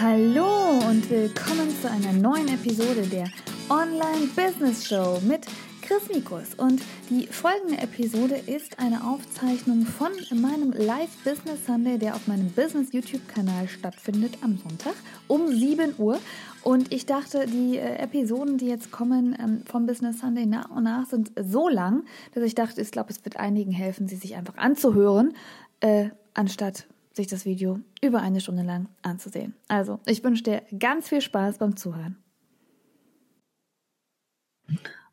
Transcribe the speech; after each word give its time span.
Hallo 0.00 0.80
und 0.88 1.08
willkommen 1.08 1.70
zu 1.80 1.90
einer 1.90 2.12
neuen 2.12 2.48
Episode 2.48 3.06
der 3.06 3.28
Online 3.68 4.26
Business 4.34 4.86
Show 4.86 5.20
mit 5.26 5.46
Chris 5.82 6.08
Mikus. 6.12 6.54
Und 6.54 6.82
die 7.10 7.26
folgende 7.26 7.78
Episode 7.78 8.34
ist 8.34 8.78
eine 8.78 9.04
Aufzeichnung 9.04 9.86
von 9.86 10.10
meinem 10.40 10.72
Live 10.72 11.10
Business 11.24 11.66
Sunday, 11.66 11.98
der 11.98 12.16
auf 12.16 12.26
meinem 12.26 12.50
Business 12.50 12.92
YouTube-Kanal 12.92 13.68
stattfindet 13.68 14.38
am 14.40 14.58
Sonntag 14.58 14.94
um 15.28 15.48
7 15.48 15.94
Uhr. 15.98 16.18
Und 16.62 16.92
ich 16.92 17.06
dachte, 17.06 17.46
die 17.46 17.76
äh, 17.76 17.96
Episoden, 17.98 18.58
die 18.58 18.66
jetzt 18.66 18.90
kommen 18.90 19.36
ähm, 19.38 19.62
vom 19.66 19.86
Business 19.86 20.20
Sunday 20.20 20.46
nach 20.46 20.70
und 20.70 20.84
nach, 20.84 21.06
sind 21.06 21.32
so 21.40 21.68
lang, 21.68 22.04
dass 22.34 22.42
ich 22.42 22.54
dachte, 22.54 22.80
ich 22.80 22.90
glaube, 22.90 23.10
es 23.10 23.24
wird 23.24 23.36
einigen 23.36 23.72
helfen, 23.72 24.08
sie 24.08 24.16
sich 24.16 24.34
einfach 24.34 24.56
anzuhören, 24.56 25.34
äh, 25.80 26.08
anstatt 26.32 26.86
sich 27.16 27.26
das 27.26 27.44
Video 27.44 27.80
über 28.02 28.20
eine 28.20 28.40
Stunde 28.40 28.62
lang 28.62 28.88
anzusehen. 29.02 29.54
Also, 29.68 30.00
ich 30.06 30.22
wünsche 30.24 30.42
dir 30.42 30.62
ganz 30.78 31.08
viel 31.08 31.20
Spaß 31.20 31.58
beim 31.58 31.76
Zuhören. 31.76 32.16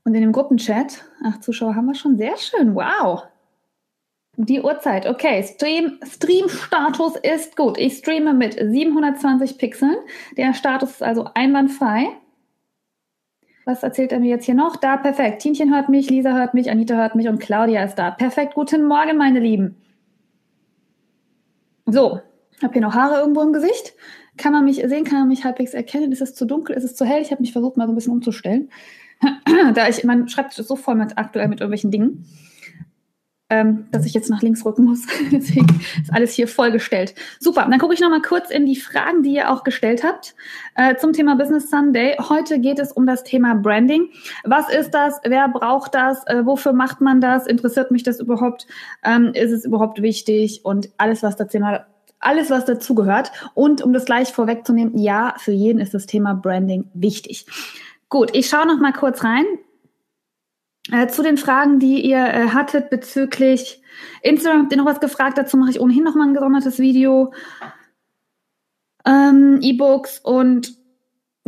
Und 0.04 0.16
in 0.16 0.22
dem 0.22 0.32
Gruppenchat, 0.32 1.04
ach, 1.23 1.40
Zuschauer 1.42 1.76
haben 1.76 1.86
wir 1.86 1.95
schon, 1.95 2.18
sehr 2.18 2.38
schön, 2.38 2.73
wow. 2.73 3.23
Die 4.38 4.62
Uhrzeit, 4.62 5.06
okay, 5.06 5.44
Stream, 5.44 6.00
Stream-Status 6.04 7.18
ist 7.18 7.56
gut. 7.58 7.78
Ich 7.78 7.98
streame 7.98 8.34
mit 8.34 8.54
720 8.54 9.58
Pixeln. 9.58 9.98
Der 10.38 10.54
Status 10.54 10.92
ist 10.92 11.04
also 11.04 11.26
einwandfrei. 11.36 12.08
Was 13.66 13.84
erzählt 13.84 14.12
er 14.12 14.20
mir 14.20 14.30
jetzt 14.30 14.45
hier 14.45 14.56
noch? 14.56 14.78
Da, 14.78 14.98
perfekt. 14.98 15.42
Tinchen 15.42 15.73
hört 15.73 15.90
mich, 15.90 16.09
Lisa 16.09 16.34
hört 16.34 16.54
mich, 16.54 16.72
Anita 16.72 16.95
hört 16.95 17.16
mich 17.16 17.28
und 17.28 17.40
Claudia 17.40 17.84
ist 17.84 17.95
da. 17.95 18.09
Perfekt, 18.09 18.56
guten 18.56 18.88
Morgen, 18.88 19.18
meine 19.18 19.40
Lieben. 19.40 19.76
So, 21.85 22.21
habe 22.63 22.73
hier 22.73 22.81
noch 22.81 22.94
Haare 22.94 23.20
irgendwo 23.20 23.41
im 23.41 23.53
Gesicht. 23.53 23.94
Kann 24.38 24.53
man 24.53 24.66
mich 24.66 24.77
sehen? 24.77 25.03
Kann 25.03 25.20
man 25.20 25.27
mich 25.27 25.44
halbwegs 25.44 25.73
erkennen? 25.73 26.12
Ist 26.12 26.22
es 26.22 26.35
zu 26.35 26.45
dunkel? 26.45 26.76
Ist 26.76 26.84
es 26.84 26.95
zu 26.95 27.06
hell? 27.06 27.22
Ich 27.22 27.31
habe 27.31 27.42
mich 27.42 27.52
versucht, 27.52 27.78
mal 27.78 27.86
so 27.86 27.92
ein 27.92 27.95
bisschen 27.95 28.14
umzustellen. 28.14 28.69
da 29.73 29.88
ich, 29.88 30.03
mein 30.03 30.28
Schreibtisch 30.28 30.59
ist 30.59 30.67
so 30.67 30.75
voll 30.75 30.95
mit, 30.95 31.17
aktuell 31.17 31.47
mit 31.47 31.59
irgendwelchen 31.59 31.91
Dingen, 31.91 32.25
ähm, 33.52 33.88
dass 33.91 34.05
ich 34.05 34.13
jetzt 34.13 34.30
nach 34.30 34.41
links 34.41 34.66
rücken 34.66 34.85
muss. 34.85 35.05
Deswegen 35.31 35.67
ist 36.02 36.11
alles 36.11 36.31
hier 36.31 36.47
vollgestellt. 36.47 37.13
Super, 37.39 37.67
dann 37.69 37.80
gucke 37.80 37.94
ich 37.94 37.99
noch 37.99 38.09
mal 38.09 38.21
kurz 38.21 38.49
in 38.49 38.66
die 38.66 38.77
Fragen, 38.77 39.23
die 39.23 39.33
ihr 39.33 39.52
auch 39.52 39.66
gestellt 39.66 40.03
habt 40.05 40.33
äh, 40.75 40.95
zum 40.95 41.11
Thema 41.11 41.35
Business 41.35 41.69
Sunday. 41.69 42.16
Heute 42.17 42.59
geht 42.59 42.79
es 42.79 42.94
um 42.94 43.05
das 43.05 43.23
Thema 43.23 43.53
Branding. 43.53 44.07
Was 44.45 44.73
ist 44.73 44.91
das? 44.91 45.19
Wer 45.25 45.49
braucht 45.49 45.94
das? 45.94 46.25
Äh, 46.27 46.45
wofür 46.45 46.72
macht 46.72 47.02
man 47.02 47.19
das? 47.19 47.45
Interessiert 47.45 47.91
mich 47.91 48.03
das 48.03 48.22
überhaupt? 48.22 48.67
Ähm, 49.03 49.31
ist 49.33 49.52
es 49.52 49.66
überhaupt 49.66 50.02
wichtig? 50.02 50.61
Und 50.63 50.89
alles, 50.97 51.22
was 51.22 51.35
dazu 51.35 51.59
alles, 52.22 52.49
was 52.49 52.66
dazugehört. 52.66 53.31
Und 53.53 53.81
um 53.81 53.91
das 53.91 54.05
gleich 54.05 54.31
vorwegzunehmen, 54.31 54.97
ja, 54.97 55.33
für 55.38 55.52
jeden 55.52 55.81
ist 55.81 55.94
das 55.94 56.05
Thema 56.05 56.35
Branding 56.35 56.89
wichtig. 56.94 57.45
Gut, 58.07 58.29
ich 58.33 58.47
schaue 58.47 58.67
noch 58.67 58.79
mal 58.79 58.94
kurz 58.94 59.23
rein. 59.23 59.45
Äh, 60.92 61.08
zu 61.08 61.23
den 61.23 61.38
Fragen, 61.38 61.80
die 61.80 62.02
ihr 62.02 62.20
äh, 62.20 62.47
hattet 62.50 62.89
bezüglich 62.89 63.81
Instagram, 64.22 64.64
habt 64.64 64.72
ihr 64.73 64.78
noch 64.78 64.86
was 64.86 65.00
gefragt? 65.00 65.38
Dazu 65.38 65.58
mache 65.58 65.72
ich 65.72 65.80
ohnehin 65.80 66.03
noch 66.03 66.16
mal 66.16 66.28
ein 66.28 66.34
gesondertes 66.34 66.80
Video. 66.80 67.34
Ähm, 69.06 69.59
E-Books 69.62 70.19
und 70.19 70.75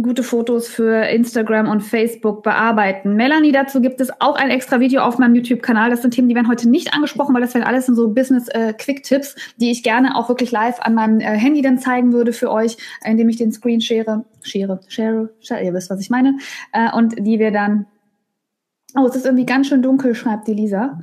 gute 0.02 0.24
Fotos 0.24 0.68
für 0.68 1.06
Instagram 1.08 1.70
und 1.70 1.82
Facebook 1.82 2.42
bearbeiten. 2.42 3.16
Melanie, 3.16 3.52
dazu 3.52 3.80
gibt 3.80 4.02
es 4.02 4.10
auch 4.22 4.36
ein 4.36 4.50
extra 4.50 4.80
Video 4.80 5.04
auf 5.04 5.20
meinem 5.20 5.36
YouTube-Kanal. 5.36 5.92
Das 5.92 6.02
sind 6.02 6.12
Themen, 6.12 6.30
die 6.30 6.36
werden 6.36 6.48
heute 6.48 6.68
nicht 6.68 6.94
angesprochen, 6.94 7.36
weil 7.36 7.42
das 7.42 7.54
wären 7.54 7.64
alles 7.64 7.86
so 7.86 8.10
Business-Quick-Tipps, 8.10 9.34
äh, 9.34 9.40
die 9.58 9.70
ich 9.70 9.84
gerne 9.84 10.16
auch 10.16 10.30
wirklich 10.30 10.52
live 10.52 10.80
an 10.80 10.96
meinem 10.96 11.20
äh, 11.20 11.38
Handy 11.38 11.62
dann 11.62 11.78
zeigen 11.78 12.12
würde 12.12 12.34
für 12.34 12.50
euch, 12.50 12.78
indem 13.06 13.30
ich 13.30 13.38
den 13.38 13.52
Screen 13.52 13.82
share, 13.82 14.26
share, 14.42 14.80
share, 14.88 15.30
share 15.42 15.64
ihr 15.64 15.74
wisst, 15.74 15.92
was 15.92 16.00
ich 16.00 16.10
meine, 16.10 16.38
äh, 16.72 16.92
und 16.92 17.16
die 17.20 17.38
wir 17.38 17.52
dann 17.52 17.86
Oh, 18.96 19.08
es 19.08 19.16
ist 19.16 19.26
irgendwie 19.26 19.46
ganz 19.46 19.68
schön 19.68 19.82
dunkel, 19.82 20.14
schreibt 20.14 20.48
die 20.48 20.54
Lisa. 20.54 21.00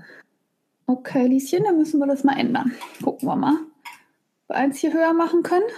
Okay, 0.87 1.27
Lieschen, 1.27 1.65
dann 1.65 1.77
müssen 1.77 1.99
wir 1.99 2.07
das 2.07 2.25
mal 2.25 2.39
ändern. 2.39 2.73
Gucken 3.03 3.29
wir 3.29 3.37
mal. 3.37 3.55
Ob 3.55 4.49
wir 4.49 4.57
eins 4.57 4.79
hier 4.79 4.93
höher 4.93 5.13
machen 5.13 5.43
können. 5.43 5.69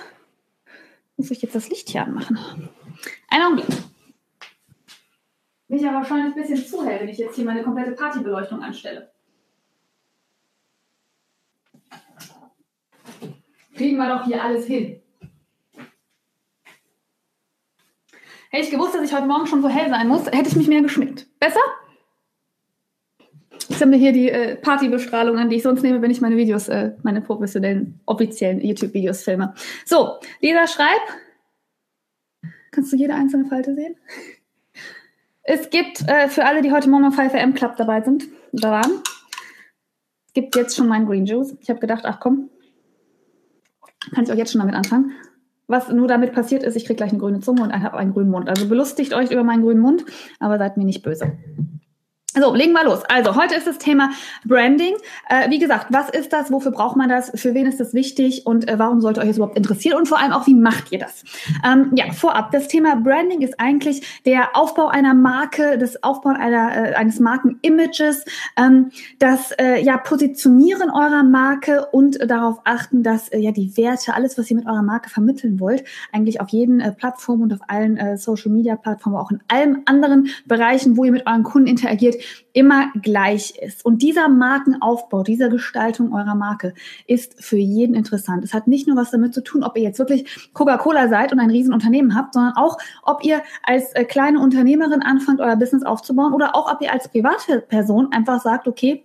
Muss 1.17 1.31
ich 1.31 1.43
jetzt 1.43 1.55
das 1.55 1.69
Licht 1.69 1.91
hier 1.91 2.05
anmachen. 2.05 2.39
Einen 3.29 3.45
Augenblick. 3.45 3.69
Bin 5.69 5.79
ich 5.79 5.87
aber 5.87 5.99
wahrscheinlich 5.99 6.35
ein 6.35 6.43
bisschen 6.43 6.67
zu 6.67 6.85
hell, 6.85 7.01
wenn 7.01 7.09
ich 7.09 7.19
jetzt 7.19 7.37
hier 7.37 7.45
meine 7.45 7.63
komplette 7.63 7.93
Partybeleuchtung 7.93 8.63
anstelle. 8.63 9.11
Kriegen 13.75 13.97
wir 13.97 14.09
doch 14.09 14.25
hier 14.27 14.43
alles 14.43 14.67
hin. 14.67 15.01
Hätte 18.51 18.65
ich 18.65 18.71
gewusst, 18.71 18.95
dass 18.95 19.03
ich 19.03 19.15
heute 19.15 19.27
Morgen 19.27 19.47
schon 19.47 19.63
so 19.63 19.69
hell 19.69 19.89
sein 19.89 20.09
muss, 20.09 20.27
hätte 20.27 20.49
ich 20.49 20.57
mich 20.57 20.69
mehr 20.69 20.83
geschminkt. 20.83 21.27
Besser? 21.39 21.61
Sammle 23.83 23.97
hier 23.97 24.13
die 24.13 24.31
äh, 24.31 24.55
Partybestrahlung 24.55 25.39
an, 25.39 25.51
die 25.51 25.57
ich 25.57 25.65
sonst 25.65 25.83
nehme, 25.83 26.01
wenn 26.03 26.11
ich 26.13 26.21
meine 26.21 26.37
Videos, 26.37 26.69
äh, 26.69 26.93
meine 27.03 27.21
professionellen, 27.21 27.99
offiziellen 28.07 28.61
YouTube-Videos 28.61 29.25
filme. 29.25 29.55
So, 29.85 30.21
Lisa, 30.41 30.69
schreib. 30.69 31.01
Kannst 32.71 32.93
du 32.93 32.97
jede 32.97 33.15
einzelne 33.15 33.47
Falte 33.47 33.75
sehen? 33.75 33.97
Es 35.43 35.69
gibt 35.71 36.09
äh, 36.09 36.29
für 36.29 36.45
alle, 36.45 36.63
die 36.63 36.71
heute 36.71 36.89
Morgen 36.89 37.07
am 37.07 37.13
5am 37.13 37.55
Club 37.55 37.75
dabei 37.77 38.03
sind, 38.03 38.25
da 38.53 38.71
waren, 38.71 39.03
gibt 40.33 40.55
jetzt 40.55 40.77
schon 40.77 40.87
meinen 40.87 41.07
Green 41.07 41.27
Juice. 41.27 41.57
Ich 41.61 41.69
habe 41.69 41.81
gedacht, 41.81 42.05
ach 42.05 42.21
komm, 42.21 42.51
kann 44.15 44.23
ich 44.23 44.31
auch 44.31 44.37
jetzt 44.37 44.53
schon 44.53 44.61
damit 44.61 44.77
anfangen. 44.77 45.11
Was 45.67 45.89
nur 45.89 46.07
damit 46.07 46.33
passiert 46.33 46.63
ist, 46.63 46.77
ich 46.77 46.85
kriege 46.85 46.99
gleich 46.99 47.11
eine 47.11 47.19
grüne 47.19 47.41
Zunge 47.41 47.63
und 47.63 47.73
habe 47.73 47.97
einen 47.97 48.13
grünen 48.13 48.31
Mund. 48.31 48.49
Also 48.49 48.69
belustigt 48.69 49.13
euch 49.13 49.33
über 49.33 49.43
meinen 49.43 49.63
grünen 49.63 49.81
Mund, 49.81 50.05
aber 50.39 50.59
seid 50.59 50.77
mir 50.77 50.85
nicht 50.85 51.03
böse. 51.03 51.33
So, 52.35 52.55
legen 52.55 52.73
wir 52.73 52.85
los. 52.85 53.01
Also, 53.11 53.37
heute 53.37 53.55
ist 53.57 53.67
das 53.67 53.77
Thema 53.77 54.09
Branding. 54.47 54.95
Äh, 55.29 55.51
wie 55.51 55.59
gesagt, 55.59 55.89
was 55.91 56.09
ist 56.09 56.33
das? 56.33 56.51
Wofür 56.51 56.73
braucht 56.73 56.97
man 56.97 57.11
das? 57.11 57.31
Für 57.35 57.53
wen 57.53 57.67
ist 57.67 57.79
das 57.79 57.93
wichtig? 57.93 58.47
Und 58.47 58.71
äh, 58.71 58.79
warum 58.79 59.03
sollte 59.03 59.21
euch 59.21 59.27
das 59.27 59.37
überhaupt 59.37 59.59
interessieren? 59.59 59.99
Und 59.99 60.09
vor 60.09 60.19
allem 60.19 60.33
auch, 60.33 60.47
wie 60.47 60.55
macht 60.55 60.93
ihr 60.93 60.99
das? 60.99 61.25
Ähm, 61.63 61.91
ja, 61.95 62.11
vorab, 62.13 62.51
das 62.51 62.69
Thema 62.69 62.97
Branding 62.97 63.43
ist 63.43 63.61
eigentlich 63.61 64.23
der 64.25 64.57
Aufbau 64.57 64.89
einer 64.89 65.13
Marke, 65.13 65.77
das 65.77 66.03
Aufbau 66.03 66.31
einer, 66.31 66.75
äh, 66.75 66.95
eines 66.95 67.21
Markenimages, 67.21 68.25
ähm, 68.57 68.93
das 69.19 69.53
äh, 69.59 69.83
ja, 69.83 69.99
Positionieren 69.99 70.89
eurer 70.89 71.25
Marke 71.25 71.85
und 71.93 72.19
darauf 72.31 72.63
achten, 72.65 73.03
dass 73.03 73.29
äh, 73.29 73.41
ja 73.41 73.51
die 73.51 73.77
Werte, 73.77 74.15
alles, 74.15 74.39
was 74.39 74.51
ihr 74.51 74.57
mit 74.57 74.65
eurer 74.65 74.83
Marke 74.83 75.11
vermitteln 75.11 75.61
wollt, 75.61 75.85
eigentlich 76.13 76.41
auf 76.41 76.49
jeden 76.49 76.81
äh, 76.81 76.93
Plattformen 76.93 77.43
und 77.43 77.53
auf 77.53 77.61
allen 77.69 78.17
Social-Media-Plattformen, 78.17 79.19
auch 79.19 79.31
in 79.31 79.41
allen 79.49 79.83
anderen 79.85 80.29
Bereichen, 80.47 80.97
wo 80.97 81.05
ihr 81.05 81.13
mit 81.13 81.27
euren 81.27 81.43
Kunden 81.43 81.69
interagiert, 81.69 82.22
immer 82.53 82.93
gleich 83.01 83.55
ist. 83.61 83.85
Und 83.85 84.03
dieser 84.03 84.29
Markenaufbau, 84.29 85.23
dieser 85.23 85.49
Gestaltung 85.49 86.13
eurer 86.13 86.35
Marke 86.35 86.75
ist 87.07 87.43
für 87.43 87.57
jeden 87.57 87.95
interessant. 87.95 88.45
Es 88.45 88.55
hat 88.55 88.67
nicht 88.67 88.87
nur 88.87 88.97
was 88.97 89.11
damit 89.11 89.35
zu 89.35 89.43
tun, 89.43 89.63
ob 89.63 89.77
ihr 89.77 89.83
jetzt 89.83 89.99
wirklich 89.99 90.51
Coca-Cola 90.53 91.09
seid 91.09 91.33
und 91.33 91.41
ein 91.41 91.51
Riesenunternehmen 91.51 92.15
habt, 92.15 92.35
sondern 92.35 92.55
auch, 92.57 92.79
ob 93.03 93.25
ihr 93.25 93.43
als 93.63 93.93
äh, 93.95 94.05
kleine 94.05 94.41
Unternehmerin 94.41 95.03
anfangt, 95.03 95.41
euer 95.41 95.57
Business 95.57 95.83
aufzubauen 95.83 96.33
oder 96.33 96.55
auch, 96.55 96.73
ob 96.73 96.81
ihr 96.81 96.93
als 96.93 97.09
private 97.09 97.61
Person 97.61 98.13
einfach 98.13 98.41
sagt, 98.41 98.69
okay, 98.69 99.05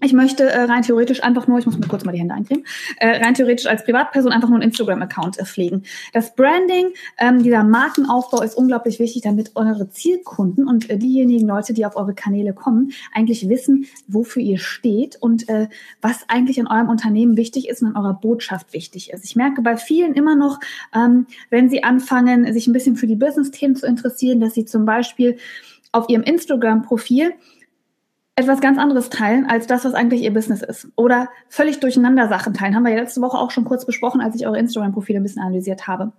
ich 0.00 0.12
möchte 0.12 0.44
äh, 0.44 0.62
rein 0.62 0.82
theoretisch 0.82 1.22
einfach 1.24 1.48
nur, 1.48 1.58
ich 1.58 1.66
muss 1.66 1.76
mir 1.76 1.88
kurz 1.88 2.04
mal 2.04 2.12
die 2.12 2.20
Hände 2.20 2.34
eincremen, 2.34 2.64
äh, 2.98 3.24
rein 3.24 3.34
theoretisch 3.34 3.66
als 3.66 3.84
Privatperson 3.84 4.30
einfach 4.30 4.48
nur 4.48 4.58
einen 4.58 4.68
Instagram-Account 4.68 5.40
äh, 5.40 5.44
pflegen. 5.44 5.82
Das 6.12 6.36
Branding, 6.36 6.90
ähm, 7.18 7.42
dieser 7.42 7.64
Markenaufbau 7.64 8.42
ist 8.42 8.56
unglaublich 8.56 9.00
wichtig, 9.00 9.22
damit 9.22 9.56
eure 9.56 9.90
Zielkunden 9.90 10.68
und 10.68 10.88
äh, 10.88 10.98
diejenigen 10.98 11.48
Leute, 11.48 11.74
die 11.74 11.84
auf 11.84 11.96
eure 11.96 12.14
Kanäle 12.14 12.52
kommen, 12.52 12.92
eigentlich 13.12 13.48
wissen, 13.48 13.86
wofür 14.06 14.40
ihr 14.40 14.58
steht 14.58 15.16
und 15.20 15.48
äh, 15.48 15.68
was 16.00 16.28
eigentlich 16.28 16.58
in 16.58 16.68
eurem 16.68 16.88
Unternehmen 16.88 17.36
wichtig 17.36 17.68
ist 17.68 17.82
und 17.82 17.90
in 17.90 17.96
eurer 17.96 18.14
Botschaft 18.14 18.72
wichtig 18.72 19.12
ist. 19.12 19.24
Ich 19.24 19.34
merke 19.34 19.62
bei 19.62 19.76
vielen 19.76 20.14
immer 20.14 20.36
noch, 20.36 20.60
ähm, 20.94 21.26
wenn 21.50 21.68
sie 21.68 21.82
anfangen, 21.82 22.52
sich 22.52 22.68
ein 22.68 22.72
bisschen 22.72 22.94
für 22.94 23.08
die 23.08 23.16
Business-Themen 23.16 23.74
zu 23.74 23.86
interessieren, 23.86 24.38
dass 24.38 24.54
sie 24.54 24.64
zum 24.64 24.84
Beispiel 24.84 25.38
auf 25.90 26.08
ihrem 26.08 26.22
Instagram-Profil 26.22 27.32
etwas 28.38 28.60
ganz 28.60 28.78
anderes 28.78 29.10
teilen 29.10 29.46
als 29.46 29.66
das, 29.66 29.84
was 29.84 29.94
eigentlich 29.94 30.22
ihr 30.22 30.32
Business 30.32 30.62
ist. 30.62 30.88
Oder 30.94 31.28
völlig 31.48 31.80
durcheinander 31.80 32.28
Sachen 32.28 32.54
teilen. 32.54 32.76
Haben 32.76 32.84
wir 32.84 32.92
ja 32.92 33.00
letzte 33.00 33.20
Woche 33.20 33.36
auch 33.36 33.50
schon 33.50 33.64
kurz 33.64 33.84
besprochen, 33.84 34.20
als 34.20 34.36
ich 34.36 34.46
eure 34.46 34.58
Instagram-Profile 34.58 35.18
ein 35.18 35.24
bisschen 35.24 35.42
analysiert 35.42 35.88
habe. 35.88 36.12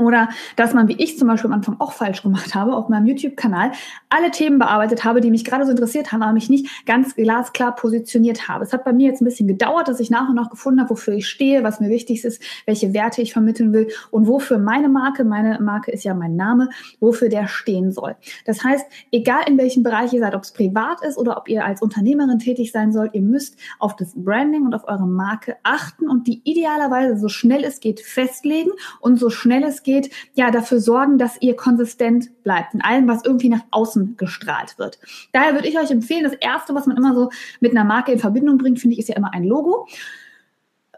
Oder 0.00 0.28
dass 0.56 0.74
man, 0.74 0.88
wie 0.88 0.96
ich 0.96 1.18
zum 1.18 1.28
Beispiel 1.28 1.48
am 1.48 1.54
Anfang 1.54 1.76
auch 1.78 1.92
falsch 1.92 2.22
gemacht 2.22 2.54
habe, 2.54 2.74
auf 2.74 2.88
meinem 2.88 3.06
YouTube-Kanal 3.06 3.72
alle 4.08 4.30
Themen 4.30 4.58
bearbeitet 4.58 5.04
habe, 5.04 5.20
die 5.20 5.30
mich 5.30 5.44
gerade 5.44 5.64
so 5.64 5.70
interessiert 5.70 6.10
haben, 6.12 6.22
aber 6.22 6.32
mich 6.32 6.50
nicht 6.50 6.86
ganz 6.86 7.14
glasklar 7.14 7.74
positioniert 7.74 8.48
habe. 8.48 8.64
Es 8.64 8.72
hat 8.72 8.84
bei 8.84 8.92
mir 8.92 9.08
jetzt 9.08 9.20
ein 9.20 9.26
bisschen 9.26 9.46
gedauert, 9.46 9.88
dass 9.88 10.00
ich 10.00 10.10
nach 10.10 10.28
und 10.28 10.34
nach 10.34 10.50
gefunden 10.50 10.80
habe, 10.80 10.90
wofür 10.90 11.14
ich 11.14 11.28
stehe, 11.28 11.62
was 11.62 11.80
mir 11.80 11.88
wichtig 11.88 12.24
ist, 12.24 12.42
welche 12.66 12.94
Werte 12.94 13.22
ich 13.22 13.32
vermitteln 13.32 13.72
will 13.72 13.88
und 14.10 14.26
wofür 14.26 14.58
meine 14.58 14.88
Marke, 14.88 15.24
meine 15.24 15.60
Marke 15.60 15.90
ist 15.90 16.04
ja 16.04 16.14
mein 16.14 16.36
Name, 16.36 16.70
wofür 16.98 17.28
der 17.28 17.46
stehen 17.46 17.92
soll. 17.92 18.16
Das 18.46 18.64
heißt, 18.64 18.86
egal 19.12 19.42
in 19.46 19.58
welchem 19.58 19.82
Bereich 19.82 20.12
ihr 20.12 20.20
seid, 20.20 20.34
ob 20.34 20.42
es 20.42 20.52
privat 20.52 21.02
ist 21.02 21.18
oder 21.18 21.36
ob 21.36 21.48
ihr 21.48 21.64
als 21.64 21.82
Unternehmerin 21.82 22.38
tätig 22.38 22.72
sein 22.72 22.92
sollt, 22.92 23.14
ihr 23.14 23.22
müsst 23.22 23.56
auf 23.78 23.96
das 23.96 24.12
Branding 24.14 24.64
und 24.64 24.74
auf 24.74 24.88
eure 24.88 25.06
Marke 25.06 25.56
achten 25.62 26.08
und 26.08 26.26
die 26.26 26.40
idealerweise 26.44 27.18
so 27.18 27.28
schnell 27.28 27.64
es 27.64 27.80
geht 27.80 28.00
festlegen 28.00 28.70
und 29.00 29.18
so 29.18 29.30
schnell 29.30 29.62
es 29.64 29.82
geht, 29.82 29.89
ja, 30.34 30.50
dafür 30.50 30.80
sorgen, 30.80 31.18
dass 31.18 31.40
ihr 31.40 31.56
konsistent 31.56 32.42
bleibt 32.42 32.74
in 32.74 32.82
allem, 32.82 33.08
was 33.08 33.24
irgendwie 33.24 33.48
nach 33.48 33.64
außen 33.70 34.16
gestrahlt 34.16 34.78
wird. 34.78 34.98
Daher 35.32 35.54
würde 35.54 35.68
ich 35.68 35.78
euch 35.78 35.90
empfehlen, 35.90 36.24
das 36.24 36.34
erste, 36.34 36.74
was 36.74 36.86
man 36.86 36.96
immer 36.96 37.14
so 37.14 37.30
mit 37.60 37.72
einer 37.72 37.84
Marke 37.84 38.12
in 38.12 38.18
Verbindung 38.18 38.58
bringt, 38.58 38.80
finde 38.80 38.94
ich, 38.94 39.00
ist 39.00 39.08
ja 39.08 39.16
immer 39.16 39.32
ein 39.32 39.44
Logo. 39.44 39.86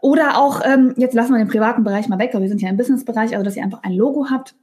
Oder 0.01 0.37
auch, 0.37 0.61
ähm, 0.65 0.93
jetzt 0.97 1.13
lassen 1.13 1.31
wir 1.31 1.37
den 1.37 1.47
privaten 1.47 1.83
Bereich 1.83 2.09
mal 2.09 2.19
weg, 2.19 2.31
aber 2.33 2.41
wir 2.41 2.49
sind 2.49 2.61
ja 2.61 2.69
im 2.69 2.77
Businessbereich, 2.77 3.33
also 3.33 3.43
dass 3.43 3.55
ihr 3.55 3.63
einfach 3.63 3.83
ein 3.83 3.93
Logo 3.93 4.27
habt 4.29 4.53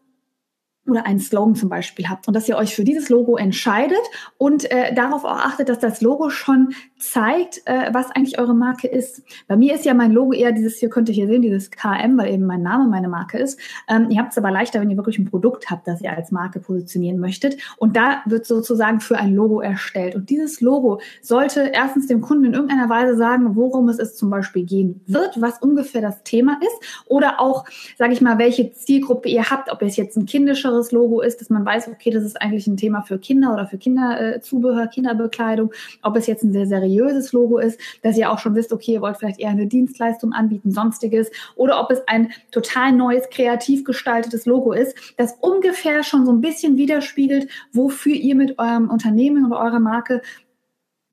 oder 0.91 1.07
einen 1.07 1.21
Slogan 1.21 1.55
zum 1.55 1.69
Beispiel 1.69 2.09
habt 2.09 2.29
und 2.29 2.35
dass 2.35 2.49
ihr 2.49 2.57
euch 2.57 2.75
für 2.75 2.85
dieses 2.85 3.09
Logo 3.09 3.37
entscheidet 3.37 4.01
und 4.39 4.71
äh, 4.71 4.95
darauf 4.95 5.25
auch 5.25 5.39
achtet, 5.39 5.69
dass 5.69 5.79
das 5.79 6.01
Logo 6.01 6.31
schon 6.31 6.75
zeigt, 6.99 7.63
äh, 7.65 7.91
was 7.93 8.11
eigentlich 8.11 8.39
eure 8.39 8.55
Marke 8.55 8.89
ist. 8.89 9.23
Bei 9.49 9.57
mir 9.57 9.75
ist 9.75 9.85
ja 9.85 9.95
mein 9.95 10.13
Logo 10.13 10.33
eher 10.33 10.53
dieses, 10.53 10.77
hier 10.79 10.91
könnt 10.91 11.09
ihr 11.09 11.15
hier 11.15 11.27
sehen, 11.27 11.43
dieses 11.43 11.71
KM, 11.71 12.17
weil 12.19 12.33
eben 12.33 12.47
mein 12.47 12.63
Name 12.63 12.89
meine 12.89 13.09
Marke 13.09 13.39
ist. 13.39 13.59
Ähm, 13.89 14.09
ihr 14.11 14.19
habt 14.19 14.33
es 14.33 14.39
aber 14.39 14.51
leichter, 14.51 14.81
wenn 14.81 14.91
ihr 14.91 14.97
wirklich 14.97 15.19
ein 15.19 15.25
Produkt 15.25 15.71
habt, 15.71 15.87
das 15.87 16.01
ihr 16.03 16.13
als 16.15 16.31
Marke 16.31 16.61
positionieren 16.61 17.19
möchtet. 17.19 17.57
Und 17.79 17.97
da 17.97 18.23
wird 18.27 18.47
sozusagen 18.47 19.01
für 19.01 19.17
ein 19.17 19.35
Logo 19.35 19.61
erstellt. 19.61 20.15
Und 20.15 20.31
dieses 20.31 20.61
Logo 20.61 21.01
sollte 21.23 21.71
erstens 21.73 22.07
dem 22.07 22.21
Kunden 22.21 22.47
in 22.47 22.55
irgendeiner 22.55 22.89
Weise 22.89 23.17
sagen, 23.17 23.57
worum 23.57 23.89
es 23.89 23.99
ist 23.99 24.19
zum 24.19 24.31
Beispiel 24.31 24.65
gehen 24.65 25.01
wird, 25.07 25.41
was 25.41 25.59
ungefähr 25.59 26.03
das 26.03 26.23
Thema 26.23 26.59
ist 26.61 27.05
oder 27.07 27.41
auch, 27.41 27.65
sage 27.99 28.13
ich 28.13 28.21
mal, 28.21 28.39
welche 28.39 28.73
Zielgruppe 28.73 29.29
ihr 29.29 29.51
habt, 29.51 29.71
ob 29.71 29.83
es 29.83 29.97
jetzt 29.97 30.17
ein 30.17 30.27
kindischeres 30.27 30.80
Logo 30.93 31.21
ist, 31.21 31.41
dass 31.41 31.51
man 31.51 31.65
weiß, 31.65 31.89
okay, 31.89 32.11
das 32.11 32.25
ist 32.25 32.41
eigentlich 32.41 32.67
ein 32.67 32.77
Thema 32.77 33.03
für 33.03 33.19
Kinder 33.19 33.53
oder 33.53 33.67
für 33.67 33.79
Kinderzubehör, 33.79 34.85
äh, 34.85 34.89
Kinderbekleidung, 34.89 35.73
ob 36.03 36.17
es 36.17 36.27
jetzt 36.27 36.43
ein 36.43 36.53
sehr 36.53 36.67
seriöses 36.67 37.33
Logo 37.33 37.59
ist, 37.59 37.81
dass 38.03 38.17
ihr 38.17 38.31
auch 38.31 38.39
schon 38.39 38.55
wisst, 38.55 38.73
okay, 38.73 38.93
ihr 38.95 39.01
wollt 39.01 39.19
vielleicht 39.19 39.41
eher 39.41 39.51
eine 39.51 39.67
Dienstleistung 39.67 40.33
anbieten, 40.33 40.71
sonstiges, 40.71 41.31
oder 41.57 41.81
ob 41.81 41.91
es 41.91 42.01
ein 42.09 42.33
total 42.51 42.93
neues, 42.93 43.29
kreativ 43.31 43.85
gestaltetes 43.85 44.47
Logo 44.47 44.73
ist, 44.73 44.97
das 45.17 45.37
ungefähr 45.41 46.03
schon 46.03 46.25
so 46.25 46.33
ein 46.33 46.41
bisschen 46.41 46.77
widerspiegelt, 46.77 47.49
wofür 47.73 48.15
ihr 48.15 48.35
mit 48.35 48.59
eurem 48.59 48.89
Unternehmen 48.89 49.47
oder 49.47 49.61
eurer 49.61 49.81
Marke 49.81 50.23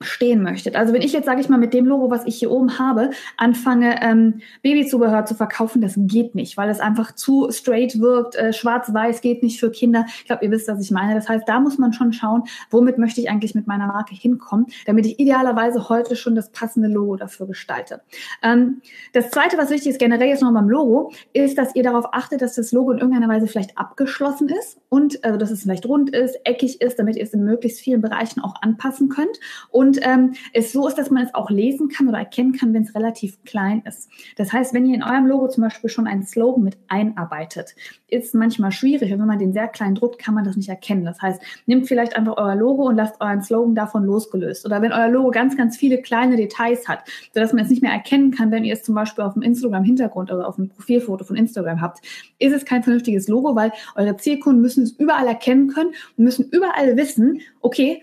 stehen 0.00 0.42
möchtet. 0.42 0.76
Also 0.76 0.92
wenn 0.92 1.02
ich 1.02 1.12
jetzt, 1.12 1.26
sage 1.26 1.40
ich 1.40 1.48
mal, 1.48 1.58
mit 1.58 1.74
dem 1.74 1.86
Logo, 1.86 2.10
was 2.10 2.24
ich 2.24 2.36
hier 2.36 2.52
oben 2.52 2.78
habe, 2.78 3.10
anfange, 3.36 4.00
ähm, 4.00 4.40
Babyzubehör 4.62 5.24
zu 5.24 5.34
verkaufen, 5.34 5.80
das 5.82 5.94
geht 5.96 6.36
nicht, 6.36 6.56
weil 6.56 6.70
es 6.70 6.78
einfach 6.78 7.14
zu 7.14 7.50
straight 7.50 8.00
wirkt. 8.00 8.36
Äh, 8.36 8.52
Schwarz-Weiß 8.52 9.20
geht 9.20 9.42
nicht 9.42 9.58
für 9.58 9.70
Kinder. 9.70 10.06
Ich 10.18 10.26
glaube, 10.26 10.44
ihr 10.44 10.50
wisst, 10.52 10.68
was 10.68 10.80
ich 10.80 10.92
meine. 10.92 11.14
Das 11.14 11.28
heißt, 11.28 11.48
da 11.48 11.58
muss 11.58 11.78
man 11.78 11.92
schon 11.92 12.12
schauen, 12.12 12.44
womit 12.70 12.98
möchte 12.98 13.20
ich 13.20 13.28
eigentlich 13.28 13.56
mit 13.56 13.66
meiner 13.66 13.88
Marke 13.88 14.14
hinkommen, 14.14 14.66
damit 14.86 15.04
ich 15.04 15.18
idealerweise 15.18 15.88
heute 15.88 16.14
schon 16.14 16.36
das 16.36 16.52
passende 16.52 16.88
Logo 16.88 17.16
dafür 17.16 17.46
gestalte. 17.46 18.00
Ähm, 18.42 18.80
das 19.14 19.30
Zweite, 19.30 19.58
was 19.58 19.70
wichtig 19.70 19.90
ist, 19.90 19.98
generell 19.98 20.28
jetzt 20.28 20.42
noch 20.42 20.52
beim 20.52 20.68
Logo, 20.68 21.12
ist, 21.32 21.58
dass 21.58 21.74
ihr 21.74 21.82
darauf 21.82 22.14
achtet, 22.14 22.40
dass 22.40 22.54
das 22.54 22.70
Logo 22.70 22.92
in 22.92 22.98
irgendeiner 22.98 23.32
Weise 23.32 23.48
vielleicht 23.48 23.76
abgeschlossen 23.76 24.48
ist 24.48 24.78
und 24.88 25.24
also, 25.24 25.38
dass 25.38 25.50
es 25.50 25.62
vielleicht 25.62 25.86
rund 25.86 26.10
ist, 26.10 26.38
eckig 26.44 26.80
ist, 26.80 26.98
damit 26.98 27.16
ihr 27.16 27.24
es 27.24 27.34
in 27.34 27.44
möglichst 27.44 27.80
vielen 27.80 28.00
Bereichen 28.00 28.40
auch 28.40 28.54
anpassen 28.62 29.08
könnt 29.08 29.40
und 29.70 29.87
und 29.88 30.00
ähm, 30.02 30.34
es 30.52 30.72
so 30.72 30.86
ist, 30.86 30.98
dass 30.98 31.10
man 31.10 31.24
es 31.24 31.34
auch 31.34 31.48
lesen 31.48 31.88
kann 31.88 32.08
oder 32.08 32.18
erkennen 32.18 32.52
kann, 32.52 32.74
wenn 32.74 32.82
es 32.82 32.94
relativ 32.94 33.42
klein 33.44 33.82
ist. 33.86 34.10
Das 34.36 34.52
heißt, 34.52 34.74
wenn 34.74 34.84
ihr 34.84 34.94
in 34.94 35.02
eurem 35.02 35.26
Logo 35.26 35.48
zum 35.48 35.62
Beispiel 35.64 35.88
schon 35.88 36.06
einen 36.06 36.24
Slogan 36.24 36.62
mit 36.62 36.76
einarbeitet, 36.88 37.74
ist 38.08 38.26
es 38.26 38.34
manchmal 38.34 38.70
schwierig. 38.70 39.10
Und 39.10 39.20
wenn 39.20 39.26
man 39.26 39.38
den 39.38 39.54
sehr 39.54 39.66
klein 39.66 39.94
druckt, 39.94 40.18
kann 40.18 40.34
man 40.34 40.44
das 40.44 40.56
nicht 40.56 40.68
erkennen. 40.68 41.06
Das 41.06 41.22
heißt, 41.22 41.40
nehmt 41.64 41.88
vielleicht 41.88 42.16
einfach 42.16 42.36
euer 42.36 42.54
Logo 42.54 42.86
und 42.86 42.96
lasst 42.96 43.18
euren 43.22 43.40
Slogan 43.42 43.74
davon 43.74 44.04
losgelöst. 44.04 44.66
Oder 44.66 44.82
wenn 44.82 44.92
euer 44.92 45.08
Logo 45.08 45.30
ganz, 45.30 45.56
ganz 45.56 45.78
viele 45.78 46.02
kleine 46.02 46.36
Details 46.36 46.86
hat, 46.86 47.00
sodass 47.32 47.54
man 47.54 47.64
es 47.64 47.70
nicht 47.70 47.80
mehr 47.80 47.92
erkennen 47.92 48.30
kann, 48.30 48.50
wenn 48.50 48.64
ihr 48.64 48.74
es 48.74 48.82
zum 48.82 48.94
Beispiel 48.94 49.24
auf 49.24 49.32
dem 49.32 49.42
Instagram-Hintergrund 49.42 50.30
oder 50.30 50.46
auf 50.46 50.56
dem 50.56 50.68
Profilfoto 50.68 51.24
von 51.24 51.36
Instagram 51.36 51.80
habt, 51.80 52.04
ist 52.38 52.52
es 52.52 52.66
kein 52.66 52.82
vernünftiges 52.82 53.26
Logo, 53.26 53.56
weil 53.56 53.72
eure 53.94 54.18
Zielkunden 54.18 54.60
müssen 54.60 54.82
es 54.82 54.92
überall 54.92 55.26
erkennen 55.26 55.68
können 55.68 55.94
und 56.18 56.24
müssen 56.24 56.46
überall 56.50 56.94
wissen, 56.98 57.40
okay, 57.62 58.02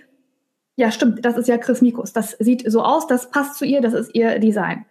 ja, 0.77 0.91
stimmt, 0.91 1.23
das 1.23 1.37
ist 1.37 1.47
ja 1.47 1.57
Chris 1.57 1.81
Mikus. 1.81 2.13
Das 2.13 2.31
sieht 2.31 2.69
so 2.69 2.83
aus, 2.83 3.07
das 3.07 3.31
passt 3.31 3.55
zu 3.55 3.65
ihr, 3.65 3.81
das 3.81 3.93
ist 3.93 4.13
ihr 4.13 4.39
Design. 4.39 4.85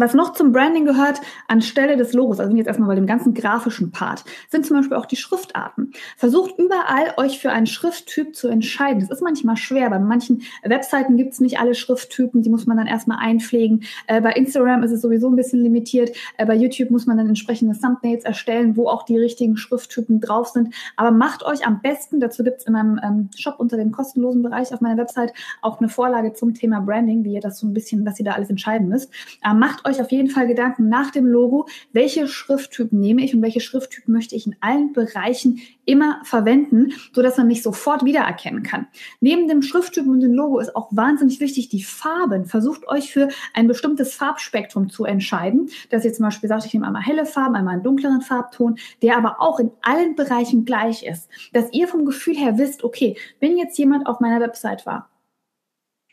Was 0.00 0.14
noch 0.14 0.32
zum 0.32 0.52
Branding 0.52 0.84
gehört, 0.84 1.20
anstelle 1.48 1.96
des 1.96 2.12
Logos, 2.12 2.38
also 2.38 2.56
jetzt 2.56 2.68
erstmal 2.68 2.88
bei 2.88 2.94
dem 2.94 3.06
ganzen 3.06 3.34
grafischen 3.34 3.90
Part, 3.90 4.24
sind 4.48 4.64
zum 4.64 4.76
Beispiel 4.76 4.96
auch 4.96 5.06
die 5.06 5.16
Schriftarten. 5.16 5.92
Versucht 6.16 6.56
überall 6.56 7.14
euch 7.16 7.40
für 7.40 7.50
einen 7.50 7.66
Schrifttyp 7.66 8.36
zu 8.36 8.46
entscheiden. 8.46 9.00
Das 9.00 9.10
ist 9.10 9.22
manchmal 9.22 9.56
schwer. 9.56 9.90
Bei 9.90 9.98
manchen 9.98 10.42
Webseiten 10.62 11.16
gibt 11.16 11.32
es 11.32 11.40
nicht 11.40 11.58
alle 11.58 11.74
Schrifttypen, 11.74 12.42
die 12.42 12.50
muss 12.50 12.66
man 12.66 12.76
dann 12.76 12.86
erstmal 12.86 13.18
einpflegen. 13.18 13.82
Äh, 14.06 14.20
bei 14.20 14.32
Instagram 14.32 14.84
ist 14.84 14.92
es 14.92 15.02
sowieso 15.02 15.28
ein 15.28 15.36
bisschen 15.36 15.62
limitiert. 15.62 16.16
Äh, 16.36 16.46
bei 16.46 16.54
YouTube 16.54 16.90
muss 16.90 17.06
man 17.06 17.16
dann 17.16 17.26
entsprechende 17.26 17.76
Thumbnails 17.76 18.24
erstellen, 18.24 18.76
wo 18.76 18.88
auch 18.88 19.02
die 19.02 19.18
richtigen 19.18 19.56
Schrifttypen 19.56 20.20
drauf 20.20 20.48
sind. 20.48 20.72
Aber 20.94 21.10
macht 21.10 21.44
euch 21.44 21.66
am 21.66 21.80
besten, 21.82 22.20
dazu 22.20 22.44
gibt 22.44 22.58
es 22.60 22.66
in 22.66 22.72
meinem 22.72 23.00
ähm, 23.02 23.30
Shop 23.36 23.56
unter 23.58 23.76
dem 23.76 23.90
kostenlosen 23.90 24.42
Bereich 24.42 24.72
auf 24.72 24.80
meiner 24.80 24.96
Website 24.96 25.32
auch 25.60 25.80
eine 25.80 25.88
Vorlage 25.88 26.34
zum 26.34 26.54
Thema 26.54 26.80
Branding, 26.80 27.24
wie 27.24 27.34
ihr 27.34 27.40
das 27.40 27.58
so 27.58 27.66
ein 27.66 27.72
bisschen, 27.74 28.06
was 28.06 28.20
ihr 28.20 28.24
da 28.24 28.32
alles 28.32 28.48
entscheiden 28.48 28.88
müsst. 28.88 29.10
Äh, 29.44 29.54
macht 29.54 29.87
euch 29.88 30.00
auf 30.00 30.12
jeden 30.12 30.30
Fall 30.30 30.46
Gedanken 30.46 30.88
nach 30.88 31.10
dem 31.10 31.26
Logo, 31.26 31.66
welche 31.92 32.28
Schrifttypen 32.28 32.98
nehme 32.98 33.24
ich 33.24 33.34
und 33.34 33.42
welche 33.42 33.60
Schrifttypen 33.60 34.12
möchte 34.12 34.36
ich 34.36 34.46
in 34.46 34.56
allen 34.60 34.92
Bereichen 34.92 35.60
immer 35.84 36.20
verwenden, 36.24 36.92
so 37.12 37.22
man 37.36 37.46
mich 37.46 37.62
sofort 37.62 38.04
wiedererkennen 38.04 38.62
kann. 38.62 38.86
Neben 39.20 39.48
dem 39.48 39.62
Schrifttypen 39.62 40.10
und 40.10 40.20
dem 40.20 40.32
Logo 40.32 40.58
ist 40.58 40.76
auch 40.76 40.88
wahnsinnig 40.90 41.40
wichtig 41.40 41.68
die 41.68 41.82
Farben. 41.82 42.44
Versucht 42.44 42.86
euch 42.88 43.12
für 43.12 43.28
ein 43.54 43.68
bestimmtes 43.68 44.14
Farbspektrum 44.14 44.90
zu 44.90 45.04
entscheiden, 45.04 45.70
dass 45.90 46.04
ihr 46.04 46.12
zum 46.12 46.24
Beispiel 46.24 46.48
sagt, 46.48 46.66
ich 46.66 46.74
nehme 46.74 46.86
einmal 46.86 47.02
helle 47.02 47.26
Farben, 47.26 47.54
einmal 47.54 47.74
einen 47.74 47.82
dunkleren 47.82 48.20
Farbton, 48.20 48.78
der 49.02 49.16
aber 49.16 49.40
auch 49.40 49.60
in 49.60 49.70
allen 49.82 50.14
Bereichen 50.14 50.64
gleich 50.64 51.04
ist. 51.04 51.28
Dass 51.52 51.72
ihr 51.72 51.88
vom 51.88 52.04
Gefühl 52.04 52.36
her 52.36 52.58
wisst, 52.58 52.84
okay, 52.84 53.16
wenn 53.40 53.56
jetzt 53.56 53.78
jemand 53.78 54.06
auf 54.06 54.20
meiner 54.20 54.40
Website 54.40 54.84
war 54.84 55.08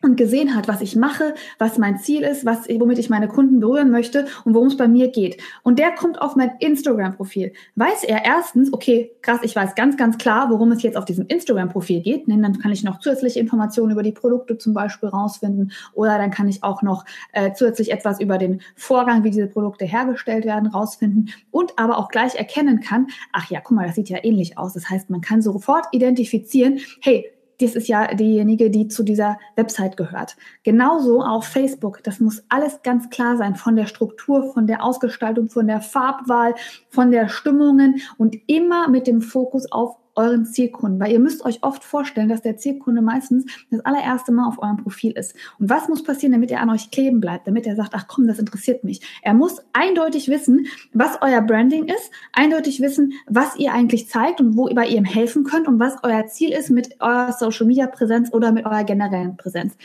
und 0.01 0.18
gesehen 0.18 0.56
hat, 0.56 0.68
was 0.68 0.81
ich 0.81 0.95
mache, 0.95 1.33
was 1.57 1.77
mein 1.77 1.97
Ziel 1.97 2.21
ist, 2.21 2.45
was, 2.45 2.68
womit 2.68 3.00
ich 3.00 3.09
meine 3.09 3.27
Kunden 3.27 3.59
berühren 3.59 3.92
möchte 3.92 4.27
und 4.44 4.53
worum 4.53 4.68
es 4.68 4.77
bei 4.77 4.88
mir 4.88 5.09
geht. 5.09 5.42
Und 5.63 5.80
der 5.80 5.92
kommt 5.92 6.21
auf 6.21 6.36
mein 6.36 6.51
Instagram-Profil. 6.59 7.53
Weiß 7.75 8.03
er 8.03 8.24
erstens, 8.24 8.71
okay, 8.71 9.12
krass, 9.21 9.39
ich 9.42 9.56
weiß 9.56 9.74
ganz, 9.75 9.97
ganz 9.97 10.18
klar, 10.18 10.50
worum 10.50 10.71
es 10.71 10.83
jetzt 10.83 10.97
auf 10.97 11.06
diesem 11.06 11.25
Instagram-Profil 11.27 12.01
geht. 12.01 12.27
Denn 12.27 12.44
dann 12.44 12.59
kann 12.59 12.71
ich 12.71 12.83
noch 12.83 13.00
zusätzliche 13.00 13.39
Informationen 13.39 13.92
über 13.92 14.03
die 14.03 14.12
Produkte 14.12 14.57
zum 14.57 14.74
Beispiel 14.74 15.09
rausfinden 15.09 15.71
oder 15.94 16.18
dann 16.18 16.31
kann 16.31 16.48
ich 16.48 16.63
auch 16.63 16.81
noch 16.81 17.06
äh, 17.31 17.53
zusätzlich 17.53 17.91
etwas 17.91 18.19
über 18.19 18.38
den 18.38 18.62
Vorgang, 18.75 19.24
wie 19.24 19.31
diese 19.31 19.48
Produkte 19.48 19.86
hergestellt 19.86 20.45
werden, 20.45 20.68
rausfinden 20.68 21.31
und 21.51 21.74
aber 21.77 21.98
auch 21.98 22.09
gleich 22.09 22.36
erkennen 22.36 22.79
kann, 22.79 23.08
ach 23.31 23.50
ja, 23.50 23.60
guck 23.62 23.75
mal, 23.75 23.88
das 23.88 23.96
sieht 23.96 24.10
ja 24.10 24.24
ähnlich 24.24 24.58
aus. 24.58 24.74
Das 24.74 24.89
heißt, 24.89 25.10
man 25.10 25.22
kann 25.22 25.41
sofort 25.41 25.86
identifizieren, 25.91 26.79
hey, 27.01 27.31
das 27.59 27.75
ist 27.75 27.88
ja 27.88 28.13
diejenige, 28.13 28.69
die 28.69 28.88
zu 28.88 29.03
dieser 29.03 29.38
Website 29.55 29.97
gehört. 29.97 30.35
Genauso 30.63 31.21
auf 31.21 31.45
Facebook. 31.45 32.03
Das 32.03 32.19
muss 32.19 32.43
alles 32.50 32.81
ganz 32.83 33.09
klar 33.09 33.38
sein 33.38 33.55
von 33.55 33.75
der 33.75 33.85
Struktur, 33.85 34.53
von 34.53 34.67
der 34.67 34.83
Ausgestaltung, 34.83 35.50
von 35.50 35.67
der 35.67 35.81
Farbwahl, 35.81 36.55
von 36.89 37.12
der 37.12 37.29
Stimmungen 37.29 38.01
und 38.17 38.35
immer 38.47 38.89
mit 38.89 39.07
dem 39.07 39.21
Fokus 39.21 39.71
auf 39.71 39.97
euren 40.15 40.45
Zielkunden, 40.45 41.00
weil 41.00 41.12
ihr 41.12 41.19
müsst 41.19 41.45
euch 41.45 41.63
oft 41.63 41.84
vorstellen, 41.84 42.29
dass 42.29 42.41
der 42.41 42.57
Zielkunde 42.57 43.01
meistens 43.01 43.45
das 43.69 43.81
allererste 43.81 44.31
Mal 44.31 44.48
auf 44.48 44.62
eurem 44.62 44.77
Profil 44.77 45.12
ist. 45.12 45.36
Und 45.60 45.69
was 45.69 45.88
muss 45.88 46.03
passieren, 46.03 46.31
damit 46.31 46.51
er 46.51 46.62
an 46.62 46.69
euch 46.69 46.91
kleben 46.91 47.19
bleibt, 47.19 47.48
damit 47.48 47.67
er 47.67 47.75
sagt, 47.75 47.91
ach 47.93 48.07
komm, 48.07 48.27
das 48.27 48.39
interessiert 48.39 48.84
mich. 48.84 49.01
Er 49.22 49.34
muss 49.34 49.62
eindeutig 49.74 50.29
wissen, 50.29 50.67
was 50.93 51.17
euer 51.22 51.41
Branding 51.41 51.86
ist, 51.86 52.12
eindeutig 52.34 52.81
wissen, 52.81 53.13
was 53.27 53.57
ihr 53.57 53.74
eigentlich 53.74 54.10
zeigt 54.10 54.39
und 54.41 54.57
wo 54.57 54.67
ihr 54.67 54.75
bei 54.75 54.88
ihm 54.88 55.05
helfen 55.05 55.43
könnt 55.43 55.67
und 55.67 55.79
was 55.79 56.03
euer 56.03 56.25
Ziel 56.27 56.51
ist 56.51 56.69
mit 56.69 57.01
eurer 57.01 57.34
Social 57.34 57.65
Media 57.65 57.88
Präsenz 57.88 58.34
oder 58.34 58.51
mit 58.51 58.65
eurer 58.65 58.84
generellen 58.84 59.38
Präsenz 59.38 59.75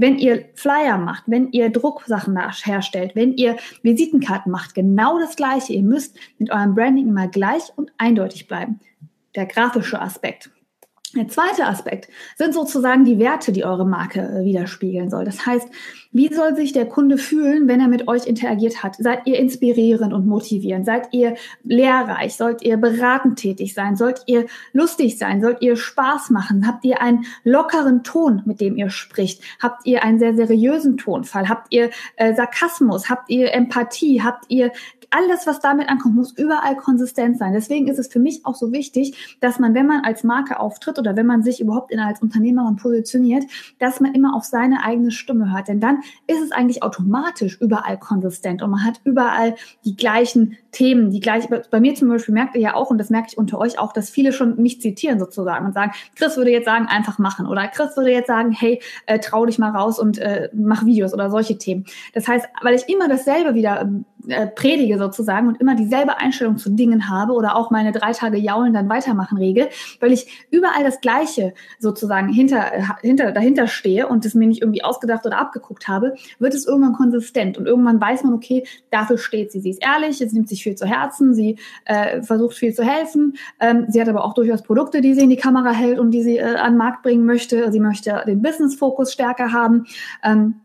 wenn 0.00 0.16
ihr 0.16 0.44
Flyer 0.54 0.96
macht, 0.96 1.24
wenn 1.26 1.50
ihr 1.50 1.70
Drucksachen 1.70 2.38
herstellt, 2.38 3.16
wenn 3.16 3.32
ihr 3.34 3.56
Visitenkarten 3.82 4.50
macht, 4.50 4.76
genau 4.76 5.18
das 5.18 5.34
Gleiche. 5.34 5.72
Ihr 5.72 5.82
müsst 5.82 6.16
mit 6.38 6.52
eurem 6.52 6.76
Branding 6.76 7.08
immer 7.08 7.26
gleich 7.26 7.64
und 7.74 7.90
eindeutig 7.98 8.46
bleiben 8.46 8.78
der 9.34 9.46
grafische 9.46 10.00
Aspekt. 10.00 10.50
Der 11.16 11.26
zweite 11.26 11.64
Aspekt 11.64 12.08
sind 12.36 12.52
sozusagen 12.52 13.06
die 13.06 13.18
Werte, 13.18 13.50
die 13.50 13.64
eure 13.64 13.86
Marke 13.86 14.20
äh, 14.20 14.44
widerspiegeln 14.44 15.08
soll. 15.08 15.24
Das 15.24 15.46
heißt, 15.46 15.66
wie 16.12 16.32
soll 16.32 16.54
sich 16.54 16.72
der 16.72 16.86
Kunde 16.86 17.16
fühlen, 17.16 17.66
wenn 17.66 17.80
er 17.80 17.88
mit 17.88 18.08
euch 18.08 18.26
interagiert 18.26 18.82
hat? 18.82 18.96
Seid 18.96 19.26
ihr 19.26 19.38
inspirierend 19.38 20.12
und 20.12 20.26
motivierend? 20.26 20.84
Seid 20.84 21.08
ihr 21.12 21.36
lehrreich? 21.64 22.36
Sollt 22.36 22.60
ihr 22.62 22.76
beratend 22.76 23.38
tätig 23.38 23.72
sein? 23.72 23.96
Sollt 23.96 24.22
ihr 24.26 24.46
lustig 24.72 25.16
sein? 25.16 25.40
Sollt 25.40 25.62
ihr 25.62 25.76
Spaß 25.76 26.28
machen? 26.28 26.66
Habt 26.66 26.84
ihr 26.84 27.00
einen 27.00 27.24
lockeren 27.42 28.04
Ton, 28.04 28.42
mit 28.44 28.60
dem 28.60 28.76
ihr 28.76 28.90
spricht? 28.90 29.42
Habt 29.60 29.86
ihr 29.86 30.02
einen 30.02 30.18
sehr 30.18 30.34
seriösen 30.34 30.98
Tonfall? 30.98 31.48
Habt 31.48 31.68
ihr 31.70 31.90
äh, 32.16 32.34
Sarkasmus? 32.34 33.08
Habt 33.08 33.30
ihr 33.30 33.54
Empathie? 33.54 34.22
Habt 34.22 34.44
ihr 34.48 34.72
alles, 35.10 35.46
was 35.46 35.60
damit 35.60 35.88
ankommt, 35.88 36.16
muss 36.16 36.32
überall 36.32 36.76
konsistent 36.76 37.38
sein. 37.38 37.52
Deswegen 37.52 37.88
ist 37.88 37.98
es 37.98 38.08
für 38.08 38.18
mich 38.18 38.44
auch 38.44 38.54
so 38.54 38.72
wichtig, 38.72 39.36
dass 39.40 39.58
man, 39.58 39.74
wenn 39.74 39.86
man 39.86 40.04
als 40.04 40.24
Marke 40.24 40.60
auftritt 40.60 40.98
oder 40.98 41.16
wenn 41.16 41.26
man 41.26 41.42
sich 41.42 41.60
überhaupt 41.60 41.90
in, 41.92 42.00
als 42.00 42.22
Unternehmerin 42.22 42.76
positioniert, 42.76 43.44
dass 43.78 44.00
man 44.00 44.14
immer 44.14 44.34
auf 44.34 44.44
seine 44.44 44.84
eigene 44.84 45.10
Stimme 45.10 45.52
hört. 45.52 45.68
Denn 45.68 45.80
dann 45.80 46.00
ist 46.26 46.42
es 46.42 46.52
eigentlich 46.52 46.82
automatisch 46.82 47.60
überall 47.60 47.98
konsistent 47.98 48.62
und 48.62 48.70
man 48.70 48.84
hat 48.84 49.00
überall 49.04 49.54
die 49.84 49.96
gleichen 49.96 50.56
Themen, 50.78 51.10
die 51.10 51.18
gleichen. 51.18 51.52
Bei 51.72 51.80
mir 51.80 51.96
zum 51.96 52.08
Beispiel 52.08 52.32
merkt 52.32 52.54
ihr 52.54 52.60
ja 52.60 52.74
auch, 52.74 52.90
und 52.90 52.98
das 52.98 53.10
merke 53.10 53.26
ich 53.32 53.36
unter 53.36 53.58
euch 53.58 53.80
auch, 53.80 53.92
dass 53.92 54.10
viele 54.10 54.32
schon 54.32 54.62
mich 54.62 54.80
zitieren 54.80 55.18
sozusagen 55.18 55.66
und 55.66 55.74
sagen, 55.74 55.90
Chris 56.14 56.36
würde 56.36 56.52
jetzt 56.52 56.66
sagen, 56.66 56.86
einfach 56.86 57.18
machen. 57.18 57.48
Oder 57.48 57.66
Chris 57.66 57.96
würde 57.96 58.12
jetzt 58.12 58.28
sagen, 58.28 58.52
hey, 58.52 58.80
äh, 59.06 59.18
trau 59.18 59.44
dich 59.44 59.58
mal 59.58 59.70
raus 59.70 59.98
und 59.98 60.18
äh, 60.18 60.50
mach 60.52 60.86
Videos 60.86 61.12
oder 61.12 61.30
solche 61.30 61.58
Themen. 61.58 61.84
Das 62.14 62.28
heißt, 62.28 62.46
weil 62.62 62.76
ich 62.76 62.88
immer 62.88 63.08
dasselbe 63.08 63.56
wieder 63.56 63.90
äh, 64.28 64.46
predige 64.46 64.98
sozusagen 64.98 65.48
und 65.48 65.60
immer 65.60 65.74
dieselbe 65.74 66.18
Einstellung 66.18 66.58
zu 66.58 66.70
Dingen 66.70 67.08
habe 67.08 67.32
oder 67.32 67.56
auch 67.56 67.70
meine 67.70 67.90
drei 67.90 68.12
Tage 68.12 68.36
Jaulen 68.36 68.72
dann 68.72 68.88
weitermachen 68.88 69.38
regel, 69.38 69.70
weil 69.98 70.12
ich 70.12 70.46
überall 70.52 70.84
das 70.84 71.00
Gleiche 71.00 71.54
sozusagen 71.80 72.28
hinter, 72.28 72.72
äh, 72.72 72.82
hinter, 73.00 73.32
dahinter 73.32 73.66
stehe 73.66 74.06
und 74.06 74.24
es 74.24 74.34
mir 74.34 74.46
nicht 74.46 74.62
irgendwie 74.62 74.84
ausgedacht 74.84 75.26
oder 75.26 75.38
abgeguckt 75.38 75.88
habe, 75.88 76.14
wird 76.38 76.54
es 76.54 76.66
irgendwann 76.66 76.92
konsistent 76.92 77.58
und 77.58 77.66
irgendwann 77.66 78.00
weiß 78.00 78.22
man, 78.22 78.34
okay, 78.34 78.64
dafür 78.90 79.18
steht 79.18 79.50
sie. 79.50 79.60
Sie 79.60 79.70
ist 79.70 79.82
ehrlich, 79.82 80.18
sie 80.18 80.26
nimmt 80.26 80.48
sich 80.48 80.62
viel 80.68 80.76
zu 80.76 80.86
Herzen, 80.86 81.34
sie 81.34 81.58
äh, 81.86 82.22
versucht 82.22 82.56
viel 82.56 82.74
zu 82.74 82.84
helfen. 82.84 83.36
Ähm, 83.60 83.86
sie 83.88 84.00
hat 84.00 84.08
aber 84.08 84.24
auch 84.24 84.34
durchaus 84.34 84.62
Produkte, 84.62 85.00
die 85.00 85.14
sie 85.14 85.22
in 85.22 85.30
die 85.30 85.36
Kamera 85.36 85.70
hält 85.70 85.98
und 85.98 86.10
die 86.10 86.22
sie 86.22 86.36
äh, 86.36 86.56
an 86.56 86.74
den 86.74 86.78
Markt 86.78 87.02
bringen 87.02 87.24
möchte. 87.24 87.72
Sie 87.72 87.80
möchte 87.80 88.22
den 88.26 88.42
Business-Fokus 88.42 89.12
stärker 89.12 89.52
haben. 89.52 89.86
Ähm, 90.22 90.56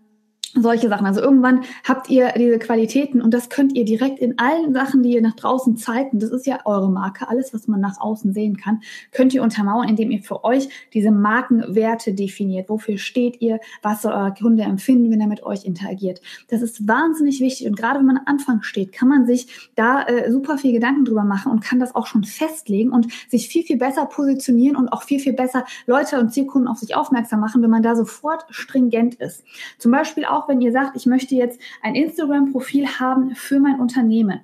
solche 0.55 0.89
Sachen. 0.89 1.05
Also 1.05 1.21
irgendwann 1.21 1.61
habt 1.83 2.09
ihr 2.09 2.31
diese 2.37 2.59
Qualitäten 2.59 3.21
und 3.21 3.33
das 3.33 3.49
könnt 3.49 3.75
ihr 3.75 3.85
direkt 3.85 4.19
in 4.19 4.37
allen 4.37 4.73
Sachen, 4.73 5.03
die 5.03 5.13
ihr 5.13 5.21
nach 5.21 5.35
draußen 5.35 5.77
zeigt, 5.77 6.13
und 6.13 6.21
das 6.21 6.29
ist 6.29 6.45
ja 6.45 6.59
eure 6.65 6.89
Marke, 6.89 7.27
alles, 7.27 7.53
was 7.53 7.67
man 7.67 7.79
nach 7.79 7.99
außen 7.99 8.33
sehen 8.33 8.57
kann, 8.57 8.81
könnt 9.11 9.33
ihr 9.33 9.41
untermauern, 9.41 9.89
indem 9.89 10.11
ihr 10.11 10.21
für 10.21 10.43
euch 10.43 10.69
diese 10.93 11.11
Markenwerte 11.11 12.13
definiert. 12.13 12.69
Wofür 12.69 12.97
steht 12.97 13.41
ihr? 13.41 13.59
Was 13.81 14.03
soll 14.03 14.13
euer 14.13 14.33
Kunde 14.33 14.63
empfinden, 14.63 15.11
wenn 15.11 15.21
er 15.21 15.27
mit 15.27 15.43
euch 15.43 15.65
interagiert? 15.65 16.21
Das 16.49 16.61
ist 16.61 16.87
wahnsinnig 16.87 17.39
wichtig 17.39 17.67
und 17.67 17.75
gerade 17.75 17.99
wenn 17.99 18.05
man 18.05 18.17
am 18.17 18.25
Anfang 18.25 18.61
steht, 18.61 18.91
kann 18.91 19.07
man 19.07 19.25
sich 19.25 19.71
da 19.75 20.03
äh, 20.03 20.31
super 20.31 20.57
viel 20.57 20.73
Gedanken 20.73 21.05
drüber 21.05 21.23
machen 21.23 21.51
und 21.51 21.61
kann 21.61 21.79
das 21.79 21.95
auch 21.95 22.07
schon 22.07 22.23
festlegen 22.23 22.91
und 22.91 23.07
sich 23.27 23.47
viel, 23.47 23.63
viel 23.63 23.77
besser 23.77 24.05
positionieren 24.05 24.75
und 24.75 24.89
auch 24.89 25.03
viel, 25.03 25.19
viel 25.19 25.33
besser 25.33 25.65
Leute 25.87 26.19
und 26.19 26.33
Zielkunden 26.33 26.67
auf 26.67 26.77
sich 26.77 26.95
aufmerksam 26.95 27.39
machen, 27.39 27.61
wenn 27.61 27.69
man 27.69 27.83
da 27.83 27.95
sofort 27.95 28.45
stringent 28.49 29.15
ist. 29.15 29.43
Zum 29.77 29.91
Beispiel 29.91 30.25
auch 30.25 30.42
auch 30.43 30.49
wenn 30.49 30.61
ihr 30.61 30.71
sagt, 30.71 30.95
ich 30.95 31.05
möchte 31.05 31.35
jetzt 31.35 31.59
ein 31.81 31.95
Instagram-Profil 31.95 32.87
haben 32.99 33.35
für 33.35 33.59
mein 33.59 33.79
Unternehmen. 33.79 34.41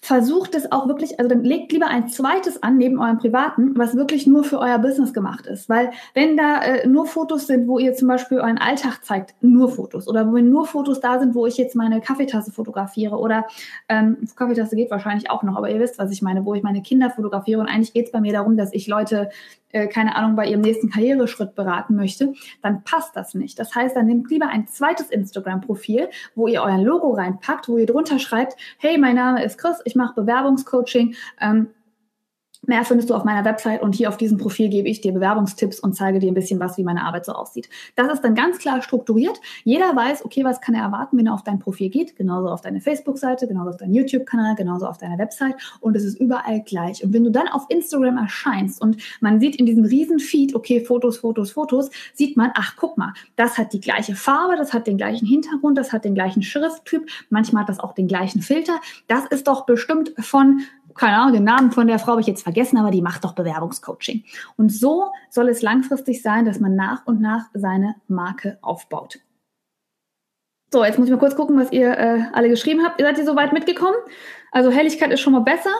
Versucht 0.00 0.54
es 0.54 0.70
auch 0.70 0.86
wirklich, 0.86 1.18
also 1.18 1.30
dann 1.30 1.44
legt 1.44 1.72
lieber 1.72 1.86
ein 1.86 2.08
zweites 2.10 2.62
an 2.62 2.76
neben 2.76 3.00
eurem 3.00 3.16
privaten, 3.16 3.72
was 3.78 3.96
wirklich 3.96 4.26
nur 4.26 4.44
für 4.44 4.58
euer 4.58 4.78
Business 4.78 5.14
gemacht 5.14 5.46
ist. 5.46 5.70
Weil 5.70 5.92
wenn 6.12 6.36
da 6.36 6.60
äh, 6.60 6.86
nur 6.86 7.06
Fotos 7.06 7.46
sind, 7.46 7.66
wo 7.66 7.78
ihr 7.78 7.94
zum 7.94 8.08
Beispiel 8.08 8.36
euren 8.36 8.58
Alltag 8.58 9.02
zeigt, 9.02 9.34
nur 9.40 9.70
Fotos. 9.70 10.06
Oder 10.06 10.30
wenn 10.30 10.50
nur 10.50 10.66
Fotos 10.66 11.00
da 11.00 11.18
sind, 11.18 11.34
wo 11.34 11.46
ich 11.46 11.56
jetzt 11.56 11.74
meine 11.74 12.02
Kaffeetasse 12.02 12.52
fotografiere 12.52 13.16
oder 13.16 13.46
ähm, 13.88 14.18
Kaffeetasse 14.36 14.76
geht 14.76 14.90
wahrscheinlich 14.90 15.30
auch 15.30 15.42
noch, 15.42 15.56
aber 15.56 15.70
ihr 15.70 15.80
wisst, 15.80 15.98
was 15.98 16.10
ich 16.10 16.20
meine, 16.20 16.44
wo 16.44 16.52
ich 16.52 16.62
meine 16.62 16.82
Kinder 16.82 17.08
fotografiere. 17.08 17.62
Und 17.62 17.68
eigentlich 17.68 17.94
geht 17.94 18.04
es 18.04 18.12
bei 18.12 18.20
mir 18.20 18.34
darum, 18.34 18.58
dass 18.58 18.74
ich 18.74 18.86
Leute 18.86 19.30
äh, 19.74 19.88
keine 19.88 20.14
Ahnung, 20.14 20.36
bei 20.36 20.46
ihrem 20.46 20.60
nächsten 20.60 20.88
Karriereschritt 20.88 21.54
beraten 21.54 21.96
möchte, 21.96 22.32
dann 22.62 22.84
passt 22.84 23.16
das 23.16 23.34
nicht. 23.34 23.58
Das 23.58 23.74
heißt, 23.74 23.96
dann 23.96 24.06
nehmt 24.06 24.30
lieber 24.30 24.46
ein 24.46 24.68
zweites 24.68 25.10
Instagram-Profil, 25.10 26.08
wo 26.36 26.46
ihr 26.46 26.62
euer 26.62 26.78
Logo 26.78 27.10
reinpackt, 27.12 27.68
wo 27.68 27.76
ihr 27.76 27.86
drunter 27.86 28.20
schreibt, 28.20 28.56
hey, 28.78 28.96
mein 28.98 29.16
Name 29.16 29.44
ist 29.44 29.58
Chris, 29.58 29.78
ich 29.84 29.96
mache 29.96 30.14
Bewerbungscoaching. 30.14 31.16
Ähm, 31.40 31.68
Mehr 32.66 32.84
findest 32.84 33.10
du 33.10 33.14
auf 33.14 33.24
meiner 33.24 33.44
Website 33.44 33.82
und 33.82 33.94
hier 33.94 34.08
auf 34.08 34.16
diesem 34.16 34.38
Profil 34.38 34.68
gebe 34.68 34.88
ich 34.88 35.00
dir 35.00 35.12
Bewerbungstipps 35.12 35.80
und 35.80 35.94
zeige 35.94 36.18
dir 36.18 36.30
ein 36.30 36.34
bisschen 36.34 36.60
was, 36.60 36.78
wie 36.78 36.84
meine 36.84 37.04
Arbeit 37.04 37.26
so 37.26 37.32
aussieht. 37.32 37.68
Das 37.94 38.12
ist 38.12 38.22
dann 38.22 38.34
ganz 38.34 38.58
klar 38.58 38.82
strukturiert. 38.82 39.40
Jeder 39.64 39.94
weiß, 39.94 40.24
okay, 40.24 40.44
was 40.44 40.60
kann 40.60 40.74
er 40.74 40.84
erwarten, 40.84 41.18
wenn 41.18 41.26
er 41.26 41.34
auf 41.34 41.42
dein 41.42 41.58
Profil 41.58 41.90
geht, 41.90 42.16
genauso 42.16 42.48
auf 42.48 42.60
deine 42.60 42.80
Facebook-Seite, 42.80 43.46
genauso 43.46 43.70
auf 43.70 43.76
deinen 43.76 43.94
YouTube-Kanal, 43.94 44.54
genauso 44.54 44.86
auf 44.86 44.98
deiner 44.98 45.18
Website 45.18 45.56
und 45.80 45.96
es 45.96 46.04
ist 46.04 46.18
überall 46.20 46.60
gleich. 46.62 47.04
Und 47.04 47.12
wenn 47.12 47.24
du 47.24 47.30
dann 47.30 47.48
auf 47.48 47.66
Instagram 47.68 48.16
erscheinst 48.16 48.80
und 48.80 48.96
man 49.20 49.40
sieht 49.40 49.56
in 49.56 49.66
diesem 49.66 49.84
riesen 49.84 50.18
Feed, 50.18 50.54
okay, 50.54 50.80
Fotos, 50.80 51.18
Fotos, 51.18 51.52
Fotos, 51.52 51.90
sieht 52.14 52.36
man, 52.36 52.50
ach, 52.54 52.74
guck 52.76 52.96
mal, 52.96 53.12
das 53.36 53.58
hat 53.58 53.72
die 53.72 53.80
gleiche 53.80 54.14
Farbe, 54.14 54.56
das 54.56 54.72
hat 54.72 54.86
den 54.86 54.96
gleichen 54.96 55.26
Hintergrund, 55.26 55.76
das 55.76 55.92
hat 55.92 56.04
den 56.04 56.14
gleichen 56.14 56.42
Schrifttyp, 56.42 57.06
manchmal 57.30 57.62
hat 57.62 57.68
das 57.68 57.80
auch 57.80 57.92
den 57.92 58.08
gleichen 58.08 58.42
Filter. 58.42 58.80
Das 59.08 59.26
ist 59.26 59.48
doch 59.48 59.66
bestimmt 59.66 60.12
von 60.18 60.60
keine 60.94 61.16
Ahnung, 61.16 61.32
den 61.32 61.44
Namen 61.44 61.72
von 61.72 61.86
der 61.86 61.98
Frau 61.98 62.12
habe 62.12 62.20
ich 62.20 62.26
jetzt 62.26 62.42
vergessen, 62.42 62.78
aber 62.78 62.90
die 62.90 63.02
macht 63.02 63.24
doch 63.24 63.32
Bewerbungscoaching. 63.32 64.24
Und 64.56 64.70
so 64.70 65.10
soll 65.30 65.48
es 65.48 65.62
langfristig 65.62 66.22
sein, 66.22 66.44
dass 66.44 66.60
man 66.60 66.76
nach 66.76 67.06
und 67.06 67.20
nach 67.20 67.46
seine 67.54 67.96
Marke 68.08 68.58
aufbaut. 68.62 69.18
So, 70.72 70.84
jetzt 70.84 70.98
muss 70.98 71.06
ich 71.06 71.12
mal 71.12 71.20
kurz 71.20 71.36
gucken, 71.36 71.56
was 71.58 71.70
ihr 71.70 71.96
äh, 71.96 72.22
alle 72.32 72.48
geschrieben 72.48 72.82
habt. 72.84 72.98
Ihr 72.98 73.06
seid 73.06 73.18
ihr 73.18 73.24
soweit 73.24 73.52
mitgekommen? 73.52 73.94
Also 74.50 74.70
Helligkeit 74.70 75.12
ist 75.12 75.20
schon 75.20 75.32
mal 75.32 75.40
besser. 75.40 75.70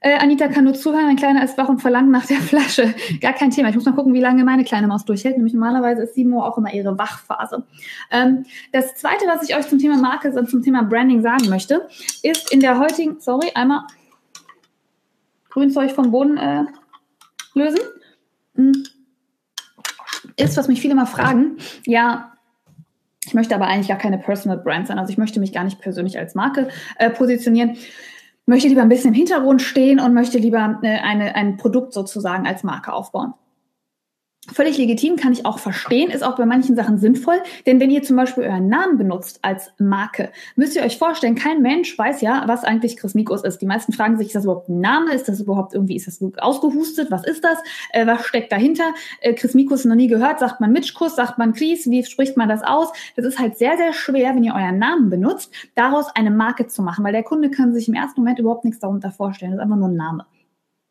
Äh, 0.00 0.18
Anita 0.18 0.48
kann 0.48 0.64
nur 0.64 0.74
zuhören, 0.74 1.06
ein 1.06 1.16
Kleiner 1.16 1.44
ist 1.44 1.56
wach 1.56 1.68
und 1.68 1.80
verlangt 1.80 2.10
nach 2.10 2.26
der 2.26 2.36
Flasche. 2.40 2.92
Gar 3.20 3.34
kein 3.34 3.50
Thema. 3.50 3.68
Ich 3.68 3.76
muss 3.76 3.84
mal 3.84 3.94
gucken, 3.94 4.14
wie 4.14 4.20
lange 4.20 4.42
meine 4.42 4.64
kleine 4.64 4.88
Maus 4.88 5.04
durchhält. 5.04 5.36
Nämlich 5.36 5.54
normalerweise 5.54 6.02
ist 6.02 6.16
7 6.16 6.32
Uhr 6.32 6.44
auch 6.44 6.58
immer 6.58 6.74
ihre 6.74 6.98
Wachphase. 6.98 7.64
Ähm, 8.10 8.44
das 8.72 8.96
Zweite, 8.96 9.26
was 9.28 9.48
ich 9.48 9.56
euch 9.56 9.68
zum 9.68 9.78
Thema 9.78 9.96
Marke 9.98 10.32
und 10.32 10.50
zum 10.50 10.60
Thema 10.60 10.82
Branding 10.82 11.22
sagen 11.22 11.48
möchte, 11.48 11.86
ist 12.24 12.52
in 12.52 12.58
der 12.58 12.80
heutigen, 12.80 13.20
sorry, 13.20 13.52
einmal 13.54 13.82
Grünzeug 15.52 15.92
vom 15.92 16.10
Boden 16.10 16.38
äh, 16.38 16.64
lösen. 17.54 17.80
Hm. 18.54 18.72
Ist, 20.36 20.56
was 20.56 20.68
mich 20.68 20.80
viele 20.80 20.94
mal 20.94 21.06
fragen, 21.06 21.58
ja, 21.84 22.32
ich 23.26 23.34
möchte 23.34 23.54
aber 23.54 23.66
eigentlich 23.66 23.88
gar 23.88 23.98
keine 23.98 24.18
Personal 24.18 24.58
Brand 24.58 24.88
sein. 24.88 24.98
Also 24.98 25.12
ich 25.12 25.18
möchte 25.18 25.40
mich 25.40 25.52
gar 25.52 25.64
nicht 25.64 25.80
persönlich 25.80 26.18
als 26.18 26.34
Marke 26.34 26.68
äh, 26.98 27.10
positionieren. 27.10 27.76
Möchte 28.46 28.68
lieber 28.68 28.82
ein 28.82 28.88
bisschen 28.88 29.10
im 29.10 29.14
Hintergrund 29.14 29.62
stehen 29.62 30.00
und 30.00 30.14
möchte 30.14 30.38
lieber 30.38 30.80
äh, 30.82 30.98
eine, 30.98 31.34
ein 31.34 31.56
Produkt 31.56 31.92
sozusagen 31.92 32.46
als 32.46 32.64
Marke 32.64 32.92
aufbauen. 32.92 33.34
Völlig 34.50 34.76
legitim, 34.76 35.14
kann 35.14 35.32
ich 35.32 35.46
auch 35.46 35.60
verstehen, 35.60 36.10
ist 36.10 36.24
auch 36.24 36.34
bei 36.34 36.44
manchen 36.44 36.74
Sachen 36.74 36.98
sinnvoll, 36.98 37.36
denn 37.64 37.78
wenn 37.78 37.92
ihr 37.92 38.02
zum 38.02 38.16
Beispiel 38.16 38.42
euren 38.42 38.66
Namen 38.66 38.98
benutzt 38.98 39.38
als 39.42 39.70
Marke, 39.78 40.32
müsst 40.56 40.74
ihr 40.74 40.82
euch 40.82 40.98
vorstellen, 40.98 41.36
kein 41.36 41.62
Mensch 41.62 41.96
weiß 41.96 42.22
ja, 42.22 42.42
was 42.48 42.64
eigentlich 42.64 42.96
Chris 42.96 43.14
Mikos 43.14 43.44
ist. 43.44 43.58
Die 43.58 43.66
meisten 43.66 43.92
fragen 43.92 44.18
sich, 44.18 44.26
ist 44.26 44.34
das 44.34 44.42
überhaupt 44.42 44.68
ein 44.68 44.80
Name? 44.80 45.14
Ist 45.14 45.28
das 45.28 45.40
überhaupt 45.40 45.74
irgendwie, 45.74 45.94
ist 45.94 46.08
das 46.08 46.20
ausgehustet? 46.38 47.12
Was 47.12 47.24
ist 47.24 47.44
das? 47.44 47.56
Äh, 47.92 48.04
was 48.08 48.26
steckt 48.26 48.50
dahinter? 48.50 48.92
Äh, 49.20 49.34
Chris 49.34 49.54
Mikos 49.54 49.84
noch 49.84 49.94
nie 49.94 50.08
gehört, 50.08 50.40
sagt 50.40 50.60
man 50.60 50.72
Mitschkuss, 50.72 51.14
sagt 51.14 51.38
man 51.38 51.52
Chris, 51.52 51.88
wie 51.88 52.04
spricht 52.04 52.36
man 52.36 52.48
das 52.48 52.64
aus? 52.64 52.88
Das 53.14 53.24
ist 53.24 53.38
halt 53.38 53.56
sehr, 53.56 53.76
sehr 53.76 53.92
schwer, 53.92 54.34
wenn 54.34 54.42
ihr 54.42 54.54
euren 54.54 54.78
Namen 54.78 55.08
benutzt, 55.08 55.52
daraus 55.76 56.06
eine 56.16 56.32
Marke 56.32 56.66
zu 56.66 56.82
machen, 56.82 57.04
weil 57.04 57.12
der 57.12 57.22
Kunde 57.22 57.48
kann 57.48 57.72
sich 57.72 57.86
im 57.86 57.94
ersten 57.94 58.20
Moment 58.20 58.40
überhaupt 58.40 58.64
nichts 58.64 58.80
darunter 58.80 59.12
vorstellen. 59.12 59.52
Das 59.52 59.58
ist 59.58 59.62
einfach 59.62 59.76
nur 59.76 59.88
ein 59.88 59.96
Name 59.96 60.26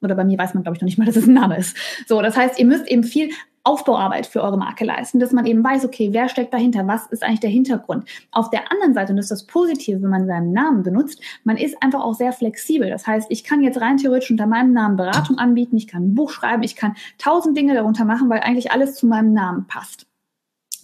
oder 0.02 0.16
bei 0.16 0.24
mir 0.24 0.38
weiß 0.38 0.54
man, 0.54 0.64
glaube 0.64 0.76
ich, 0.76 0.82
noch 0.82 0.88
nicht 0.88 0.98
mal, 0.98 1.06
dass 1.06 1.16
es 1.16 1.28
ein 1.28 1.34
Name 1.34 1.58
ist. 1.58 1.76
So, 2.08 2.22
das 2.22 2.36
heißt, 2.36 2.60
ihr 2.60 2.66
müsst 2.66 2.88
eben 2.88 3.04
viel 3.04 3.30
Aufbauarbeit 3.64 4.26
für 4.26 4.42
eure 4.42 4.58
Marke 4.58 4.86
leisten, 4.86 5.20
dass 5.20 5.32
man 5.32 5.46
eben 5.46 5.64
weiß, 5.64 5.86
okay, 5.86 6.10
wer 6.12 6.30
steckt 6.30 6.54
dahinter, 6.54 6.88
was 6.88 7.06
ist 7.08 7.24
eigentlich 7.24 7.42
der 7.42 7.52
Hintergrund. 7.52 8.10
Auf 8.32 8.50
der 8.50 8.72
anderen 8.72 8.94
Seite, 8.94 9.12
und 9.12 9.18
das 9.18 9.26
ist 9.26 9.32
das 9.32 9.46
Positive, 9.46 10.02
wenn 10.02 10.10
man 10.10 10.26
seinen 10.26 10.52
Namen 10.52 10.82
benutzt, 10.82 11.22
man 11.44 11.58
ist 11.58 11.82
einfach 11.82 12.02
auch 12.02 12.16
sehr 12.16 12.34
flexibel. 12.34 12.90
Das 12.90 13.06
heißt, 13.06 13.30
ich 13.30 13.44
kann 13.44 13.62
jetzt 13.62 13.80
rein 13.80 13.98
theoretisch 13.98 14.32
unter 14.32 14.48
meinem 14.48 14.74
Namen 14.74 14.98
Beratung 14.98 15.38
anbieten, 15.38 15.78
ich 15.78 15.88
kann 15.88 16.06
ein 16.06 16.16
Buch 16.16 16.32
schreiben, 16.32 16.64
ich 16.64 16.76
kann 16.76 16.96
tausend 17.20 17.56
Dinge 17.56 17.76
darunter 17.76 18.06
machen, 18.06 18.30
weil 18.30 18.40
eigentlich 18.40 18.72
alles 18.72 18.96
zu 18.96 19.06
meinem 19.06 19.34
Namen 19.34 19.68
passt. 19.68 20.11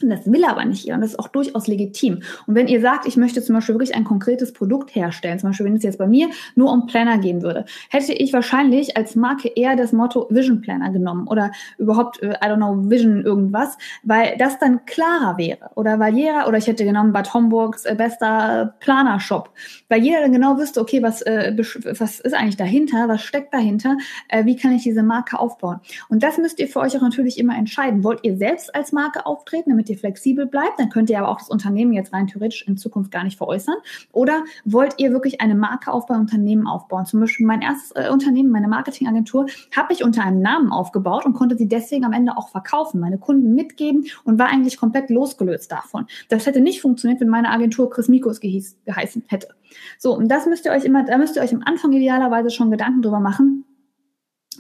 Das 0.02 0.32
will 0.32 0.46
aber 0.46 0.66
nicht 0.66 0.88
ihr 0.88 0.94
und 0.94 1.02
das 1.02 1.12
ist 1.12 1.20
auch 1.20 1.28
durchaus 1.28 1.68
legitim. 1.68 2.22
Und 2.46 2.56
wenn 2.56 2.68
ihr 2.68 2.82
sagt, 2.82 3.08
ich 3.08 3.18
möchte 3.18 3.42
zum 3.42 3.56
Beispiel 3.56 3.76
wirklich 3.76 3.96
ein 3.96 4.04
konkretes 4.04 4.54
Produkt 4.54 4.94
herstellen, 4.96 5.40
zum 5.40 5.50
Beispiel 5.50 5.66
wenn 5.66 5.76
es 5.76 5.84
jetzt 5.84 5.98
bei 5.98 6.08
mir 6.08 6.30
nur 6.56 6.72
um 6.72 6.86
Planner 6.88 7.18
gehen 7.18 7.42
würde, 7.42 7.66
hätte 7.90 8.14
ich 8.14 8.34
wahrscheinlich 8.34 8.96
als 8.96 9.16
Marke 9.16 9.50
eher 9.50 9.76
das 9.76 9.94
Motto 9.94 10.28
Vision 10.30 10.62
Planner 10.62 10.92
genommen 10.92 11.28
oder 11.28 11.52
überhaupt, 11.78 12.22
äh, 12.22 12.32
I 12.34 12.48
don't 12.48 12.58
know, 12.58 12.90
Vision 12.90 13.24
irgendwas, 13.24 13.78
weil 14.04 14.36
das 14.38 14.60
dann 14.60 14.86
klarer 14.86 15.38
wäre. 15.38 15.72
Oder 15.76 16.00
weil 16.00 16.16
jeder, 16.16 16.48
oder 16.48 16.58
ich 16.58 16.68
hätte 16.68 16.86
genommen 16.86 17.14
Bad 17.14 17.34
Homburgs 17.34 17.86
äh, 17.86 17.96
bester 17.96 18.76
Planer-Shop, 18.80 19.50
weil 19.90 20.04
jeder 20.04 20.22
dann 20.22 20.32
genau 20.32 20.58
wüsste, 20.58 20.82
okay, 20.82 21.02
was, 21.02 21.22
äh, 21.24 21.54
was 21.98 22.20
ist 22.20 22.34
eigentlich 22.34 22.58
dahinter, 22.58 23.08
was 23.08 23.24
steckt 23.24 23.54
dahinter, 23.54 23.98
wie 24.44 24.56
kann 24.56 24.72
ich 24.72 24.84
diese 24.84 25.04
Marke 25.04 25.40
aufbauen. 25.40 25.80
Und 26.10 26.24
das 26.24 26.38
müsst 26.38 26.60
ihr 26.60 26.68
für 26.68 26.80
euch 26.80 26.96
auch 26.98 27.02
natürlich 27.02 27.38
immer 27.38 27.58
entscheiden. 27.58 28.04
Wollt 28.04 28.20
ihr 28.24 28.38
selbst 28.38 28.74
als 28.76 28.92
Marke 28.92 29.26
auftreten, 29.26 29.72
damit 29.72 29.87
damit 29.88 29.90
ihr 29.90 29.98
flexibel 29.98 30.46
bleibt. 30.46 30.80
Dann 30.80 30.90
könnt 30.90 31.10
ihr 31.10 31.18
aber 31.18 31.30
auch 31.30 31.38
das 31.38 31.50
Unternehmen 31.50 31.94
jetzt 31.94 32.14
rein 32.14 32.28
theoretisch 32.28 32.68
in 32.68 32.78
Zukunft 32.78 33.12
gar 33.12 33.24
nicht 33.24 33.38
veräußern. 33.38 33.76
Oder 34.12 34.44
wollt 34.66 34.96
ihr 34.98 35.12
wirklich 35.12 35.42
eine 35.42 35.56
Marke 35.56 35.92
aufbauen, 35.92 36.22
Unternehmen 36.22 36.68
aufbauen? 36.68 37.06
Zum 37.06 37.20
Beispiel 37.20 37.46
mein 37.46 37.62
erstes 37.62 37.92
äh, 37.92 38.10
Unternehmen, 38.10 38.52
meine 38.52 38.68
Marketingagentur, 38.68 39.48
habe 39.76 39.94
ich 39.94 40.04
unter 40.04 40.24
einem 40.24 40.42
Namen 40.42 40.72
aufgebaut 40.72 41.26
und 41.26 41.34
konnte 41.34 41.58
sie 41.58 41.68
deswegen 41.68 42.06
am 42.06 42.14
Ende 42.14 42.38
auch 42.38 42.50
verkaufen, 42.50 43.00
meine 43.00 43.18
Kunden 43.18 43.56
mitgeben 43.56 44.06
und 44.24 44.40
war 44.40 44.48
eigentlich 44.48 44.78
komplett 44.78 45.10
losgelöst 45.10 45.72
davon. 45.72 46.06
Das 46.30 46.46
hätte 46.46 46.62
nicht 46.62 46.82
funktioniert, 46.82 47.22
wenn 47.22 47.30
meine 47.30 47.50
Agentur 47.50 47.90
Chris 47.90 48.08
Mikos 48.08 48.40
geheißen 48.40 49.24
hätte. 49.28 49.50
So, 49.98 50.16
und 50.16 50.30
das 50.30 50.46
müsst 50.46 50.66
ihr 50.66 50.72
euch 50.72 50.86
immer, 50.86 51.04
da 51.04 51.18
müsst 51.18 51.36
ihr 51.36 51.42
euch 51.42 51.54
am 51.54 51.62
Anfang 51.66 51.92
idealerweise 51.92 52.50
schon 52.50 52.72
Gedanken 52.72 53.02
drüber 53.02 53.20
machen 53.20 53.66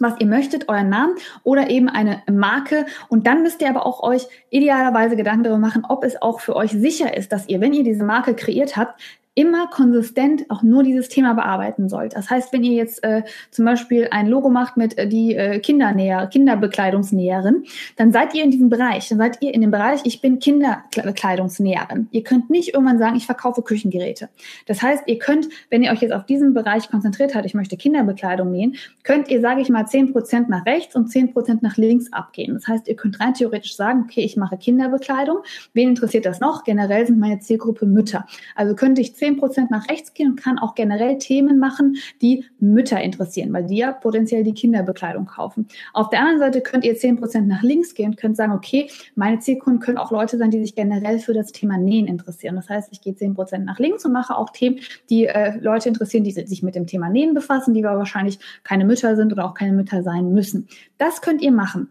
was 0.02 0.20
ihr 0.20 0.28
möchtet, 0.28 0.70
euren 0.70 0.90
Namen 0.90 1.16
oder 1.44 1.70
eben 1.70 1.90
eine 1.90 2.24
Marke. 2.32 2.86
Und 3.10 3.28
dann 3.28 3.44
müsst 3.44 3.62
ihr 3.62 3.70
aber 3.70 3.86
auch 3.86 4.04
euch 4.04 4.28
idealerweise 4.50 5.16
Gedanken 5.16 5.44
darüber 5.44 5.60
machen, 5.60 5.86
ob 5.88 6.04
es 6.04 6.22
auch 6.22 6.40
für 6.40 6.56
euch 6.56 6.72
sicher 6.72 7.16
ist, 7.16 7.32
dass 7.32 7.48
ihr, 7.48 7.62
wenn 7.62 7.74
ihr 7.74 7.84
diese 7.84 8.04
Marke 8.04 8.36
kreiert 8.36 8.78
habt, 8.78 9.00
immer 9.38 9.68
konsistent 9.68 10.50
auch 10.50 10.64
nur 10.64 10.82
dieses 10.82 11.10
Thema 11.10 11.36
bearbeiten 11.36 11.90
sollt. 11.90 12.16
Das 12.16 12.32
heißt, 12.32 12.52
wenn 12.52 12.64
ihr 12.64 12.74
jetzt 12.74 13.04
äh, 13.04 13.22
zum 13.52 13.66
Beispiel 13.66 14.08
ein 14.10 14.26
Logo 14.26 14.50
macht 14.50 14.78
mit 14.78 14.98
äh, 14.98 15.08
die 15.08 15.36
äh, 15.36 15.60
Kindernäher, 15.60 16.26
Kinderbekleidungsnäherin, 16.26 17.64
dann 17.98 18.12
seid 18.12 18.34
ihr 18.34 18.44
in 18.44 18.50
diesem 18.50 18.70
Bereich, 18.70 19.08
dann 19.10 19.20
seid 19.20 19.38
ihr 19.44 19.54
in 19.54 19.62
dem 19.62 19.70
Bereich, 19.70 20.02
ich 20.06 20.22
bin 20.22 20.40
Kinderbekleidungsnäherin. 20.40 22.08
Ihr 22.10 22.24
könnt 22.24 22.50
nicht 22.50 22.74
irgendwann 22.74 22.98
sagen, 22.98 23.16
ich 23.16 23.28
verkaufe 23.28 23.62
Küchengeräte. 23.62 24.30
Das 24.66 24.82
heißt, 24.82 25.04
ihr 25.06 25.20
könnt, 25.20 25.48
wenn 25.70 25.84
ihr 25.84 25.92
euch 25.92 26.02
jetzt 26.02 26.14
auf 26.14 26.26
diesen 26.26 26.56
Bereich 26.56 26.90
konzentriert 26.90 27.36
habt, 27.36 27.46
ich 27.46 27.54
möchte 27.54 27.78
Kinderbekleidung 27.78 28.52
nähen, 28.52 28.76
könnt 29.04 29.30
ihr, 29.30 29.40
sage 29.40 29.62
ich 29.62 29.70
mal, 29.70 29.86
zehn 29.86 30.14
Prozent 30.14 30.50
nach 30.50 30.66
rechts 30.66 30.96
und 30.96 31.12
zehn 31.12 31.32
Prozent 31.32 31.62
nach 31.62 31.78
links 31.78 32.12
abgehen. 32.12 32.56
Das 32.56 32.68
heißt, 32.68 32.88
ihr 32.88 32.96
könnt 32.96 33.20
rein 33.20 33.36
theoretisch 33.36 33.76
sagen, 33.76 34.06
okay, 34.06 34.22
ich 34.22 34.36
mache 34.36 34.58
Kinderbekleidung. 34.58 35.38
Wen 35.74 35.90
interessiert 35.90 36.26
das 36.26 36.40
noch? 36.40 36.64
Generell 36.64 37.06
sind 37.06 37.20
meine 37.20 37.38
Zielgruppe 37.38 37.86
Mütter. 37.86 38.26
Also 38.56 38.74
könnte 38.74 39.00
ich 39.00 39.16
10 39.16 39.27
10 39.28 39.38
Prozent 39.38 39.72
nach 39.72 39.90
rechts 39.90 40.14
gehen 40.14 40.32
und 40.32 40.36
kann 40.42 40.58
auch 40.58 40.74
generell 40.76 41.18
Themen 41.18 41.60
machen, 41.60 41.98
die 42.22 42.46
Mütter 42.60 43.02
interessieren, 43.02 43.52
weil 43.52 43.66
die 43.66 43.78
ja 43.78 43.92
potenziell 43.92 44.44
die 44.44 44.54
Kinderbekleidung 44.54 45.26
kaufen. 45.26 45.68
Auf 45.94 46.10
der 46.10 46.20
anderen 46.20 46.40
Seite 46.40 46.62
könnt 46.62 46.86
ihr 46.86 46.96
10 46.96 47.18
Prozent 47.18 47.48
nach 47.48 47.62
links 47.62 47.94
gehen 47.94 48.12
und 48.12 48.18
könnt 48.18 48.38
sagen, 48.38 48.54
okay, 48.54 48.90
meine 49.16 49.40
Zielkunden 49.40 49.82
können 49.82 49.98
auch 49.98 50.12
Leute 50.12 50.38
sein, 50.38 50.52
die 50.52 50.62
sich 50.62 50.76
generell 50.76 51.20
für 51.20 51.34
das 51.34 51.52
Thema 51.52 51.78
Nähen 51.78 52.08
interessieren. 52.08 52.56
Das 52.56 52.70
heißt, 52.70 52.90
ich 52.92 53.02
gehe 53.02 53.16
10 53.16 53.34
Prozent 53.34 53.66
nach 53.66 53.80
links 53.80 54.06
und 54.06 54.14
mache 54.14 54.36
auch 54.36 54.50
Themen, 54.52 54.80
die 55.10 55.26
äh, 55.26 55.58
Leute 55.60 55.90
interessieren, 55.90 56.24
die 56.24 56.32
sich 56.32 56.64
mit 56.64 56.76
dem 56.76 56.88
Thema 56.88 57.10
Nähen 57.10 57.34
befassen, 57.34 57.74
die 57.74 57.86
aber 57.86 57.98
wahrscheinlich 57.98 58.40
keine 58.64 58.86
Mütter 58.86 59.16
sind 59.16 59.34
oder 59.34 59.46
auch 59.46 59.54
keine 59.54 59.74
Mütter 59.74 60.04
sein 60.04 60.32
müssen. 60.32 60.68
Das 60.98 61.22
könnt 61.22 61.42
ihr 61.42 61.52
machen 61.52 61.90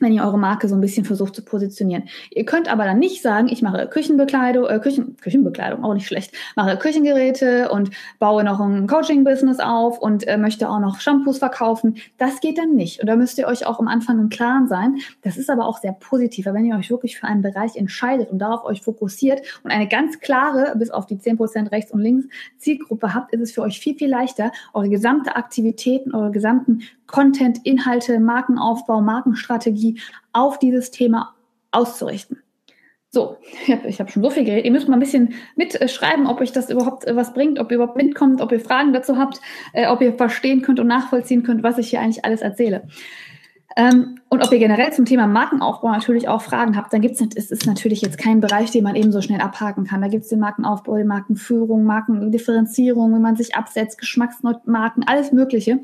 wenn 0.00 0.12
ihr 0.12 0.22
eure 0.22 0.38
Marke 0.38 0.68
so 0.68 0.74
ein 0.74 0.80
bisschen 0.80 1.04
versucht 1.04 1.34
zu 1.34 1.44
positionieren. 1.44 2.04
Ihr 2.30 2.44
könnt 2.44 2.70
aber 2.70 2.84
dann 2.84 2.98
nicht 2.98 3.22
sagen, 3.22 3.48
ich 3.48 3.62
mache 3.62 3.86
Küchenbekleidung, 3.88 4.66
äh, 4.66 4.78
Küchen, 4.78 5.16
Küchenbekleidung, 5.16 5.84
auch 5.84 5.94
nicht 5.94 6.06
schlecht, 6.06 6.32
mache 6.54 6.76
Küchengeräte 6.76 7.70
und 7.70 7.90
baue 8.18 8.44
noch 8.44 8.60
ein 8.60 8.86
Coaching-Business 8.86 9.60
auf 9.60 9.98
und 9.98 10.26
äh, 10.26 10.36
möchte 10.36 10.68
auch 10.68 10.80
noch 10.80 11.00
Shampoos 11.00 11.38
verkaufen. 11.38 11.96
Das 12.18 12.40
geht 12.40 12.58
dann 12.58 12.74
nicht. 12.74 13.00
Und 13.00 13.06
da 13.06 13.16
müsst 13.16 13.38
ihr 13.38 13.46
euch 13.46 13.66
auch 13.66 13.78
am 13.78 13.88
Anfang 13.88 14.18
im 14.18 14.28
Klaren 14.28 14.68
sein. 14.68 14.96
Das 15.22 15.36
ist 15.36 15.50
aber 15.50 15.66
auch 15.66 15.78
sehr 15.78 15.92
positiv, 15.92 16.46
wenn 16.46 16.64
ihr 16.64 16.76
euch 16.76 16.90
wirklich 16.90 17.18
für 17.18 17.26
einen 17.26 17.42
Bereich 17.42 17.76
entscheidet 17.76 18.30
und 18.30 18.38
darauf 18.38 18.64
euch 18.64 18.82
fokussiert 18.82 19.42
und 19.62 19.70
eine 19.70 19.88
ganz 19.88 20.20
klare, 20.20 20.74
bis 20.76 20.90
auf 20.90 21.06
die 21.06 21.16
10% 21.16 21.72
rechts 21.72 21.92
und 21.92 22.00
links 22.00 22.26
Zielgruppe 22.58 23.14
habt, 23.14 23.32
ist 23.32 23.40
es 23.40 23.52
für 23.52 23.62
euch 23.62 23.78
viel, 23.78 23.96
viel 23.96 24.08
leichter, 24.08 24.52
eure 24.74 24.88
gesamte 24.88 25.36
Aktivitäten, 25.36 26.14
eure 26.14 26.30
gesamten 26.30 26.82
Content, 27.06 27.58
Inhalte, 27.64 28.18
Markenaufbau, 28.20 29.00
Markenstrategie 29.00 30.00
auf 30.32 30.58
dieses 30.58 30.90
Thema 30.90 31.34
auszurichten. 31.70 32.38
So, 33.10 33.38
ich 33.66 33.72
habe 33.72 33.88
hab 33.90 34.10
schon 34.10 34.22
so 34.22 34.30
viel 34.30 34.44
geredet. 34.44 34.66
Ihr 34.66 34.72
müsst 34.72 34.88
mal 34.88 34.96
ein 34.96 35.00
bisschen 35.00 35.34
mitschreiben, 35.54 36.26
ob 36.26 36.40
euch 36.40 36.52
das 36.52 36.70
überhaupt 36.70 37.06
äh, 37.06 37.16
was 37.16 37.32
bringt, 37.32 37.58
ob 37.58 37.70
ihr 37.70 37.76
überhaupt 37.76 37.96
mitkommt, 37.96 38.40
ob 38.40 38.52
ihr 38.52 38.60
Fragen 38.60 38.92
dazu 38.92 39.16
habt, 39.16 39.40
äh, 39.72 39.86
ob 39.86 40.02
ihr 40.02 40.12
verstehen 40.12 40.62
könnt 40.62 40.80
und 40.80 40.86
nachvollziehen 40.86 41.42
könnt, 41.42 41.62
was 41.62 41.78
ich 41.78 41.90
hier 41.90 42.00
eigentlich 42.00 42.24
alles 42.24 42.42
erzähle. 42.42 42.82
Ähm, 43.78 44.20
und 44.30 44.42
ob 44.42 44.52
ihr 44.52 44.58
generell 44.58 44.92
zum 44.92 45.04
Thema 45.04 45.26
Markenaufbau 45.26 45.90
natürlich 45.90 46.28
auch 46.28 46.40
Fragen 46.40 46.76
habt, 46.76 46.92
dann 46.92 47.02
gibt 47.02 47.20
es, 47.20 47.28
es 47.36 47.50
ist 47.50 47.66
natürlich 47.66 48.00
jetzt 48.00 48.16
kein 48.16 48.40
Bereich, 48.40 48.70
den 48.70 48.84
man 48.84 48.96
eben 48.96 49.12
so 49.12 49.20
schnell 49.20 49.40
abhaken 49.40 49.84
kann. 49.84 50.00
Da 50.00 50.08
gibt 50.08 50.24
es 50.24 50.30
den 50.30 50.40
Markenaufbau, 50.40 50.96
die 50.96 51.04
Markenführung, 51.04 51.84
Markendifferenzierung, 51.84 53.14
wie 53.14 53.20
man 53.20 53.36
sich 53.36 53.54
absetzt, 53.54 53.98
Geschmacksmarken, 53.98 55.04
alles 55.06 55.30
Mögliche. 55.30 55.80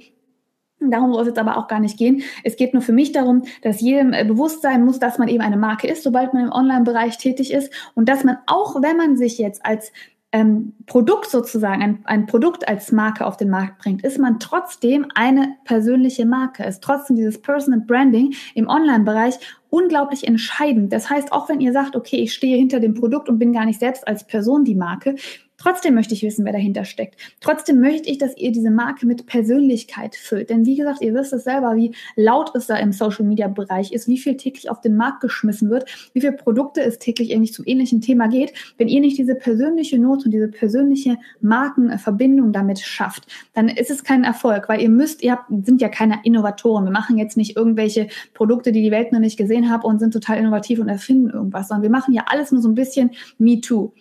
Darum 0.91 1.13
soll 1.13 1.23
es 1.23 1.29
jetzt 1.29 1.39
aber 1.39 1.57
auch 1.57 1.69
gar 1.69 1.81
nicht 1.81 1.99
gehen. 1.99 2.23
Es 2.45 2.57
geht 2.57 2.75
nur 2.75 2.83
für 2.83 2.93
mich 2.93 3.13
darum, 3.13 3.43
dass 3.63 3.81
jedem 3.81 4.13
äh, 4.13 4.25
bewusst 4.25 4.63
sein 4.63 4.85
muss, 4.85 4.99
dass 4.99 5.19
man 5.19 5.29
eben 5.29 5.43
eine 5.43 5.57
Marke 5.57 5.87
ist, 5.87 6.03
sobald 6.03 6.35
man 6.35 6.45
im 6.45 6.53
Online-Bereich 6.53 7.19
tätig 7.19 7.53
ist 7.53 7.73
und 7.95 8.09
dass 8.09 8.25
man 8.25 8.39
auch, 8.47 8.83
wenn 8.83 8.97
man 8.97 9.17
sich 9.17 9.39
jetzt 9.39 9.65
als 9.65 9.93
ähm, 10.33 10.73
Produkt 10.87 11.31
sozusagen, 11.31 11.83
ein, 11.83 11.99
ein 12.05 12.27
Produkt 12.27 12.67
als 12.67 12.91
Marke 12.91 13.27
auf 13.27 13.37
den 13.37 13.51
Markt 13.51 13.79
bringt, 13.79 14.03
ist 14.03 14.19
man 14.19 14.41
trotzdem 14.41 15.07
eine 15.15 15.57
persönliche 15.65 16.25
Marke, 16.25 16.65
ist 16.65 16.83
trotzdem 16.83 17.17
dieses 17.17 17.41
Personal 17.41 17.81
Branding 17.81 18.35
im 18.55 18.67
Online-Bereich 18.67 19.39
unglaublich 19.69 20.27
entscheidend. 20.27 20.93
Das 20.93 21.11
heißt, 21.11 21.33
auch 21.33 21.49
wenn 21.49 21.61
ihr 21.61 21.73
sagt, 21.73 21.97
okay, 21.97 22.17
ich 22.17 22.33
stehe 22.33 22.57
hinter 22.57 22.81
dem 22.81 22.95
Produkt 22.95 23.29
und 23.29 23.39
bin 23.39 23.53
gar 23.53 23.67
nicht 23.67 23.81
selbst 23.81 24.09
als 24.09 24.27
Person 24.27 24.65
die 24.65 24.75
Marke, 24.75 25.17
Trotzdem 25.63 25.95
möchte 25.95 26.13
ich 26.13 26.25
wissen, 26.25 26.45
wer 26.45 26.53
dahinter 26.53 26.85
steckt. 26.85 27.15
Trotzdem 27.41 27.79
möchte 27.79 28.11
ich, 28.11 28.19
dass 28.19 28.37
ihr 28.37 28.51
diese 28.51 28.73
Marke 28.73 29.07
mit 29.07 29.27
Persönlichkeit 29.27 30.17
füllt. 30.17 30.51
Denn 30.51 30.67
wie 30.67 30.75
gesagt, 30.75 31.03
ihr 31.03 31.15
wisst 31.15 31.33
es 31.33 31.45
selber, 31.45 31.77
wie 31.77 31.95
laut 32.17 32.51
es 32.57 32.67
da 32.67 32.77
im 32.79 32.91
Social 32.91 33.25
Media 33.25 33.47
Bereich 33.47 33.93
ist, 33.93 34.09
wie 34.09 34.19
viel 34.19 34.37
täglich 34.37 34.71
auf 34.71 34.81
den 34.81 34.97
Markt 34.97 35.21
geschmissen 35.21 35.71
wird, 35.71 35.85
wie 36.15 36.21
viele 36.21 36.33
Produkte 36.33 36.83
es 36.83 36.99
täglich 36.99 37.31
irgendwie 37.31 37.53
zum 37.53 37.65
ähnlichen 37.65 38.01
Thema 38.01 38.27
geht. 38.27 38.53
Wenn 38.77 38.89
ihr 38.89 39.01
nicht 39.01 39.19
diese 39.19 39.37
persönliche 39.37 40.01
Not 40.01 40.25
und 40.25 40.33
diese 40.33 40.49
persönliche 40.49 41.17
Markenverbindung 41.41 42.53
damit 42.53 42.81
schafft, 42.81 43.29
dann 43.55 43.69
ist 43.69 43.91
es 43.91 44.03
kein 44.03 44.25
Erfolg, 44.25 44.69
weil 44.69 44.81
ihr 44.81 44.91
müsst, 44.91 45.23
ihr 45.23 45.31
habt, 45.31 45.49
sind 45.65 45.81
ja 45.81 45.89
keine 45.89 46.19
Innovatoren. 46.25 46.85
Wir 46.87 46.93
machen 46.93 47.19
jetzt 47.19 47.37
nicht 47.37 47.57
irgendwelche 47.57 48.09
Produkte, 48.35 48.73
die 48.73 48.83
die 48.83 48.91
Welt 48.91 49.13
noch 49.13 49.21
nicht 49.21 49.37
gesehen 49.37 49.71
hat 49.71 49.85
und 49.85 50.01
sind 50.01 50.13
total 50.13 50.39
innovativ 50.39 50.81
und 50.81 50.89
erfinden 50.89 51.31
irgendwas, 51.31 51.69
sondern 51.69 51.85
wir 51.85 51.91
machen 51.91 52.15
ja 52.15 52.25
alles 52.27 52.51
nur 52.51 52.61
so 52.61 52.69
ein 52.69 52.75
bisschen 52.75 53.13
Me 53.39 53.61
Too. 53.61 53.93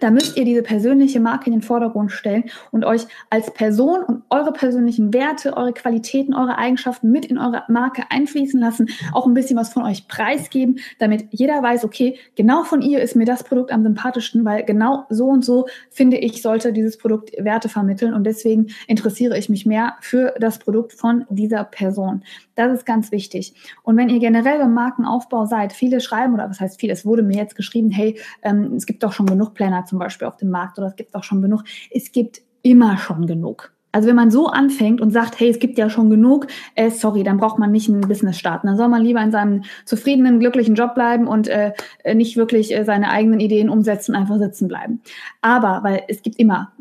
Da 0.00 0.10
müsst 0.10 0.36
ihr 0.36 0.44
diese 0.44 0.62
persönliche 0.62 1.20
Marke 1.20 1.46
in 1.46 1.52
den 1.52 1.62
Vordergrund 1.62 2.10
stellen 2.12 2.44
und 2.72 2.84
euch 2.84 3.06
als 3.30 3.52
Person 3.52 4.02
und 4.02 4.22
eure 4.30 4.52
persönlichen 4.52 5.12
Werte, 5.12 5.56
eure 5.56 5.72
Qualitäten, 5.72 6.34
eure 6.34 6.58
Eigenschaften 6.58 7.10
mit 7.10 7.24
in 7.26 7.38
eure 7.38 7.62
Marke 7.68 8.02
einfließen 8.10 8.58
lassen, 8.60 8.88
auch 9.12 9.26
ein 9.26 9.34
bisschen 9.34 9.56
was 9.56 9.72
von 9.72 9.84
euch 9.84 10.08
preisgeben, 10.08 10.78
damit 10.98 11.28
jeder 11.30 11.62
weiß, 11.62 11.84
okay, 11.84 12.18
genau 12.36 12.64
von 12.64 12.82
ihr 12.82 13.00
ist 13.00 13.16
mir 13.16 13.24
das 13.24 13.44
Produkt 13.44 13.72
am 13.72 13.82
sympathischsten, 13.82 14.44
weil 14.44 14.64
genau 14.64 15.06
so 15.10 15.26
und 15.26 15.44
so 15.44 15.66
finde 15.90 16.16
ich, 16.16 16.42
sollte 16.42 16.72
dieses 16.72 16.98
Produkt 16.98 17.32
Werte 17.38 17.68
vermitteln 17.68 18.14
und 18.14 18.24
deswegen 18.24 18.68
interessiere 18.86 19.38
ich 19.38 19.48
mich 19.48 19.66
mehr 19.66 19.94
für 20.00 20.34
das 20.40 20.58
Produkt 20.58 20.92
von 20.92 21.24
dieser 21.30 21.64
Person. 21.64 22.22
Das 22.54 22.72
ist 22.72 22.86
ganz 22.86 23.10
wichtig. 23.10 23.54
Und 23.82 23.96
wenn 23.96 24.08
ihr 24.08 24.20
generell 24.20 24.58
beim 24.58 24.74
Markenaufbau 24.74 25.46
seid, 25.46 25.72
viele 25.72 26.00
schreiben, 26.00 26.34
oder 26.34 26.48
was 26.48 26.60
heißt 26.60 26.80
viel, 26.80 26.90
es 26.90 27.04
wurde 27.04 27.22
mir 27.22 27.36
jetzt 27.36 27.56
geschrieben, 27.56 27.90
hey, 27.90 28.18
ähm, 28.42 28.74
es 28.76 28.86
gibt 28.86 29.02
doch 29.02 29.12
schon 29.12 29.26
genug 29.26 29.54
Planner 29.54 29.83
zum 29.86 29.98
Beispiel 29.98 30.26
auf 30.26 30.36
dem 30.36 30.50
Markt 30.50 30.78
oder 30.78 30.88
es 30.88 30.96
gibt 30.96 31.14
doch 31.14 31.24
schon 31.24 31.42
genug. 31.42 31.64
Es 31.90 32.12
gibt 32.12 32.42
immer 32.62 32.96
schon 32.98 33.26
genug. 33.26 33.74
Also 33.94 34.08
wenn 34.08 34.16
man 34.16 34.32
so 34.32 34.48
anfängt 34.48 35.00
und 35.00 35.12
sagt, 35.12 35.38
hey, 35.38 35.48
es 35.48 35.60
gibt 35.60 35.78
ja 35.78 35.88
schon 35.88 36.10
genug, 36.10 36.48
äh, 36.74 36.90
sorry, 36.90 37.22
dann 37.22 37.36
braucht 37.36 37.60
man 37.60 37.70
nicht 37.70 37.88
ein 37.88 38.00
Business 38.00 38.36
starten. 38.36 38.66
Dann 38.66 38.76
soll 38.76 38.88
man 38.88 39.02
lieber 39.02 39.22
in 39.22 39.30
seinem 39.30 39.62
zufriedenen, 39.84 40.40
glücklichen 40.40 40.74
Job 40.74 40.96
bleiben 40.96 41.28
und 41.28 41.46
äh, 41.46 41.72
nicht 42.12 42.36
wirklich 42.36 42.74
äh, 42.74 42.84
seine 42.84 43.10
eigenen 43.10 43.38
Ideen 43.38 43.68
umsetzen, 43.68 44.16
einfach 44.16 44.38
sitzen 44.38 44.66
bleiben. 44.66 45.00
Aber, 45.42 45.84
weil 45.84 46.02
es 46.08 46.22
gibt 46.22 46.40
immer 46.40 46.72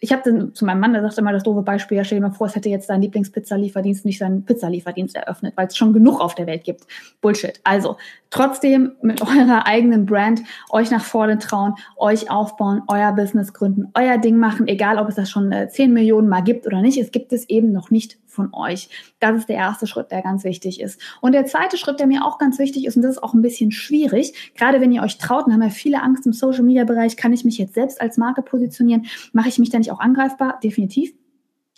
ich 0.00 0.12
habe 0.12 0.52
zu 0.52 0.64
meinem 0.64 0.80
Mann, 0.80 0.92
der 0.92 1.02
sagte 1.02 1.20
immer 1.20 1.32
das 1.32 1.42
doofe 1.42 1.62
Beispiel, 1.62 1.96
ja, 1.96 2.04
stell 2.04 2.18
dir 2.18 2.26
mal 2.28 2.32
vor, 2.34 2.46
es 2.46 2.54
hätte 2.54 2.68
jetzt 2.68 2.90
dein 2.90 3.00
Lieblingspizzalieferdienst 3.00 4.04
nicht 4.04 4.18
seinen 4.18 4.44
Pizzalieferdienst 4.44 5.16
eröffnet, 5.16 5.54
weil 5.56 5.68
es 5.68 5.76
schon 5.76 5.92
genug 5.92 6.20
auf 6.20 6.34
der 6.34 6.46
Welt 6.46 6.64
gibt. 6.64 6.86
Bullshit. 7.20 7.60
Also 7.64 7.96
trotzdem 8.30 8.92
mit 9.00 9.22
eurer 9.22 9.66
eigenen 9.66 10.06
Brand 10.06 10.42
euch 10.70 10.90
nach 10.90 11.04
vorne 11.04 11.38
trauen, 11.38 11.74
euch 11.96 12.30
aufbauen, 12.30 12.82
euer 12.88 13.12
Business 13.12 13.52
gründen, 13.52 13.88
euer 13.94 14.18
Ding 14.18 14.36
machen, 14.36 14.68
egal 14.68 14.98
ob 14.98 15.08
es 15.08 15.14
das 15.14 15.30
schon 15.30 15.50
äh, 15.52 15.68
10 15.68 15.92
Millionen 15.92 16.28
Mal 16.28 16.42
gibt 16.42 16.66
oder 16.66 16.82
nicht. 16.82 16.98
Es 16.98 17.10
gibt 17.10 17.32
es 17.32 17.48
eben 17.48 17.72
noch 17.72 17.90
nicht 17.90 18.18
von 18.36 18.54
euch. 18.54 18.88
Das 19.18 19.36
ist 19.36 19.48
der 19.48 19.56
erste 19.56 19.86
Schritt, 19.86 20.12
der 20.12 20.22
ganz 20.22 20.44
wichtig 20.44 20.80
ist. 20.80 21.00
Und 21.20 21.32
der 21.32 21.46
zweite 21.46 21.76
Schritt, 21.76 21.98
der 21.98 22.06
mir 22.06 22.24
auch 22.24 22.38
ganz 22.38 22.58
wichtig 22.58 22.86
ist, 22.86 22.96
und 22.96 23.02
das 23.02 23.12
ist 23.16 23.22
auch 23.22 23.34
ein 23.34 23.42
bisschen 23.42 23.72
schwierig, 23.72 24.52
gerade 24.54 24.80
wenn 24.80 24.92
ihr 24.92 25.02
euch 25.02 25.18
traut, 25.18 25.46
und 25.46 25.52
haben 25.52 25.62
ja 25.62 25.70
viele 25.70 26.02
Angst 26.02 26.26
im 26.26 26.32
Social 26.32 26.62
Media 26.62 26.84
Bereich, 26.84 27.16
kann 27.16 27.32
ich 27.32 27.44
mich 27.44 27.58
jetzt 27.58 27.74
selbst 27.74 28.00
als 28.00 28.16
Marke 28.16 28.42
positionieren? 28.42 29.06
Mache 29.32 29.48
ich 29.48 29.58
mich 29.58 29.70
da 29.70 29.78
nicht 29.78 29.90
auch 29.90 30.00
angreifbar? 30.00 30.60
Definitiv. 30.62 31.12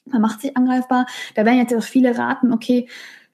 Man 0.05 0.21
macht 0.21 0.41
sich 0.41 0.57
angreifbar. 0.57 1.07
Da 1.35 1.45
werden 1.45 1.59
jetzt 1.59 1.75
auch 1.75 1.83
viele 1.83 2.19
raten, 2.19 2.53
okay, 2.53 2.89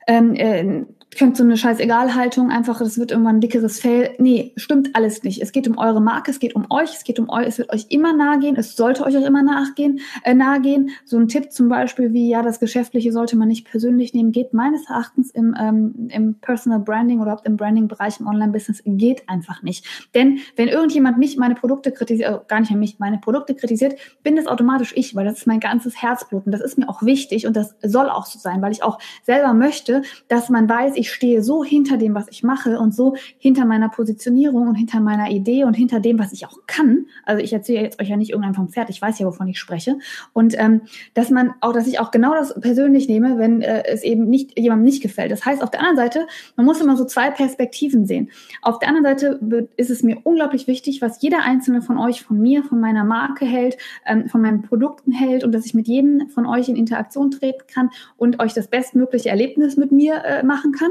ähm, 0.07 0.35
äh, 0.35 0.85
könnt 1.17 1.37
so 1.37 1.45
eine 1.45 1.57
scheiß 1.57 1.81
Egalhaltung 1.81 2.51
einfach, 2.51 2.79
das 2.79 2.99
wird 2.99 3.11
irgendwann 3.11 3.37
ein 3.37 3.41
dickeres 3.41 3.81
Fell. 3.81 4.15
Nee, 4.19 4.53
stimmt 4.57 4.95
alles 4.95 5.23
nicht. 5.23 5.43
Es 5.43 5.53
geht 5.53 5.69
um 5.69 5.79
eure 5.79 6.01
Marke, 6.01 6.31
es 6.31 6.39
geht 6.39 6.55
um 6.55 6.67
euch, 6.71 6.95
es 6.95 7.05
geht 7.05 7.19
um 7.19 7.29
euch, 7.29 7.47
es 7.47 7.59
wird 7.59 7.73
euch 7.73 7.87
immer 7.91 8.13
nahe 8.13 8.39
gehen, 8.39 8.57
es 8.57 8.77
sollte 8.77 9.05
euch 9.05 9.17
auch 9.17 9.25
immer 9.25 9.43
nachgehen, 9.43 10.01
äh, 10.23 10.35
nahe 10.35 10.61
gehen. 10.61 10.91
So 11.05 11.19
ein 11.19 11.29
Tipp 11.29 11.53
zum 11.53 11.69
Beispiel 11.69 12.13
wie, 12.13 12.29
ja, 12.29 12.43
das 12.43 12.61
Geschäftliche 12.61 13.13
sollte 13.13 13.37
man 13.37 13.49
nicht 13.49 13.67
persönlich 13.69 14.15
nehmen, 14.15 14.33
geht 14.33 14.55
meines 14.55 14.89
Erachtens 14.89 15.31
im, 15.31 15.55
ähm, 15.59 16.09
im 16.11 16.35
Personal 16.41 16.81
Branding 16.81 17.21
oder 17.21 17.41
im 17.45 17.57
Branding-Bereich 17.57 18.21
im 18.21 18.27
Online-Business 18.27 18.83
geht 18.85 19.29
einfach 19.29 19.63
nicht. 19.63 19.87
Denn 20.15 20.39
wenn 20.57 20.69
irgendjemand 20.69 21.19
mich, 21.19 21.37
meine 21.37 21.55
Produkte 21.55 21.93
kritisiert, 21.93 22.29
also 22.29 22.43
gar 22.47 22.61
nicht 22.61 22.71
mich, 22.75 22.99
meine 22.99 23.19
Produkte 23.19 23.55
kritisiert, 23.55 23.95
bin 24.23 24.37
das 24.37 24.47
automatisch 24.47 24.93
ich, 24.97 25.15
weil 25.15 25.25
das 25.25 25.39
ist 25.39 25.47
mein 25.47 25.61
ganzes 25.61 26.01
Herzblut 26.01 26.47
und 26.47 26.53
das 26.53 26.61
ist 26.61 26.79
mir 26.79 26.89
auch 26.89 27.03
wichtig 27.03 27.47
und 27.47 27.57
das 27.57 27.75
soll 27.83 28.09
auch 28.09 28.27
so 28.27 28.39
sein, 28.39 28.63
weil 28.63 28.73
ich 28.73 28.83
auch 28.83 28.99
selber 29.23 29.55
möchte, 29.55 30.03
dass 30.29 30.49
man 30.49 30.69
weiß, 30.69 30.95
ich 30.97 31.04
stehe 31.11 31.43
so 31.43 31.65
hinter 31.65 31.97
dem, 31.97 32.15
was 32.15 32.27
ich 32.29 32.43
mache 32.43 32.79
und 32.79 32.95
so 32.95 33.15
hinter 33.39 33.65
meiner 33.65 33.89
Positionierung 33.89 34.69
und 34.69 34.75
hinter 34.75 35.01
meiner 35.01 35.31
Idee 35.31 35.65
und 35.65 35.75
hinter 35.75 36.01
dem, 36.01 36.19
was 36.19 36.33
ich 36.33 36.47
auch 36.47 36.59
kann. 36.67 37.07
Also 37.25 37.43
ich 37.43 37.53
erzähle 37.53 37.83
jetzt 37.83 38.01
euch 38.01 38.09
ja 38.09 38.17
nicht 38.17 38.31
irgendein 38.31 38.55
vom 38.55 38.69
Pferd, 38.69 38.91
ich 38.91 39.01
weiß 39.01 39.19
ja, 39.19 39.27
wovon 39.27 39.49
ich 39.49 39.59
spreche. 39.59 39.99
Und 40.33 40.55
ähm, 40.59 40.83
dass 41.15 41.31
man 41.31 41.55
auch, 41.61 41.73
dass 41.73 41.87
ich 41.87 42.01
auch 42.01 42.11
genau 42.11 42.35
das 42.35 42.59
persönlich 42.61 43.09
nehme, 43.09 43.39
wenn 43.39 43.63
äh, 43.63 43.85
es 43.87 44.03
eben 44.03 44.29
nicht 44.29 44.59
jemandem 44.59 44.85
nicht 44.85 45.03
gefällt. 45.03 45.31
Das 45.31 45.45
heißt, 45.45 45.63
auf 45.63 45.71
der 45.71 45.81
anderen 45.81 45.97
Seite, 45.97 46.27
man 46.57 46.67
muss 46.67 46.81
immer 46.81 46.97
so 46.97 47.05
zwei 47.05 47.31
Perspektiven 47.31 48.07
sehen. 48.07 48.31
Auf 48.63 48.79
der 48.79 48.89
anderen 48.89 49.05
Seite 49.05 49.69
ist 49.77 49.91
es 49.91 50.03
mir 50.03 50.19
unglaublich 50.25 50.67
wichtig, 50.67 51.03
was 51.03 51.21
jeder 51.21 51.43
einzelne 51.43 51.83
von 51.83 51.99
euch, 51.99 52.23
von 52.23 52.41
mir, 52.41 52.63
von 52.63 52.81
meiner 52.81 53.05
Marke 53.05 53.45
hält, 53.45 53.77
ähm, 54.07 54.29
von 54.29 54.41
meinen 54.41 54.63
Produkten 54.63 55.13
hält 55.13 55.45
und 55.45 55.53
dass 55.53 55.67
ich 55.67 55.75
mit 55.75 55.89
jedem 55.89 56.29
von 56.29 56.47
euch 56.47 56.69
in 56.69 56.77
Interaktion 56.77 57.31
treten 57.31 57.65
kann 57.73 57.91
und 58.17 58.41
euch 58.41 58.55
das 58.55 58.69
bestmögliche 58.69 59.29
Erlebnis 59.29 59.77
mit 59.77 59.93
mir 59.93 60.25
äh, 60.25 60.43
machen 60.43 60.73
kann 60.73 60.91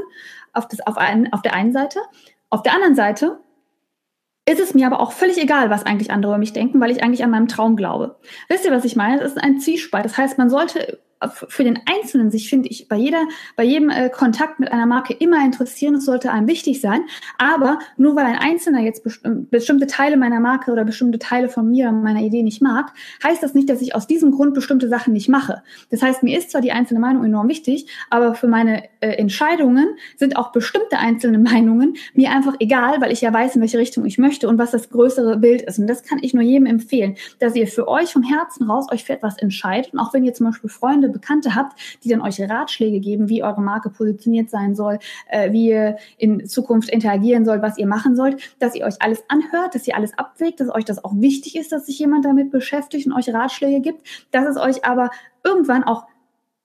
auf, 0.54 0.68
das, 0.68 0.82
auf, 0.82 0.98
ein, 0.98 1.32
auf 1.34 1.42
der 1.42 1.54
einen 1.54 1.74
Seite. 1.74 2.00
Auf 2.50 2.63
der 2.63 2.74
anderen 2.74 2.96
Seite 2.96 3.39
ist 4.48 4.60
es 4.60 4.74
mir 4.74 4.88
aber 4.88 5.00
auch 5.00 5.13
völlig 5.13 5.38
egal, 5.38 5.70
was 5.70 5.86
eigentlich 5.86 6.12
andere 6.12 6.34
über 6.34 6.38
mich 6.38 6.54
denken, 6.54 6.80
weil 6.82 6.92
ich 6.92 7.02
eigentlich 7.04 7.24
an 7.24 7.32
meinem 7.32 7.48
Traum 7.48 7.76
glaube. 7.76 8.18
Wisst 8.50 8.66
ihr, 8.66 8.72
was 8.72 8.86
ich 8.86 8.96
meine? 8.96 9.20
Das 9.20 9.32
ist 9.32 9.42
ein 9.42 9.60
Zwiespalt. 9.60 10.06
Das 10.06 10.18
heißt, 10.18 10.38
man 10.38 10.50
sollte 10.50 11.00
für 11.29 11.63
den 11.63 11.79
Einzelnen 11.86 12.31
sich, 12.31 12.49
finde 12.49 12.69
ich, 12.69 12.88
bei 12.88 12.95
jeder, 12.95 13.25
bei 13.55 13.63
jedem 13.63 13.89
äh, 13.89 14.09
Kontakt 14.09 14.59
mit 14.59 14.71
einer 14.71 14.86
Marke 14.86 15.13
immer 15.13 15.43
interessieren. 15.43 15.95
Es 15.95 16.05
sollte 16.05 16.31
einem 16.31 16.47
wichtig 16.47 16.81
sein. 16.81 17.01
Aber 17.38 17.79
nur 17.97 18.15
weil 18.15 18.25
ein 18.25 18.38
Einzelner 18.38 18.81
jetzt 18.81 19.03
best 19.03 19.23
bestimmte 19.63 19.88
Teile 19.88 20.17
meiner 20.17 20.41
Marke 20.41 20.71
oder 20.73 20.83
bestimmte 20.83 21.19
Teile 21.19 21.47
von 21.47 21.69
mir 21.69 21.88
und 21.88 22.03
meiner 22.03 22.19
Idee 22.19 22.43
nicht 22.43 22.62
mag, 22.62 22.91
heißt 23.23 23.41
das 23.41 23.53
nicht, 23.53 23.69
dass 23.69 23.81
ich 23.81 23.95
aus 23.95 24.07
diesem 24.07 24.31
Grund 24.31 24.53
bestimmte 24.53 24.89
Sachen 24.89 25.13
nicht 25.13 25.29
mache. 25.29 25.63
Das 25.89 26.01
heißt, 26.01 26.21
mir 26.21 26.38
ist 26.38 26.51
zwar 26.51 26.59
die 26.59 26.73
einzelne 26.73 26.99
Meinung 26.99 27.23
enorm 27.23 27.47
wichtig, 27.47 27.88
aber 28.09 28.36
für 28.36 28.47
meine 28.47 28.83
äh, 28.99 29.12
Entscheidungen 29.12 29.95
sind 30.17 30.36
auch 30.36 30.51
bestimmte 30.51 30.97
einzelne 30.97 31.38
Meinungen 31.39 31.95
mir 32.13 32.31
einfach 32.31 32.55
egal, 32.59 32.99
weil 32.99 33.13
ich 33.13 33.21
ja 33.21 33.31
weiß, 33.31 33.55
in 33.55 33.62
welche 33.62 33.77
Richtung 33.77 34.05
ich 34.05 34.17
möchte 34.17 34.49
und 34.49 34.57
was 34.57 34.71
das 34.71 34.89
größere 34.89 35.38
Bild 35.38 35.62
ist. 35.62 35.79
Und 35.79 35.88
das 35.88 36.03
kann 36.03 36.19
ich 36.21 36.33
nur 36.33 36.43
jedem 36.43 36.65
empfehlen, 36.65 37.15
dass 37.39 37.55
ihr 37.55 37.67
für 37.67 37.88
euch 37.88 38.12
vom 38.12 38.23
Herzen 38.23 38.69
raus 38.69 38.88
euch 38.91 39.05
für 39.05 39.13
etwas 39.13 39.38
entscheidet. 39.38 39.93
Und 39.93 39.99
auch 39.99 40.13
wenn 40.13 40.25
ihr 40.25 40.33
zum 40.33 40.47
Beispiel 40.47 40.69
Freunde 40.69 41.09
Bekannte 41.13 41.56
habt, 41.56 41.80
die 42.04 42.10
dann 42.10 42.21
euch 42.21 42.41
Ratschläge 42.41 42.99
geben, 42.99 43.30
wie 43.30 43.43
eure 43.43 43.62
Marke 43.62 43.89
positioniert 43.89 44.49
sein 44.49 44.76
soll, 44.76 44.99
äh, 45.30 45.52
wie 45.52 45.69
ihr 45.69 45.97
in 46.17 46.45
Zukunft 46.45 46.89
interagieren 46.89 47.45
sollt, 47.45 47.62
was 47.62 47.78
ihr 47.78 47.88
machen 47.88 48.15
sollt, 48.15 48.56
dass 48.60 48.76
ihr 48.76 48.86
euch 48.86 49.02
alles 49.02 49.23
anhört, 49.30 49.76
dass 49.76 49.88
ihr 49.88 49.95
alles 49.95 50.17
abwägt, 50.17 50.60
dass 50.60 50.73
euch 50.73 50.86
das 50.86 51.04
auch 51.04 51.13
wichtig 51.15 51.56
ist, 51.56 51.71
dass 51.71 51.86
sich 51.86 51.99
jemand 51.99 52.26
damit 52.26 52.52
beschäftigt 52.52 53.08
und 53.08 53.13
euch 53.13 53.34
Ratschläge 53.34 53.82
gibt, 53.82 54.02
dass 54.32 54.45
es 54.45 54.58
euch 54.58 54.84
aber 54.86 55.10
irgendwann 55.43 55.84
auch 55.84 56.08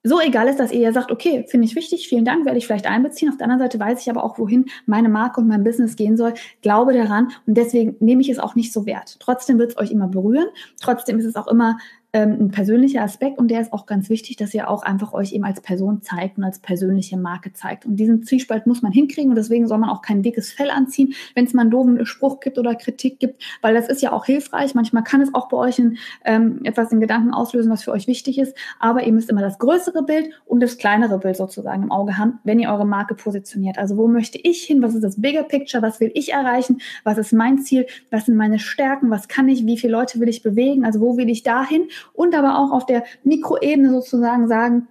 so 0.04 0.20
egal 0.20 0.48
ist, 0.48 0.60
dass 0.60 0.70
ihr 0.70 0.80
ja 0.80 0.92
sagt, 0.92 1.10
okay, 1.10 1.44
finde 1.48 1.66
ich 1.66 1.74
wichtig, 1.74 2.08
vielen 2.08 2.24
Dank, 2.24 2.44
werde 2.46 2.58
ich 2.58 2.66
vielleicht 2.66 2.86
einbeziehen. 2.86 3.28
Auf 3.28 3.36
der 3.36 3.44
anderen 3.44 3.60
Seite 3.60 3.80
weiß 3.80 4.00
ich 4.00 4.10
aber 4.10 4.22
auch, 4.22 4.38
wohin 4.38 4.66
meine 4.86 5.08
Marke 5.08 5.40
und 5.40 5.48
mein 5.48 5.64
Business 5.64 5.96
gehen 5.96 6.16
soll, 6.16 6.34
glaube 6.62 6.92
daran 6.92 7.32
und 7.46 7.56
deswegen 7.56 7.96
nehme 8.00 8.22
ich 8.22 8.28
es 8.28 8.38
auch 8.38 8.54
nicht 8.54 8.72
so 8.72 8.86
wert. 8.86 9.16
Trotzdem 9.18 9.58
wird 9.58 9.72
es 9.72 9.78
euch 9.78 9.90
immer 9.90 10.06
berühren, 10.06 10.48
trotzdem 10.80 11.18
ist 11.18 11.24
es 11.24 11.36
auch 11.36 11.48
immer 11.48 11.78
ähm, 12.14 12.36
ein 12.40 12.50
persönlicher 12.50 13.02
Aspekt 13.02 13.38
und 13.38 13.48
der 13.48 13.60
ist 13.60 13.72
auch 13.72 13.84
ganz 13.84 14.08
wichtig, 14.08 14.36
dass 14.36 14.54
ihr 14.54 14.70
auch 14.70 14.82
einfach 14.82 15.12
euch 15.12 15.32
eben 15.32 15.44
als 15.44 15.60
Person 15.60 16.00
zeigt 16.00 16.38
und 16.38 16.44
als 16.44 16.58
persönliche 16.58 17.18
Marke 17.18 17.52
zeigt. 17.52 17.84
Und 17.84 17.96
diesen 17.96 18.22
Zwiespalt 18.22 18.66
muss 18.66 18.80
man 18.80 18.92
hinkriegen 18.92 19.30
und 19.30 19.36
deswegen 19.36 19.68
soll 19.68 19.76
man 19.76 19.90
auch 19.90 20.00
kein 20.00 20.22
dickes 20.22 20.50
Fell 20.50 20.70
anziehen, 20.70 21.12
wenn 21.34 21.44
es 21.44 21.52
mal 21.52 21.62
einen 21.62 21.70
doofen 21.70 22.06
Spruch 22.06 22.40
gibt 22.40 22.56
oder 22.58 22.74
Kritik 22.74 23.18
gibt, 23.20 23.42
weil 23.60 23.74
das 23.74 23.88
ist 23.88 24.00
ja 24.00 24.12
auch 24.12 24.24
hilfreich. 24.24 24.74
Manchmal 24.74 25.04
kann 25.04 25.20
es 25.20 25.34
auch 25.34 25.48
bei 25.50 25.58
euch 25.58 25.78
in, 25.78 25.98
ähm, 26.24 26.60
etwas 26.64 26.90
in 26.92 27.00
Gedanken 27.00 27.34
auslösen, 27.34 27.70
was 27.70 27.82
für 27.82 27.92
euch 27.92 28.06
wichtig 28.06 28.38
ist, 28.38 28.56
aber 28.78 29.02
ihr 29.04 29.12
müsst 29.12 29.28
immer 29.28 29.42
das 29.42 29.58
größere 29.58 30.02
Bild 30.02 30.30
und 30.46 30.60
das 30.60 30.78
kleinere 30.78 31.18
Bild 31.18 31.36
sozusagen 31.36 31.82
im 31.82 31.92
Auge 31.92 32.16
haben, 32.16 32.38
wenn 32.44 32.58
ihr 32.58 32.70
eure 32.70 32.86
Marke 32.86 33.14
positioniert. 33.14 33.76
Also 33.76 33.98
wo 33.98 34.08
möchte 34.08 34.38
ich 34.38 34.62
hin? 34.62 34.80
Was 34.80 34.94
ist 34.94 35.04
das 35.04 35.20
Bigger 35.20 35.42
Picture? 35.42 35.82
Was 35.82 36.00
will 36.00 36.10
ich 36.14 36.32
erreichen? 36.32 36.80
Was 37.04 37.18
ist 37.18 37.34
mein 37.34 37.58
Ziel? 37.58 37.86
Was 38.10 38.26
sind 38.26 38.36
meine 38.36 38.58
Stärken? 38.58 39.10
Was 39.10 39.28
kann 39.28 39.48
ich? 39.48 39.66
Wie 39.66 39.76
viele 39.76 39.92
Leute 39.92 40.20
will 40.20 40.28
ich 40.30 40.42
bewegen? 40.42 40.86
Also 40.86 41.00
wo 41.00 41.18
will 41.18 41.28
ich 41.28 41.42
dahin? 41.42 41.88
Und 42.12 42.34
aber 42.34 42.58
auch 42.58 42.72
auf 42.72 42.86
der 42.86 43.04
Mikroebene 43.24 43.90
sozusagen 43.90 44.48
sagen, 44.48 44.88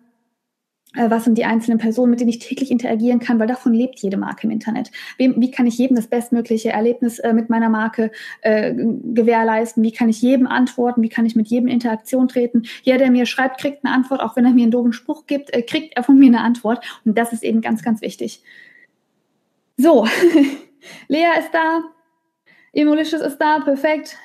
äh, 0.96 1.10
was 1.10 1.26
sind 1.26 1.38
die 1.38 1.46
einzelnen 1.46 1.78
Personen, 1.78 2.12
mit 2.12 2.20
denen 2.20 2.30
ich 2.30 2.40
täglich 2.40 2.72
interagieren 2.72 3.20
kann, 3.20 3.40
weil 3.40 3.48
davon 3.48 3.74
lebt 3.74 4.00
jede 4.00 4.18
Marke 4.18 4.48
im 4.48 4.52
Internet. 4.52 4.92
Wie, 5.18 5.34
wie 5.40 5.52
kann 5.52 5.68
ich 5.68 5.78
jedem 5.78 5.96
das 5.96 6.08
bestmögliche 6.08 6.72
Erlebnis 6.72 7.20
äh, 7.20 7.34
mit 7.34 7.50
meiner 7.50 7.70
Marke 7.70 8.12
äh, 8.42 8.74
gewährleisten? 8.74 9.84
Wie 9.84 9.92
kann 9.92 10.10
ich 10.10 10.22
jedem 10.22 10.48
antworten? 10.48 11.02
Wie 11.02 11.10
kann 11.10 11.26
ich 11.26 11.36
mit 11.36 11.48
jedem 11.48 11.68
in 11.68 11.76
Interaktion 11.76 12.28
treten? 12.28 12.64
Jeder, 12.84 12.98
der 12.98 13.12
mir 13.12 13.26
schreibt, 13.26 13.60
kriegt 13.60 13.86
eine 13.86 13.94
Antwort, 13.94 14.22
auch 14.22 14.36
wenn 14.36 14.46
er 14.46 14.52
mir 14.52 14.64
einen 14.64 14.72
doofen 14.72 14.94
Spruch 14.94 15.28
gibt, 15.28 15.54
äh, 15.54 15.62
kriegt 15.62 15.96
er 15.96 16.04
von 16.04 16.18
mir 16.18 16.28
eine 16.28 16.42
Antwort. 16.42 16.84
Und 17.06 17.18
das 17.18 17.34
ist 17.34 17.44
eben 17.44 17.62
ganz, 17.62 17.84
ganz 17.84 18.02
wichtig. 18.02 18.42
So, 19.78 20.08
Lea 21.08 21.28
ist 21.40 21.54
da, 21.54 21.82
Emolicious 22.74 23.22
ist 23.22 23.38
da, 23.38 23.60
perfekt. 23.60 24.18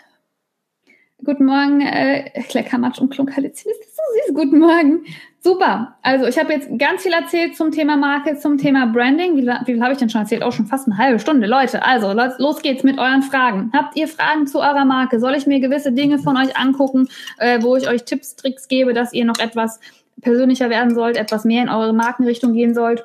Guten 1.24 1.44
Morgen, 1.44 1.80
äh, 1.82 2.30
Kleckermatsch 2.48 2.98
und 2.98 3.10
Klunkalizin. 3.10 3.70
Das 3.78 3.86
ist 3.86 3.96
so 3.96 4.02
süß. 4.26 4.34
Guten 4.34 4.58
Morgen. 4.58 5.04
Super. 5.38 5.96
Also 6.02 6.26
ich 6.26 6.36
habe 6.36 6.52
jetzt 6.52 6.68
ganz 6.78 7.02
viel 7.02 7.12
erzählt 7.12 7.56
zum 7.56 7.70
Thema 7.70 7.96
Marke, 7.96 8.36
zum 8.38 8.58
Thema 8.58 8.86
Branding. 8.86 9.36
Wie, 9.36 9.46
wie 9.46 9.64
viel 9.64 9.82
habe 9.82 9.92
ich 9.92 9.98
denn 9.98 10.10
schon 10.10 10.22
erzählt? 10.22 10.42
Auch 10.42 10.52
schon 10.52 10.66
fast 10.66 10.88
eine 10.88 10.98
halbe 10.98 11.20
Stunde. 11.20 11.46
Leute, 11.46 11.84
also 11.84 12.12
los 12.38 12.60
geht's 12.60 12.82
mit 12.82 12.98
euren 12.98 13.22
Fragen. 13.22 13.70
Habt 13.72 13.96
ihr 13.96 14.08
Fragen 14.08 14.48
zu 14.48 14.58
eurer 14.58 14.84
Marke? 14.84 15.20
Soll 15.20 15.36
ich 15.36 15.46
mir 15.46 15.60
gewisse 15.60 15.92
Dinge 15.92 16.18
von 16.18 16.36
euch 16.36 16.56
angucken, 16.56 17.08
äh, 17.38 17.62
wo 17.62 17.76
ich 17.76 17.88
euch 17.88 18.04
Tipps, 18.04 18.34
Tricks 18.34 18.66
gebe, 18.66 18.92
dass 18.92 19.12
ihr 19.12 19.24
noch 19.24 19.38
etwas 19.38 19.78
persönlicher 20.20 20.70
werden 20.70 20.92
sollt, 20.92 21.16
etwas 21.16 21.44
mehr 21.44 21.62
in 21.62 21.68
eure 21.68 21.92
Markenrichtung 21.92 22.52
gehen 22.52 22.74
sollt? 22.74 23.04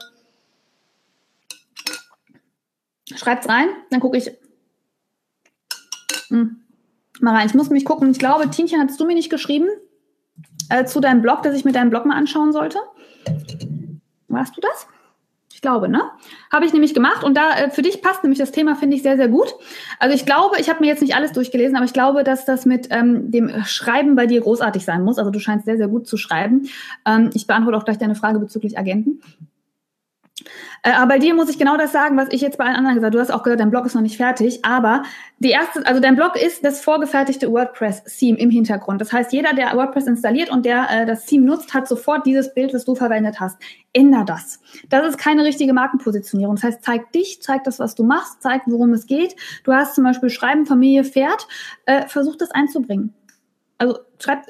Schreibt's 3.14 3.48
rein, 3.48 3.68
dann 3.92 4.00
gucke 4.00 4.18
ich. 4.18 4.32
Hm 6.30 6.64
rein. 7.22 7.48
Ich 7.48 7.54
muss 7.54 7.70
mich 7.70 7.86
gucken. 7.86 8.12
Ich 8.12 8.20
glaube, 8.20 8.50
Tinchen, 8.50 8.80
hattest 8.80 9.00
du 9.00 9.06
mir 9.06 9.16
nicht 9.16 9.30
geschrieben 9.30 9.68
äh, 10.70 10.86
zu 10.86 11.00
deinem 11.00 11.22
Blog, 11.22 11.44
dass 11.44 11.56
ich 11.56 11.66
mir 11.66 11.72
deinen 11.72 11.90
Blog 11.90 12.06
mal 12.06 12.16
anschauen 12.16 12.52
sollte? 12.52 12.80
Warst 14.28 14.56
du 14.56 14.62
das? 14.62 14.88
Ich 15.58 15.62
glaube, 15.62 15.90
ne? 15.90 16.04
Habe 16.54 16.68
ich 16.68 16.74
nämlich 16.74 16.94
gemacht 16.94 17.24
und 17.24 17.36
da 17.36 17.58
äh, 17.58 17.72
für 17.72 17.82
dich 17.82 18.04
passt 18.04 18.22
nämlich 18.22 18.38
das 18.38 18.52
Thema, 18.52 18.76
finde 18.76 18.96
ich 18.96 19.02
sehr, 19.02 19.18
sehr 19.18 19.28
gut. 19.28 19.56
Also 19.98 20.16
ich 20.16 20.24
glaube, 20.24 20.58
ich 20.60 20.70
habe 20.70 20.82
mir 20.82 20.86
jetzt 20.86 21.02
nicht 21.02 21.16
alles 21.16 21.32
durchgelesen, 21.32 21.76
aber 21.76 21.86
ich 21.86 21.94
glaube, 21.94 22.24
dass 22.24 22.46
das 22.46 22.68
mit 22.68 22.90
ähm, 22.92 23.32
dem 23.32 23.64
Schreiben 23.66 24.16
bei 24.16 24.28
dir 24.28 24.40
großartig 24.42 24.86
sein 24.86 25.02
muss. 25.04 25.18
Also 25.18 25.32
du 25.32 25.40
scheinst 25.40 25.66
sehr, 25.66 25.78
sehr 25.78 25.88
gut 25.88 26.06
zu 26.06 26.16
schreiben. 26.16 26.70
Ähm, 27.08 27.32
ich 27.34 27.48
beantworte 27.48 27.76
auch 27.76 27.86
gleich 27.86 27.98
deine 27.98 28.14
Frage 28.14 28.38
bezüglich 28.38 28.78
Agenten. 28.78 29.20
Äh, 30.84 30.92
aber 30.92 31.08
bei 31.08 31.20
dir 31.20 31.34
muss 31.34 31.50
ich 31.50 31.58
genau 31.58 31.78
das 31.78 31.92
sagen, 31.92 32.18
was 32.18 32.30
ich 32.32 32.42
jetzt 32.42 32.58
bei 32.58 32.66
allen 32.66 32.76
anderen 32.76 32.96
gesagt 32.96 33.14
habe. 33.14 33.18
Du 33.18 33.22
hast 33.22 33.32
auch 33.32 33.44
gehört, 33.44 33.60
dein 33.60 33.70
Blog 33.70 33.86
ist 33.86 33.96
noch 33.96 34.02
nicht 34.02 34.18
fertig, 34.18 34.64
aber 34.64 35.04
die 35.40 35.50
erste, 35.50 35.86
also 35.86 36.02
dein 36.02 36.16
Blog 36.16 36.36
ist 36.36 36.64
das 36.64 36.82
vorgefertigte 36.82 37.52
WordPress-Theme 37.52 38.38
im 38.38 38.50
Hintergrund. 38.50 39.02
Das 39.02 39.14
heißt, 39.14 39.34
jeder, 39.34 39.54
der 39.54 39.76
WordPress 39.76 40.08
installiert 40.08 40.50
und 40.50 40.66
der 40.66 40.88
äh, 40.90 41.06
das 41.06 41.26
Theme 41.26 41.46
nutzt, 41.46 41.74
hat 41.74 41.88
sofort 41.88 42.26
dieses 42.26 42.54
Bild, 42.54 42.74
was 42.74 42.86
du 42.86 42.96
verwendet 42.96 43.40
hast. 43.40 43.58
Änder 43.94 44.24
das. 44.26 44.60
Das 44.90 45.08
ist 45.08 45.18
keine 45.18 45.44
richtige 45.44 45.74
Markenpositionierung. 45.74 46.56
Das 46.56 46.64
heißt, 46.64 46.84
zeig 46.84 47.12
dich, 47.12 47.42
zeig 47.42 47.64
das, 47.64 47.80
was 47.80 47.96
du 47.96 48.04
machst, 48.04 48.42
zeig, 48.42 48.64
worum 48.66 48.94
es 48.94 49.06
geht. 49.06 49.36
Du 49.64 49.74
hast 49.74 49.96
zum 49.96 50.04
Beispiel 50.04 50.30
Schreiben, 50.30 50.66
Familie, 50.66 51.04
Pferd. 51.04 51.48
Äh, 51.86 52.08
versuch 52.08 52.36
das 52.36 52.52
einzubringen. 52.52 53.14
Also 53.78 54.00
schreib, 54.20 54.44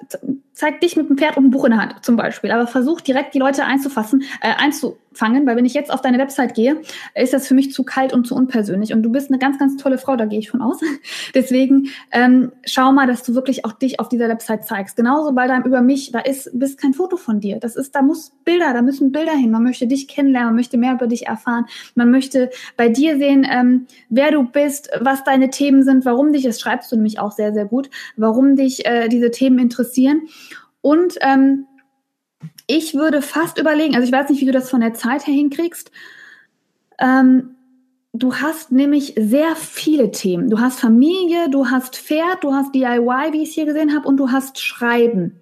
zeig 0.57 0.81
dich 0.81 0.95
mit 0.95 1.07
dem 1.07 1.17
Pferd 1.17 1.37
und 1.37 1.43
einem 1.43 1.51
Buch 1.51 1.65
in 1.65 1.71
der 1.71 1.81
Hand 1.81 1.95
zum 2.03 2.15
Beispiel, 2.15 2.49
aber 2.49 2.65
versuch 2.65 2.99
direkt 2.99 3.35
die 3.35 3.39
Leute 3.39 3.63
einzufassen, 3.63 4.23
äh, 4.41 4.53
einzufangen, 4.57 5.45
weil 5.45 5.55
wenn 5.55 5.65
ich 5.65 5.75
jetzt 5.75 5.93
auf 5.93 6.01
deine 6.01 6.17
Website 6.17 6.55
gehe, 6.55 6.81
ist 7.13 7.33
das 7.33 7.47
für 7.47 7.53
mich 7.53 7.71
zu 7.73 7.83
kalt 7.83 8.11
und 8.11 8.25
zu 8.25 8.33
unpersönlich. 8.33 8.91
Und 8.91 9.03
du 9.03 9.11
bist 9.11 9.29
eine 9.29 9.37
ganz, 9.37 9.59
ganz 9.59 9.77
tolle 9.77 9.99
Frau, 9.99 10.15
da 10.15 10.25
gehe 10.25 10.39
ich 10.39 10.49
von 10.49 10.63
aus. 10.63 10.79
Deswegen 11.35 11.89
ähm, 12.11 12.51
schau 12.65 12.91
mal, 12.91 13.05
dass 13.05 13.21
du 13.21 13.35
wirklich 13.35 13.65
auch 13.65 13.73
dich 13.73 13.99
auf 13.99 14.09
dieser 14.09 14.29
Website 14.29 14.65
zeigst. 14.65 14.95
Genauso 14.95 15.31
bei 15.33 15.45
deinem 15.45 15.63
über 15.63 15.81
mich, 15.81 16.11
da 16.11 16.19
ist 16.19 16.49
bist 16.53 16.81
kein 16.81 16.95
Foto 16.95 17.17
von 17.17 17.39
dir. 17.39 17.59
Das 17.59 17.75
ist, 17.75 17.93
da 17.93 18.01
muss 18.01 18.31
Bilder, 18.43 18.73
da 18.73 18.81
müssen 18.81 19.11
Bilder 19.11 19.33
hin. 19.33 19.51
Man 19.51 19.63
möchte 19.63 19.85
dich 19.85 20.07
kennenlernen, 20.07 20.49
man 20.49 20.55
möchte 20.55 20.77
mehr 20.77 20.93
über 20.93 21.05
dich 21.05 21.27
erfahren, 21.27 21.65
man 21.93 22.09
möchte 22.09 22.49
bei 22.77 22.89
dir 22.89 23.17
sehen, 23.17 23.45
ähm, 23.47 23.85
wer 24.09 24.31
du 24.31 24.43
bist, 24.43 24.89
was 24.99 25.23
deine 25.23 25.51
Themen 25.51 25.83
sind, 25.83 26.03
warum 26.03 26.33
dich, 26.33 26.43
das 26.43 26.59
schreibst 26.59 26.91
du 26.91 26.95
nämlich 26.95 27.19
auch 27.19 27.31
sehr, 27.31 27.53
sehr 27.53 27.65
gut, 27.65 27.91
warum 28.15 28.55
dich 28.55 28.87
äh, 28.87 29.07
diese 29.07 29.29
Themen 29.29 29.56
interessieren. 29.59 30.27
Und 30.81 31.15
ähm, 31.21 31.65
ich 32.67 32.93
würde 32.93 33.21
fast 33.21 33.57
überlegen, 33.57 33.95
also 33.95 34.07
ich 34.07 34.13
weiß 34.13 34.29
nicht, 34.29 34.41
wie 34.41 34.45
du 34.45 34.51
das 34.51 34.69
von 34.69 34.81
der 34.81 34.93
Zeit 34.93 35.25
her 35.25 35.33
hinkriegst. 35.33 35.91
Ähm, 36.99 37.55
du 38.13 38.35
hast 38.35 38.71
nämlich 38.71 39.13
sehr 39.17 39.55
viele 39.55 40.11
Themen. 40.11 40.49
Du 40.49 40.59
hast 40.59 40.79
Familie, 40.79 41.49
du 41.49 41.67
hast 41.67 41.95
Pferd, 41.95 42.43
du 42.43 42.53
hast 42.53 42.73
DIY, 42.73 43.31
wie 43.31 43.43
ich 43.43 43.49
es 43.49 43.55
hier 43.55 43.65
gesehen 43.65 43.95
habe, 43.95 44.07
und 44.07 44.17
du 44.17 44.31
hast 44.31 44.59
Schreiben. 44.59 45.39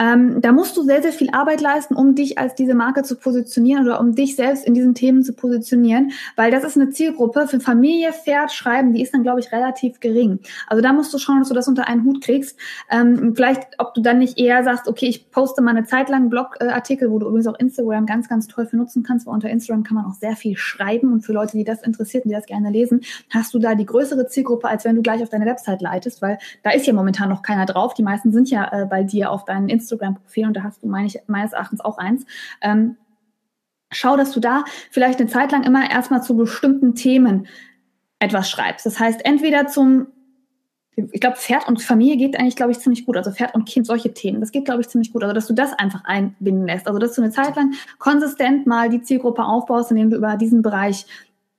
Ähm, 0.00 0.40
da 0.40 0.50
musst 0.50 0.76
du 0.76 0.82
sehr, 0.82 1.02
sehr 1.02 1.12
viel 1.12 1.30
Arbeit 1.30 1.60
leisten, 1.60 1.94
um 1.94 2.16
dich 2.16 2.36
als 2.36 2.56
diese 2.56 2.74
Marke 2.74 3.04
zu 3.04 3.14
positionieren 3.14 3.84
oder 3.84 4.00
um 4.00 4.14
dich 4.14 4.34
selbst 4.34 4.66
in 4.66 4.74
diesen 4.74 4.94
Themen 4.94 5.22
zu 5.22 5.32
positionieren, 5.32 6.10
weil 6.34 6.50
das 6.50 6.64
ist 6.64 6.76
eine 6.76 6.90
Zielgruppe 6.90 7.46
für 7.46 7.60
Familie, 7.60 8.12
Pferd, 8.12 8.50
Schreiben, 8.50 8.92
die 8.92 9.02
ist 9.02 9.14
dann, 9.14 9.22
glaube 9.22 9.38
ich, 9.38 9.52
relativ 9.52 10.00
gering. 10.00 10.40
Also 10.66 10.82
da 10.82 10.92
musst 10.92 11.14
du 11.14 11.18
schauen, 11.18 11.38
dass 11.38 11.48
du 11.48 11.54
das 11.54 11.68
unter 11.68 11.86
einen 11.86 12.04
Hut 12.04 12.22
kriegst. 12.22 12.58
Ähm, 12.90 13.34
vielleicht, 13.36 13.62
ob 13.78 13.94
du 13.94 14.00
dann 14.00 14.18
nicht 14.18 14.36
eher 14.36 14.64
sagst, 14.64 14.88
okay, 14.88 15.06
ich 15.06 15.30
poste 15.30 15.62
mal 15.62 15.70
eine 15.70 15.84
Zeit 15.84 16.08
lang 16.08 16.28
Blogartikel, 16.28 17.10
wo 17.10 17.20
du 17.20 17.28
übrigens 17.28 17.46
auch 17.46 17.58
Instagram 17.58 18.06
ganz, 18.06 18.28
ganz 18.28 18.48
toll 18.48 18.66
für 18.66 18.76
nutzen 18.76 19.04
kannst, 19.04 19.26
weil 19.26 19.34
unter 19.34 19.48
Instagram 19.48 19.84
kann 19.84 19.94
man 19.94 20.06
auch 20.06 20.14
sehr 20.14 20.34
viel 20.34 20.56
schreiben 20.56 21.12
und 21.12 21.20
für 21.20 21.32
Leute, 21.32 21.56
die 21.56 21.64
das 21.64 21.82
interessiert 21.82 22.24
die 22.24 22.30
das 22.30 22.46
gerne 22.46 22.70
lesen, 22.70 23.02
hast 23.30 23.54
du 23.54 23.58
da 23.58 23.74
die 23.74 23.86
größere 23.86 24.26
Zielgruppe, 24.26 24.68
als 24.68 24.84
wenn 24.84 24.96
du 24.96 25.02
gleich 25.02 25.22
auf 25.22 25.28
deine 25.28 25.46
Website 25.46 25.82
leitest, 25.82 26.20
weil 26.22 26.38
da 26.62 26.70
ist 26.70 26.86
ja 26.86 26.92
momentan 26.92 27.28
noch 27.28 27.42
keiner 27.42 27.66
drauf. 27.66 27.94
Die 27.94 28.02
meisten 28.02 28.32
sind 28.32 28.50
ja 28.50 28.70
äh, 28.72 28.86
bei 28.86 29.02
dir 29.02 29.30
auf 29.30 29.44
deinen 29.44 29.68
Instagram-Profil 29.84 30.46
und 30.46 30.54
da 30.54 30.62
hast 30.62 30.82
du 30.82 30.88
meine 30.88 31.06
ich, 31.06 31.18
meines 31.26 31.52
Erachtens 31.52 31.80
auch 31.80 31.98
eins. 31.98 32.24
Ähm, 32.60 32.96
schau, 33.90 34.16
dass 34.16 34.32
du 34.32 34.40
da 34.40 34.64
vielleicht 34.90 35.20
eine 35.20 35.28
Zeit 35.28 35.52
lang 35.52 35.62
immer 35.62 35.90
erstmal 35.90 36.22
zu 36.22 36.36
bestimmten 36.36 36.94
Themen 36.94 37.46
etwas 38.18 38.50
schreibst. 38.50 38.86
Das 38.86 38.98
heißt, 38.98 39.24
entweder 39.24 39.66
zum, 39.66 40.08
ich 40.96 41.20
glaube, 41.20 41.36
Pferd 41.36 41.68
und 41.68 41.82
Familie 41.82 42.16
geht 42.16 42.38
eigentlich, 42.38 42.56
glaube 42.56 42.72
ich, 42.72 42.78
ziemlich 42.78 43.04
gut. 43.06 43.16
Also 43.16 43.30
Pferd 43.30 43.54
und 43.54 43.66
Kind, 43.66 43.86
solche 43.86 44.14
Themen, 44.14 44.40
das 44.40 44.52
geht, 44.52 44.64
glaube 44.64 44.80
ich, 44.80 44.88
ziemlich 44.88 45.12
gut. 45.12 45.22
Also, 45.22 45.34
dass 45.34 45.46
du 45.46 45.54
das 45.54 45.72
einfach 45.72 46.04
einbinden 46.04 46.66
lässt. 46.66 46.86
Also, 46.86 46.98
dass 46.98 47.14
du 47.14 47.22
eine 47.22 47.30
Zeit 47.30 47.56
lang 47.56 47.74
konsistent 47.98 48.66
mal 48.66 48.88
die 48.88 49.02
Zielgruppe 49.02 49.44
aufbaust, 49.44 49.90
indem 49.90 50.10
du 50.10 50.16
über 50.16 50.36
diesen 50.36 50.62
Bereich 50.62 51.06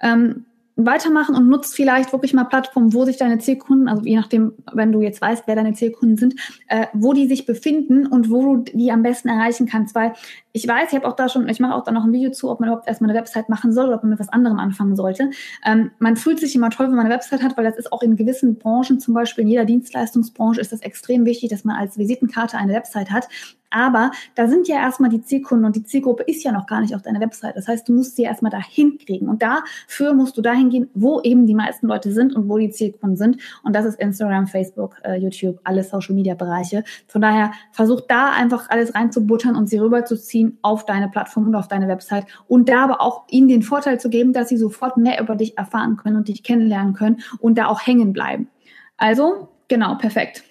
ähm, 0.00 0.46
weitermachen 0.76 1.34
und 1.34 1.48
nutzt 1.48 1.74
vielleicht 1.74 2.12
wirklich 2.12 2.32
mal 2.32 2.44
Plattformen, 2.44 2.94
wo 2.94 3.04
sich 3.04 3.18
deine 3.18 3.38
Zielkunden, 3.38 3.88
also 3.88 4.02
je 4.04 4.16
nachdem, 4.16 4.52
wenn 4.72 4.90
du 4.90 5.02
jetzt 5.02 5.20
weißt, 5.20 5.44
wer 5.46 5.56
deine 5.56 5.74
Zielkunden 5.74 6.16
sind, 6.16 6.34
äh, 6.68 6.86
wo 6.94 7.12
die 7.12 7.26
sich 7.26 7.44
befinden 7.44 8.06
und 8.06 8.30
wo 8.30 8.56
du 8.56 8.72
die 8.72 8.90
am 8.90 9.02
besten 9.02 9.28
erreichen 9.28 9.66
kannst. 9.66 9.94
Weil 9.94 10.14
ich 10.52 10.68
weiß, 10.68 10.90
ich 10.90 10.96
habe 10.96 11.08
auch 11.08 11.16
da 11.16 11.28
schon, 11.28 11.48
ich 11.48 11.60
mache 11.60 11.74
auch 11.74 11.84
da 11.84 11.92
noch 11.92 12.04
ein 12.04 12.12
Video 12.12 12.30
zu, 12.30 12.50
ob 12.50 12.60
man 12.60 12.68
überhaupt 12.68 12.86
erstmal 12.86 13.10
eine 13.10 13.18
Website 13.18 13.48
machen 13.48 13.72
soll 13.72 13.86
oder 13.86 13.96
ob 13.96 14.02
man 14.02 14.10
mit 14.10 14.20
was 14.20 14.28
anderem 14.28 14.58
anfangen 14.58 14.96
sollte. 14.96 15.30
Ähm, 15.64 15.92
man 15.98 16.16
fühlt 16.16 16.40
sich 16.40 16.54
immer 16.54 16.70
toll, 16.70 16.88
wenn 16.88 16.96
man 16.96 17.06
eine 17.06 17.14
Website 17.14 17.42
hat, 17.42 17.56
weil 17.56 17.64
das 17.64 17.76
ist 17.76 17.92
auch 17.92 18.02
in 18.02 18.16
gewissen 18.16 18.58
Branchen, 18.58 19.00
zum 19.00 19.14
Beispiel 19.14 19.42
in 19.42 19.48
jeder 19.48 19.64
Dienstleistungsbranche, 19.64 20.60
ist 20.60 20.72
das 20.72 20.80
extrem 20.80 21.24
wichtig, 21.24 21.50
dass 21.50 21.64
man 21.64 21.76
als 21.76 21.96
Visitenkarte 21.96 22.58
eine 22.58 22.74
Website 22.74 23.10
hat. 23.10 23.28
Aber 23.72 24.10
da 24.34 24.46
sind 24.48 24.68
ja 24.68 24.76
erstmal 24.76 25.10
die 25.10 25.22
Zielkunden 25.22 25.64
und 25.64 25.74
die 25.74 25.82
Zielgruppe 25.82 26.24
ist 26.24 26.44
ja 26.44 26.52
noch 26.52 26.66
gar 26.66 26.80
nicht 26.80 26.94
auf 26.94 27.02
deiner 27.02 27.20
Website. 27.20 27.56
Das 27.56 27.66
heißt, 27.66 27.88
du 27.88 27.94
musst 27.94 28.16
sie 28.16 28.22
erstmal 28.22 28.50
dahin 28.50 28.98
kriegen. 28.98 29.28
Und 29.28 29.42
dafür 29.42 30.12
musst 30.12 30.36
du 30.36 30.42
dahin 30.42 30.68
gehen, 30.68 30.90
wo 30.94 31.20
eben 31.22 31.46
die 31.46 31.54
meisten 31.54 31.86
Leute 31.86 32.12
sind 32.12 32.34
und 32.36 32.48
wo 32.48 32.58
die 32.58 32.70
Zielkunden 32.70 33.16
sind. 33.16 33.38
Und 33.62 33.74
das 33.74 33.86
ist 33.86 33.98
Instagram, 33.98 34.46
Facebook, 34.46 34.96
äh, 35.04 35.16
YouTube, 35.16 35.58
alle 35.64 35.82
Social 35.82 36.14
Media 36.14 36.34
Bereiche. 36.34 36.84
Von 37.08 37.22
daher 37.22 37.52
versuch 37.72 38.02
da 38.02 38.32
einfach 38.32 38.68
alles 38.68 38.94
reinzubuttern 38.94 39.56
und 39.56 39.68
sie 39.68 39.78
rüberzuziehen 39.78 40.41
auf 40.62 40.86
deine 40.86 41.08
Plattform 41.08 41.46
und 41.46 41.54
auf 41.54 41.68
deine 41.68 41.88
Website. 41.88 42.26
Und 42.48 42.68
da 42.68 42.84
aber 42.84 43.00
auch 43.00 43.24
ihnen 43.28 43.48
den 43.48 43.62
Vorteil 43.62 44.00
zu 44.00 44.10
geben, 44.10 44.32
dass 44.32 44.48
sie 44.48 44.56
sofort 44.56 44.96
mehr 44.96 45.20
über 45.20 45.36
dich 45.36 45.58
erfahren 45.58 45.96
können 45.96 46.16
und 46.16 46.28
dich 46.28 46.42
kennenlernen 46.42 46.94
können 46.94 47.22
und 47.38 47.56
da 47.58 47.66
auch 47.66 47.86
hängen 47.86 48.12
bleiben. 48.12 48.48
Also, 48.96 49.48
genau, 49.68 49.96
perfekt. 49.96 50.44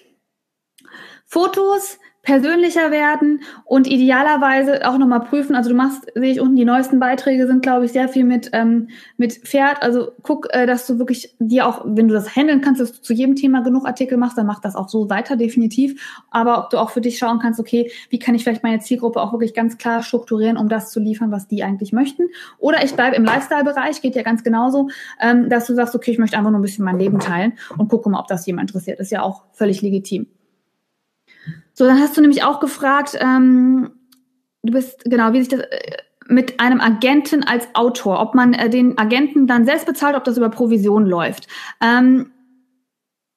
Fotos, 1.25 1.97
persönlicher 2.23 2.91
werden 2.91 3.41
und 3.65 3.87
idealerweise 3.87 4.87
auch 4.87 4.97
nochmal 4.97 5.21
prüfen. 5.21 5.55
Also 5.55 5.69
du 5.69 5.75
machst, 5.75 6.05
sehe 6.13 6.31
ich 6.31 6.39
unten, 6.39 6.55
die 6.55 6.65
neuesten 6.65 6.99
Beiträge 6.99 7.47
sind, 7.47 7.63
glaube 7.63 7.85
ich, 7.85 7.91
sehr 7.91 8.07
viel 8.09 8.25
mit, 8.25 8.51
ähm, 8.53 8.89
mit 9.17 9.33
Pferd. 9.33 9.81
Also 9.81 10.11
guck, 10.21 10.53
äh, 10.53 10.67
dass 10.67 10.85
du 10.85 10.99
wirklich 10.99 11.35
dir 11.39 11.65
auch, 11.65 11.81
wenn 11.83 12.07
du 12.07 12.13
das 12.13 12.35
handeln 12.35 12.61
kannst, 12.61 12.79
dass 12.79 12.91
du 12.91 13.01
zu 13.01 13.13
jedem 13.13 13.35
Thema 13.35 13.61
genug 13.63 13.87
Artikel 13.87 14.17
machst, 14.17 14.37
dann 14.37 14.45
mach 14.45 14.61
das 14.61 14.75
auch 14.75 14.87
so 14.87 15.09
weiter, 15.09 15.35
definitiv. 15.35 16.23
Aber 16.29 16.59
ob 16.59 16.69
du 16.69 16.77
auch 16.77 16.91
für 16.91 17.01
dich 17.01 17.17
schauen 17.17 17.39
kannst, 17.39 17.59
okay, 17.59 17.91
wie 18.09 18.19
kann 18.19 18.35
ich 18.35 18.43
vielleicht 18.43 18.63
meine 18.63 18.79
Zielgruppe 18.79 19.19
auch 19.19 19.31
wirklich 19.31 19.55
ganz 19.55 19.79
klar 19.79 20.03
strukturieren, 20.03 20.57
um 20.57 20.69
das 20.69 20.91
zu 20.91 20.99
liefern, 20.99 21.31
was 21.31 21.47
die 21.47 21.63
eigentlich 21.63 21.91
möchten. 21.91 22.29
Oder 22.59 22.83
ich 22.83 22.93
bleibe 22.93 23.15
im 23.15 23.23
Lifestyle-Bereich, 23.23 24.01
geht 24.01 24.15
ja 24.15 24.21
ganz 24.21 24.43
genauso, 24.43 24.89
ähm, 25.19 25.49
dass 25.49 25.65
du 25.65 25.73
sagst, 25.73 25.95
okay, 25.95 26.11
ich 26.11 26.19
möchte 26.19 26.37
einfach 26.37 26.51
nur 26.51 26.59
ein 26.59 26.63
bisschen 26.63 26.85
mein 26.85 26.99
Leben 26.99 27.19
teilen 27.19 27.53
und 27.77 27.89
gucke 27.89 28.09
mal, 28.09 28.19
ob 28.19 28.27
das 28.27 28.45
jemand 28.45 28.69
interessiert. 28.69 28.99
ist 28.99 29.11
ja 29.11 29.23
auch 29.23 29.45
völlig 29.53 29.81
legitim. 29.81 30.27
So, 31.73 31.85
dann 31.85 31.99
hast 31.99 32.17
du 32.17 32.21
nämlich 32.21 32.43
auch 32.43 32.59
gefragt, 32.59 33.17
ähm, 33.19 33.91
du 34.63 34.73
bist, 34.73 35.03
genau, 35.05 35.33
wie 35.33 35.39
sich 35.39 35.49
das 35.49 35.61
äh, 35.61 35.97
mit 36.27 36.59
einem 36.59 36.79
Agenten 36.79 37.43
als 37.43 37.67
Autor, 37.73 38.19
ob 38.21 38.35
man 38.35 38.53
äh, 38.53 38.69
den 38.69 38.97
Agenten 38.97 39.47
dann 39.47 39.65
selbst 39.65 39.85
bezahlt, 39.85 40.15
ob 40.15 40.23
das 40.23 40.37
über 40.37 40.49
Provision 40.49 41.05
läuft. 41.05 41.47
Ähm, 41.81 42.31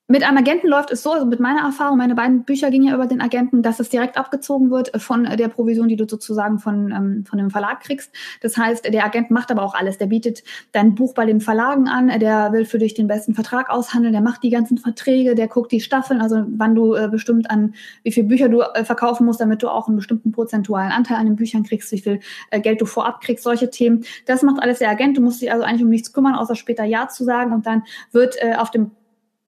mit 0.06 0.22
einem 0.22 0.36
Agenten 0.36 0.68
läuft 0.68 0.90
es 0.90 1.02
so, 1.02 1.12
also 1.12 1.24
mit 1.24 1.40
meiner 1.40 1.62
Erfahrung, 1.62 1.96
meine 1.96 2.14
beiden 2.14 2.44
Bücher 2.44 2.70
gingen 2.70 2.88
ja 2.88 2.94
über 2.94 3.06
den 3.06 3.22
Agenten, 3.22 3.62
dass 3.62 3.80
es 3.80 3.88
direkt 3.88 4.18
abgezogen 4.18 4.70
wird 4.70 4.92
von 5.00 5.24
der 5.24 5.48
Provision, 5.48 5.88
die 5.88 5.96
du 5.96 6.06
sozusagen 6.06 6.58
von, 6.58 6.92
ähm, 6.92 7.24
von 7.26 7.38
dem 7.38 7.48
Verlag 7.48 7.80
kriegst. 7.80 8.12
Das 8.42 8.58
heißt, 8.58 8.84
der 8.84 9.02
Agent 9.02 9.30
macht 9.30 9.50
aber 9.50 9.62
auch 9.62 9.74
alles. 9.74 9.96
Der 9.96 10.04
bietet 10.04 10.42
dein 10.72 10.94
Buch 10.94 11.14
bei 11.14 11.24
den 11.24 11.40
Verlagen 11.40 11.88
an, 11.88 12.08
der 12.20 12.52
will 12.52 12.66
für 12.66 12.78
dich 12.78 12.92
den 12.92 13.06
besten 13.06 13.34
Vertrag 13.34 13.70
aushandeln, 13.70 14.12
der 14.12 14.20
macht 14.20 14.42
die 14.42 14.50
ganzen 14.50 14.76
Verträge, 14.76 15.34
der 15.34 15.48
guckt 15.48 15.72
die 15.72 15.80
Staffeln, 15.80 16.20
also 16.20 16.44
wann 16.48 16.74
du 16.74 16.94
äh, 16.94 17.08
bestimmt 17.08 17.50
an, 17.50 17.74
wie 18.02 18.12
viel 18.12 18.24
Bücher 18.24 18.50
du 18.50 18.60
äh, 18.60 18.84
verkaufen 18.84 19.24
musst, 19.24 19.40
damit 19.40 19.62
du 19.62 19.70
auch 19.70 19.86
einen 19.88 19.96
bestimmten 19.96 20.32
prozentualen 20.32 20.92
Anteil 20.92 21.16
an 21.16 21.24
den 21.24 21.36
Büchern 21.36 21.62
kriegst, 21.62 21.90
wie 21.92 22.00
viel 22.00 22.20
äh, 22.50 22.60
Geld 22.60 22.82
du 22.82 22.84
vorab 22.84 23.22
kriegst, 23.22 23.42
solche 23.42 23.70
Themen. 23.70 24.04
Das 24.26 24.42
macht 24.42 24.62
alles 24.62 24.80
der 24.80 24.90
Agent. 24.90 25.16
Du 25.16 25.22
musst 25.22 25.40
dich 25.40 25.50
also 25.50 25.64
eigentlich 25.64 25.82
um 25.82 25.88
nichts 25.88 26.12
kümmern, 26.12 26.34
außer 26.34 26.56
später 26.56 26.84
Ja 26.84 27.08
zu 27.08 27.24
sagen 27.24 27.54
und 27.54 27.64
dann 27.64 27.84
wird 28.12 28.36
äh, 28.42 28.56
auf 28.56 28.70
dem 28.70 28.90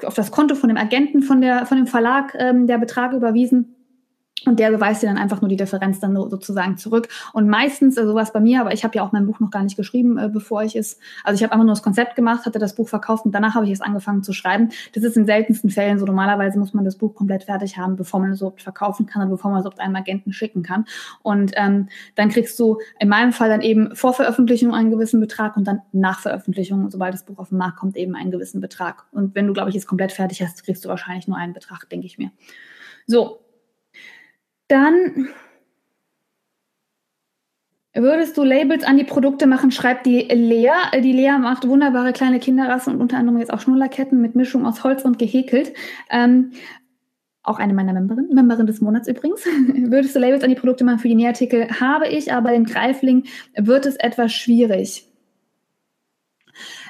auf 0.05 0.15
das 0.15 0.31
Konto 0.31 0.55
von 0.55 0.69
dem 0.69 0.77
Agenten 0.77 1.23
von 1.23 1.41
der 1.41 1.67
von 1.67 1.79
dem 1.79 1.87
Verlag 1.87 2.35
ähm, 2.39 2.67
der 2.67 2.79
Betrag 2.79 3.13
überwiesen 3.13 3.76
und 4.45 4.61
der 4.61 4.71
beweist 4.71 5.03
dir 5.03 5.07
dann 5.07 5.19
einfach 5.19 5.41
nur 5.41 5.49
die 5.49 5.57
Differenz 5.57 5.99
dann 5.99 6.15
sozusagen 6.15 6.77
zurück. 6.77 7.09
Und 7.33 7.49
meistens, 7.49 7.99
also 7.99 8.15
was 8.15 8.33
bei 8.33 8.41
mir, 8.41 8.61
aber 8.61 8.73
ich 8.73 8.85
habe 8.85 8.97
ja 8.97 9.03
auch 9.03 9.13
mein 9.13 9.27
Buch 9.27 9.41
noch 9.41 9.51
gar 9.51 9.63
nicht 9.63 9.77
geschrieben, 9.77 10.19
äh, 10.19 10.29
bevor 10.29 10.63
ich 10.63 10.77
es, 10.77 10.99
also 11.25 11.37
ich 11.37 11.43
habe 11.43 11.53
einfach 11.53 11.65
nur 11.65 11.75
das 11.75 11.83
Konzept 11.83 12.17
gemacht, 12.17 12.47
hatte 12.47 12.59
das 12.59 12.75
Buch 12.75 12.89
verkauft 12.89 13.25
und 13.25 13.33
danach 13.33 13.55
habe 13.55 13.65
ich 13.65 13.73
es 13.73 13.81
angefangen 13.81 14.23
zu 14.23 14.33
schreiben. 14.33 14.69
Das 14.95 15.03
ist 15.03 15.17
in 15.17 15.27
seltensten 15.27 15.71
Fällen 15.71 15.99
so. 15.99 16.05
Normalerweise 16.05 16.59
muss 16.59 16.75
man 16.75 16.85
das 16.85 16.97
Buch 16.97 17.15
komplett 17.15 17.45
fertig 17.45 17.77
haben, 17.79 17.97
bevor 17.97 18.21
man 18.21 18.31
es 18.31 18.41
überhaupt 18.41 18.63
verkaufen 18.63 19.07
kann 19.07 19.23
und 19.23 19.31
bevor 19.31 19.51
man 19.51 19.61
es 19.61 19.65
überhaupt 19.65 19.81
einem 19.81 19.97
Agenten 19.97 20.33
schicken 20.33 20.63
kann. 20.63 20.85
Und 21.23 21.53
ähm, 21.57 21.89
dann 22.15 22.29
kriegst 22.29 22.59
du 22.61 22.79
in 23.01 23.09
meinem 23.09 23.33
Fall 23.33 23.49
dann 23.49 23.63
eben 23.63 23.97
vor 23.97 24.13
Veröffentlichung 24.13 24.75
einen 24.75 24.91
gewissen 24.91 25.21
Betrag 25.21 25.57
und 25.57 25.67
dann 25.67 25.81
nach 25.93 26.21
Veröffentlichung, 26.21 26.91
sobald 26.91 27.15
das 27.15 27.25
Buch 27.25 27.39
auf 27.39 27.49
den 27.49 27.59
Markt 27.59 27.79
kommt, 27.79 27.97
eben 27.97 28.15
einen 28.15 28.31
gewissen 28.31 28.61
Betrag. 28.61 29.07
Und 29.13 29.35
wenn 29.35 29.47
du, 29.47 29.55
glaube 29.55 29.71
ich, 29.71 29.77
es 29.77 29.87
komplett 29.87 30.13
fertig 30.13 30.43
hast, 30.43 30.63
kriegst 30.63 30.85
du 30.85 30.89
wahrscheinlich 30.89 31.27
nur 31.27 31.37
einen 31.37 31.53
Betrag, 31.53 31.89
denke 31.91 32.07
ich 32.07 32.19
mir. 32.19 32.31
So, 33.07 33.41
dann 34.69 35.29
Würdest 37.99 38.37
du 38.37 38.45
Labels 38.45 38.85
an 38.85 38.99
die 38.99 39.05
Produkte 39.05 39.47
machen, 39.47 39.71
schreibt 39.71 40.05
die 40.05 40.21
Lea. 40.21 40.71
Die 41.03 41.13
Lea 41.13 41.39
macht 41.41 41.67
wunderbare 41.67 42.13
kleine 42.13 42.41
Kinderrassen 42.41 42.93
und 42.93 43.01
unter 43.01 43.17
anderem 43.17 43.39
jetzt 43.39 43.51
auch 43.51 43.61
Schnullerketten 43.61 44.21
mit 44.21 44.35
Mischung 44.35 44.67
aus 44.67 44.85
Holz 44.85 45.03
und 45.03 45.19
gehäkelt. 45.19 45.73
Ähm, 46.11 46.53
auch 47.43 47.59
eine 47.59 47.73
meiner 47.73 47.95
Memberinnen, 47.95 48.35
Memberin 48.35 48.67
des 48.67 48.83
Monats 48.83 49.09
übrigens. 49.09 49.47
Würdest 49.47 50.15
du 50.15 50.19
Labels 50.19 50.45
an 50.45 50.51
die 50.51 50.57
Produkte 50.57 50.85
machen 50.85 50.99
für 50.99 51.09
die 51.09 51.15
Nähartikel? 51.15 51.69
Habe 51.81 52.09
ich, 52.09 52.35
aber 52.35 52.53
im 52.53 52.65
Greifling 52.65 53.25
wird 53.57 53.87
es 53.87 53.97
etwas 53.97 54.35
schwierig. 54.35 55.07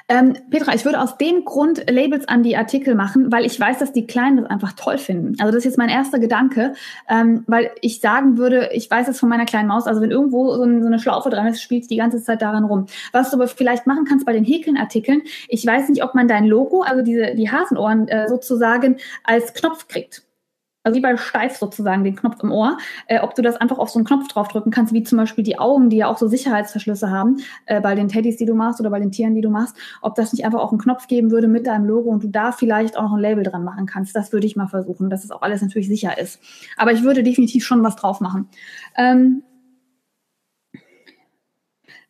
Ähm, 0.09 0.35
Petra, 0.49 0.73
ich 0.73 0.85
würde 0.85 1.01
aus 1.01 1.17
dem 1.17 1.43
Grund 1.43 1.83
Labels 1.89 2.29
an 2.29 2.41
die 2.41 2.55
Artikel 2.55 2.95
machen, 2.95 3.29
weil 3.29 3.45
ich 3.45 3.59
weiß, 3.59 3.79
dass 3.79 3.91
die 3.91 4.07
Kleinen 4.07 4.37
das 4.37 4.45
einfach 4.45 4.71
toll 4.73 4.97
finden. 4.97 5.35
Also 5.39 5.51
das 5.51 5.57
ist 5.57 5.65
jetzt 5.65 5.77
mein 5.77 5.89
erster 5.89 6.17
Gedanke, 6.17 6.73
ähm, 7.09 7.43
weil 7.47 7.71
ich 7.81 7.99
sagen 7.99 8.37
würde, 8.37 8.69
ich 8.71 8.89
weiß 8.89 9.09
es 9.09 9.19
von 9.19 9.27
meiner 9.27 9.45
kleinen 9.45 9.67
Maus, 9.67 9.85
also 9.85 10.01
wenn 10.01 10.11
irgendwo 10.11 10.53
so, 10.55 10.63
ein, 10.63 10.81
so 10.81 10.87
eine 10.87 10.99
Schlaufe 10.99 11.29
dran 11.29 11.47
ist, 11.47 11.61
spielt 11.61 11.89
die 11.89 11.97
ganze 11.97 12.23
Zeit 12.23 12.41
daran 12.41 12.63
rum. 12.63 12.85
Was 13.11 13.31
du 13.31 13.35
aber 13.35 13.47
vielleicht 13.47 13.85
machen 13.85 14.05
kannst 14.05 14.25
bei 14.25 14.33
den 14.33 14.45
Häkeln-Artikeln, 14.45 15.23
ich 15.49 15.65
weiß 15.65 15.89
nicht, 15.89 16.03
ob 16.03 16.15
man 16.15 16.29
dein 16.29 16.45
Logo, 16.45 16.83
also 16.83 17.01
diese 17.01 17.35
die 17.35 17.51
Hasenohren 17.51 18.07
äh, 18.07 18.29
sozusagen 18.29 18.97
als 19.25 19.53
Knopf 19.53 19.87
kriegt 19.89 20.26
also 20.83 20.95
wie 20.95 21.01
bei 21.01 21.17
Steif 21.17 21.57
sozusagen, 21.57 22.03
den 22.03 22.15
Knopf 22.15 22.41
im 22.41 22.51
Ohr, 22.51 22.77
äh, 23.07 23.19
ob 23.19 23.35
du 23.35 23.41
das 23.41 23.57
einfach 23.57 23.77
auf 23.77 23.89
so 23.89 23.99
einen 23.99 24.05
Knopf 24.05 24.27
draufdrücken 24.29 24.71
kannst, 24.71 24.93
wie 24.93 25.03
zum 25.03 25.17
Beispiel 25.17 25.43
die 25.43 25.59
Augen, 25.59 25.89
die 25.89 25.97
ja 25.97 26.07
auch 26.07 26.17
so 26.17 26.27
Sicherheitsverschlüsse 26.27 27.11
haben, 27.11 27.41
äh, 27.65 27.81
bei 27.81 27.93
den 27.93 28.07
Teddys, 28.07 28.37
die 28.37 28.45
du 28.45 28.55
machst 28.55 28.79
oder 28.79 28.89
bei 28.89 28.99
den 28.99 29.11
Tieren, 29.11 29.35
die 29.35 29.41
du 29.41 29.49
machst, 29.49 29.75
ob 30.01 30.15
das 30.15 30.31
nicht 30.31 30.45
einfach 30.45 30.59
auch 30.59 30.71
einen 30.71 30.79
Knopf 30.79 31.07
geben 31.07 31.29
würde 31.31 31.47
mit 31.47 31.67
deinem 31.67 31.85
Logo 31.85 32.09
und 32.09 32.23
du 32.23 32.29
da 32.29 32.51
vielleicht 32.51 32.97
auch 32.97 33.03
noch 33.03 33.13
ein 33.13 33.19
Label 33.19 33.43
dran 33.43 33.63
machen 33.63 33.85
kannst. 33.85 34.15
Das 34.15 34.31
würde 34.31 34.47
ich 34.47 34.55
mal 34.55 34.67
versuchen, 34.67 35.09
dass 35.09 35.23
es 35.23 35.31
auch 35.31 35.41
alles 35.41 35.61
natürlich 35.61 35.87
sicher 35.87 36.17
ist. 36.17 36.39
Aber 36.77 36.93
ich 36.93 37.03
würde 37.03 37.21
definitiv 37.21 37.65
schon 37.65 37.83
was 37.83 37.97
drauf 37.97 38.21
machen. 38.21 38.47
Ähm, 38.95 39.43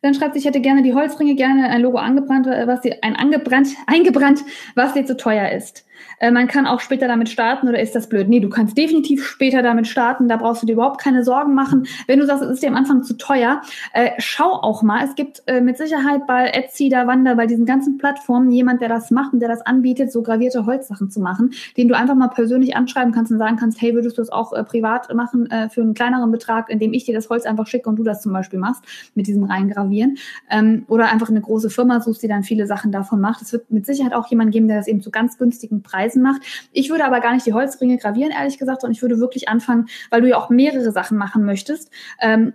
dann 0.00 0.14
schreibt 0.14 0.34
sie, 0.34 0.38
ich 0.38 0.44
hätte 0.44 0.60
gerne 0.60 0.82
die 0.82 0.94
Holzringe, 0.94 1.34
gerne 1.34 1.68
ein 1.70 1.80
Logo 1.80 1.98
angebrannt, 1.98 2.46
was 2.46 2.82
sie, 2.82 3.02
ein 3.02 3.16
angebrannt, 3.16 3.68
eingebrannt, 3.86 4.44
was 4.76 4.94
dir 4.94 5.04
zu 5.04 5.16
teuer 5.16 5.50
ist. 5.50 5.84
Äh, 6.18 6.30
man 6.30 6.48
kann 6.48 6.66
auch 6.66 6.80
später 6.80 7.08
damit 7.08 7.28
starten 7.28 7.68
oder 7.68 7.80
ist 7.80 7.94
das 7.94 8.08
blöd? 8.08 8.28
Nee, 8.28 8.40
du 8.40 8.48
kannst 8.48 8.76
definitiv 8.76 9.26
später 9.26 9.62
damit 9.62 9.86
starten. 9.86 10.28
Da 10.28 10.36
brauchst 10.36 10.62
du 10.62 10.66
dir 10.66 10.74
überhaupt 10.74 11.00
keine 11.00 11.24
Sorgen 11.24 11.54
machen. 11.54 11.86
Wenn 12.06 12.18
du 12.18 12.26
sagst, 12.26 12.42
es 12.42 12.50
ist 12.50 12.62
dir 12.62 12.68
am 12.68 12.76
Anfang 12.76 13.02
zu 13.02 13.16
teuer, 13.16 13.62
äh, 13.92 14.10
schau 14.18 14.52
auch 14.52 14.82
mal. 14.82 15.04
Es 15.04 15.14
gibt 15.14 15.42
äh, 15.46 15.60
mit 15.60 15.78
Sicherheit 15.78 16.26
bei 16.26 16.48
Etsy, 16.48 16.88
da 16.88 17.06
Wander, 17.06 17.36
bei 17.36 17.46
diesen 17.46 17.66
ganzen 17.66 17.98
Plattformen 17.98 18.50
jemand, 18.50 18.80
der 18.80 18.88
das 18.88 19.10
macht 19.10 19.32
und 19.32 19.40
der 19.40 19.48
das 19.48 19.62
anbietet, 19.62 20.12
so 20.12 20.22
gravierte 20.22 20.66
Holzsachen 20.66 21.10
zu 21.10 21.20
machen, 21.20 21.52
den 21.76 21.88
du 21.88 21.96
einfach 21.96 22.14
mal 22.14 22.28
persönlich 22.28 22.76
anschreiben 22.76 23.12
kannst 23.12 23.32
und 23.32 23.38
sagen 23.38 23.56
kannst, 23.56 23.80
hey, 23.80 23.94
würdest 23.94 24.18
du 24.18 24.22
das 24.22 24.30
auch 24.30 24.52
äh, 24.52 24.64
privat 24.64 25.12
machen 25.14 25.50
äh, 25.50 25.68
für 25.68 25.82
einen 25.82 25.94
kleineren 25.94 26.30
Betrag, 26.30 26.70
indem 26.70 26.92
ich 26.92 27.04
dir 27.04 27.14
das 27.14 27.28
Holz 27.30 27.44
einfach 27.46 27.66
schicke 27.66 27.88
und 27.88 27.96
du 27.96 28.02
das 28.02 28.22
zum 28.22 28.32
Beispiel 28.32 28.58
machst 28.58 28.84
mit 29.14 29.26
diesem 29.26 29.44
reingravieren. 29.44 30.18
Ähm, 30.50 30.84
oder 30.88 31.10
einfach 31.10 31.28
eine 31.28 31.40
große 31.40 31.70
Firma 31.70 32.00
suchst, 32.00 32.22
die 32.22 32.28
dann 32.28 32.42
viele 32.42 32.66
Sachen 32.66 32.92
davon 32.92 33.20
macht. 33.20 33.42
Es 33.42 33.52
wird 33.52 33.70
mit 33.70 33.86
Sicherheit 33.86 34.14
auch 34.14 34.26
jemand 34.28 34.52
geben, 34.52 34.68
der 34.68 34.78
das 34.78 34.88
eben 34.88 35.00
zu 35.00 35.10
ganz 35.10 35.38
günstigen 35.38 35.82
Preisen 35.88 36.22
macht. 36.22 36.42
Ich 36.72 36.90
würde 36.90 37.04
aber 37.04 37.20
gar 37.20 37.32
nicht 37.32 37.46
die 37.46 37.54
Holzringe 37.54 37.98
gravieren, 37.98 38.32
ehrlich 38.32 38.58
gesagt, 38.58 38.82
sondern 38.82 38.94
ich 38.94 39.02
würde 39.02 39.18
wirklich 39.18 39.48
anfangen, 39.48 39.86
weil 40.10 40.20
du 40.20 40.28
ja 40.28 40.36
auch 40.36 40.50
mehrere 40.50 40.92
Sachen 40.92 41.18
machen 41.18 41.44
möchtest. 41.44 41.90
Ähm, 42.20 42.52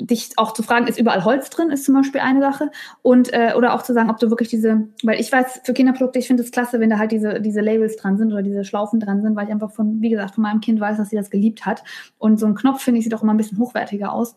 dich 0.00 0.30
auch 0.36 0.52
zu 0.52 0.62
fragen, 0.64 0.88
ist 0.88 0.98
überall 0.98 1.24
Holz 1.24 1.50
drin, 1.50 1.70
ist 1.70 1.84
zum 1.84 1.94
Beispiel 1.94 2.20
eine 2.20 2.40
Sache. 2.40 2.70
Und 3.02 3.32
äh, 3.32 3.52
oder 3.56 3.74
auch 3.74 3.82
zu 3.82 3.92
sagen, 3.92 4.10
ob 4.10 4.18
du 4.18 4.28
wirklich 4.28 4.48
diese, 4.48 4.88
weil 5.04 5.20
ich 5.20 5.30
weiß, 5.30 5.60
für 5.64 5.72
Kinderprodukte, 5.72 6.18
ich 6.18 6.26
finde 6.26 6.42
es 6.42 6.50
klasse, 6.50 6.80
wenn 6.80 6.90
da 6.90 6.98
halt 6.98 7.12
diese, 7.12 7.40
diese 7.40 7.60
Labels 7.60 7.96
dran 7.96 8.16
sind 8.16 8.32
oder 8.32 8.42
diese 8.42 8.64
Schlaufen 8.64 8.98
dran 8.98 9.22
sind, 9.22 9.36
weil 9.36 9.46
ich 9.46 9.52
einfach 9.52 9.70
von, 9.70 10.00
wie 10.02 10.10
gesagt, 10.10 10.34
von 10.34 10.42
meinem 10.42 10.60
Kind 10.60 10.80
weiß, 10.80 10.96
dass 10.96 11.10
sie 11.10 11.16
das 11.16 11.30
geliebt 11.30 11.64
hat. 11.64 11.84
Und 12.18 12.40
so 12.40 12.46
ein 12.46 12.54
Knopf, 12.56 12.82
finde 12.82 12.98
ich, 12.98 13.04
sieht 13.04 13.14
auch 13.14 13.22
immer 13.22 13.34
ein 13.34 13.38
bisschen 13.38 13.58
hochwertiger 13.58 14.12
aus. 14.12 14.36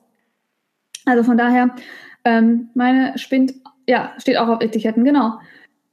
Also 1.06 1.24
von 1.24 1.38
daher, 1.38 1.74
ähm, 2.24 2.70
meine 2.76 3.18
Spind, 3.18 3.56
ja, 3.88 4.14
steht 4.18 4.38
auch 4.38 4.50
auf 4.50 4.62
Etiketten, 4.62 5.06
genau. 5.06 5.40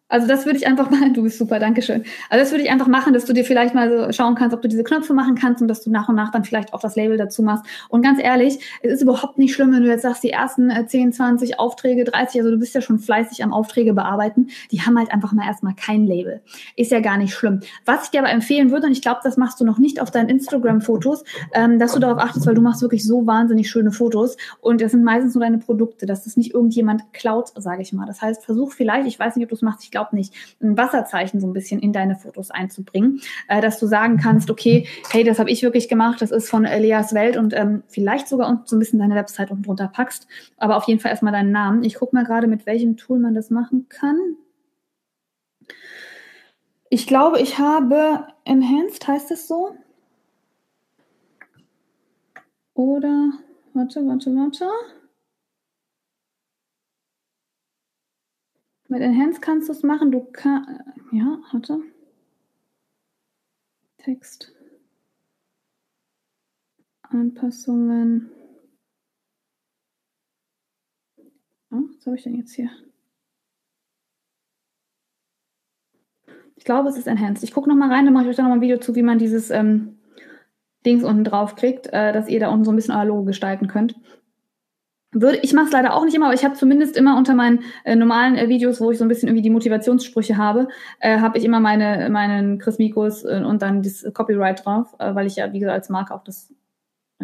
Also 0.08 0.28
das 0.28 0.44
würde 0.44 0.58
ich 0.58 0.66
einfach 0.66 0.90
mal, 0.90 1.12
du 1.14 1.22
bist 1.22 1.38
super, 1.38 1.58
Dankeschön. 1.58 2.04
Also 2.28 2.42
das 2.42 2.52
würde 2.52 2.62
ich 2.62 2.70
einfach 2.70 2.88
machen, 2.88 3.14
dass 3.14 3.24
du 3.24 3.32
dir 3.32 3.44
vielleicht 3.44 3.74
mal 3.74 3.90
so 3.90 4.12
schauen 4.12 4.34
kannst, 4.34 4.54
ob 4.54 4.60
du 4.60 4.68
diese 4.68 4.84
Knöpfe 4.84 5.14
machen 5.14 5.34
kannst 5.34 5.62
und 5.62 5.68
dass 5.68 5.82
du 5.82 5.90
nach 5.90 6.08
und 6.08 6.16
nach 6.16 6.30
dann 6.30 6.44
vielleicht 6.44 6.74
auch 6.74 6.80
das 6.80 6.94
Label 6.94 7.16
dazu 7.16 7.42
machst. 7.42 7.64
Und 7.88 8.02
ganz 8.02 8.22
ehrlich, 8.22 8.58
es 8.82 8.92
ist 8.92 9.02
überhaupt 9.02 9.38
nicht 9.38 9.54
schlimm, 9.54 9.72
wenn 9.72 9.82
du 9.82 9.88
jetzt 9.88 10.02
sagst, 10.02 10.22
die 10.22 10.30
ersten 10.30 10.70
10, 10.86 11.08
äh, 11.08 11.12
20 11.12 11.58
Aufträge, 11.58 12.04
30, 12.04 12.40
also 12.40 12.50
du 12.50 12.58
bist 12.58 12.74
ja 12.74 12.82
schon 12.82 12.98
fleißig 12.98 13.42
am 13.42 13.52
Aufträge 13.52 13.94
bearbeiten, 13.94 14.48
die 14.70 14.82
haben 14.82 14.98
halt 14.98 15.10
einfach 15.10 15.32
mal 15.32 15.46
erstmal 15.46 15.74
kein 15.74 16.06
Label. 16.06 16.42
Ist 16.76 16.90
ja 16.90 17.00
gar 17.00 17.16
nicht 17.16 17.34
schlimm. 17.34 17.60
Was 17.86 18.04
ich 18.04 18.10
dir 18.10 18.20
aber 18.20 18.30
empfehlen 18.30 18.70
würde, 18.70 18.86
und 18.86 18.92
ich 18.92 19.02
glaube, 19.02 19.20
das 19.24 19.36
machst 19.36 19.60
du 19.60 19.64
noch 19.64 19.78
nicht 19.78 20.02
auf 20.02 20.10
deinen 20.10 20.28
Instagram-Fotos, 20.28 21.24
ähm, 21.54 21.78
dass 21.78 21.94
du 21.94 21.98
darauf 21.98 22.18
achtest, 22.18 22.46
weil 22.46 22.54
du 22.54 22.62
machst 22.62 22.82
wirklich 22.82 23.04
so 23.04 23.26
wahnsinnig 23.26 23.70
schöne 23.70 23.90
Fotos 23.90 24.36
und 24.60 24.80
das 24.80 24.92
sind 24.92 25.02
meistens 25.02 25.34
nur 25.34 25.42
deine 25.42 25.58
Produkte, 25.58 26.04
dass 26.04 26.24
das 26.24 26.36
nicht 26.36 26.52
irgendjemand 26.52 27.12
klaut, 27.12 27.52
sage 27.56 27.82
ich 27.82 27.92
mal. 27.92 28.06
Das 28.06 28.20
heißt, 28.20 28.44
versuch 28.44 28.72
vielleicht, 28.72 29.06
ich 29.06 29.18
weiß 29.18 29.36
nicht, 29.36 29.44
ob 29.44 29.48
du 29.48 29.54
es 29.54 29.62
machst, 29.62 29.82
ich 29.82 29.90
glaube 29.94 30.03
glaube 30.04 30.16
nicht, 30.16 30.34
ein 30.62 30.76
Wasserzeichen 30.76 31.40
so 31.40 31.46
ein 31.46 31.52
bisschen 31.52 31.80
in 31.80 31.92
deine 31.92 32.16
Fotos 32.16 32.50
einzubringen, 32.50 33.20
äh, 33.48 33.60
dass 33.60 33.78
du 33.78 33.86
sagen 33.86 34.16
kannst, 34.16 34.50
okay, 34.50 34.86
hey, 35.10 35.24
das 35.24 35.38
habe 35.38 35.50
ich 35.50 35.62
wirklich 35.62 35.88
gemacht, 35.88 36.20
das 36.20 36.30
ist 36.30 36.48
von 36.48 36.64
Elias 36.64 37.14
Welt 37.14 37.36
und 37.36 37.54
ähm, 37.54 37.82
vielleicht 37.88 38.28
sogar 38.28 38.48
unten 38.48 38.66
so 38.66 38.76
ein 38.76 38.78
bisschen 38.78 38.98
deine 38.98 39.14
Website 39.14 39.50
unten 39.50 39.64
drunter 39.64 39.88
packst, 39.88 40.26
aber 40.58 40.76
auf 40.76 40.84
jeden 40.84 41.00
Fall 41.00 41.10
erstmal 41.10 41.32
deinen 41.32 41.52
Namen. 41.52 41.84
Ich 41.84 41.96
gucke 41.96 42.14
mal 42.14 42.24
gerade, 42.24 42.46
mit 42.46 42.66
welchem 42.66 42.96
Tool 42.96 43.18
man 43.18 43.34
das 43.34 43.50
machen 43.50 43.86
kann. 43.88 44.18
Ich 46.90 47.06
glaube, 47.06 47.40
ich 47.40 47.58
habe 47.58 48.28
Enhanced, 48.44 49.06
heißt 49.08 49.30
es 49.30 49.48
so? 49.48 49.74
Oder, 52.74 53.30
warte, 53.72 54.06
warte, 54.06 54.30
warte. 54.34 54.68
Mit 58.94 59.02
Enhance 59.02 59.40
kannst 59.40 59.68
du 59.68 59.72
es 59.72 59.83
machen. 59.83 60.12
Du 60.12 60.20
kannst, 60.20 60.70
ja, 61.11 61.40
warte. 61.50 61.80
Text. 63.98 64.52
Anpassungen. 67.02 68.30
Oh, 71.72 71.83
was 71.96 72.07
habe 72.07 72.14
ich 72.14 72.22
denn 72.22 72.37
jetzt 72.37 72.54
hier? 72.54 72.70
Ich 76.54 76.64
glaube, 76.64 76.88
es 76.88 76.96
ist 76.96 77.09
Enhanced. 77.09 77.42
Ich 77.42 77.52
gucke 77.52 77.68
nochmal 77.68 77.90
rein, 77.90 78.04
dann 78.04 78.14
mache 78.14 78.26
ich 78.26 78.30
euch 78.30 78.37
dann 78.37 78.44
nochmal 78.44 78.59
ein 78.59 78.62
Video 78.62 78.78
zu, 78.78 78.94
wie 78.94 79.02
man 79.02 79.18
dieses 79.18 79.50
ähm, 79.50 79.98
Dings 80.87 81.02
unten 81.02 81.24
drauf 81.24 81.57
kriegt, 81.57 81.88
äh, 81.88 82.12
dass 82.12 82.28
ihr 82.28 82.38
da 82.38 82.48
unten 82.48 82.64
so 82.64 82.70
ein 82.70 82.76
bisschen 82.76 82.94
euer 82.94 83.07
Logo 83.07 83.24
gestalten 83.24 83.66
könnt. 83.66 83.96
Würde, 85.14 85.38
ich 85.42 85.53
mache 85.53 85.66
es 85.66 85.72
leider 85.72 85.94
auch 85.94 86.05
nicht 86.05 86.14
immer, 86.14 86.27
aber 86.27 86.35
ich 86.35 86.44
habe 86.44 86.55
zumindest 86.55 86.96
immer 86.96 87.16
unter 87.16 87.35
meinen 87.35 87.61
äh, 87.85 87.96
normalen 87.96 88.37
äh, 88.37 88.48
Videos, 88.48 88.81
wo 88.81 88.90
ich 88.90 88.98
so 88.98 89.05
ein 89.05 89.09
bisschen 89.09 89.29
irgendwie 89.29 89.42
die 89.42 89.50
Motivationssprüche 89.50 90.37
habe, 90.37 90.68
äh, 91.00 91.20
habe 91.20 91.38
ich 91.38 91.44
immer 91.44 91.61
meine 91.61 92.09
meinen 92.11 92.59
Chris 92.59 92.79
Mikos 92.79 93.24
äh, 93.24 93.42
und 93.44 93.62
dann 93.62 93.83
das 93.83 94.05
Copyright 94.12 94.64
drauf, 94.64 94.94
äh, 94.98 95.14
weil 95.14 95.27
ich 95.27 95.37
ja 95.37 95.53
wie 95.53 95.61
gesagt 95.61 95.77
als 95.77 95.88
Marke 95.88 96.14
auch 96.14 96.24
das 96.24 96.53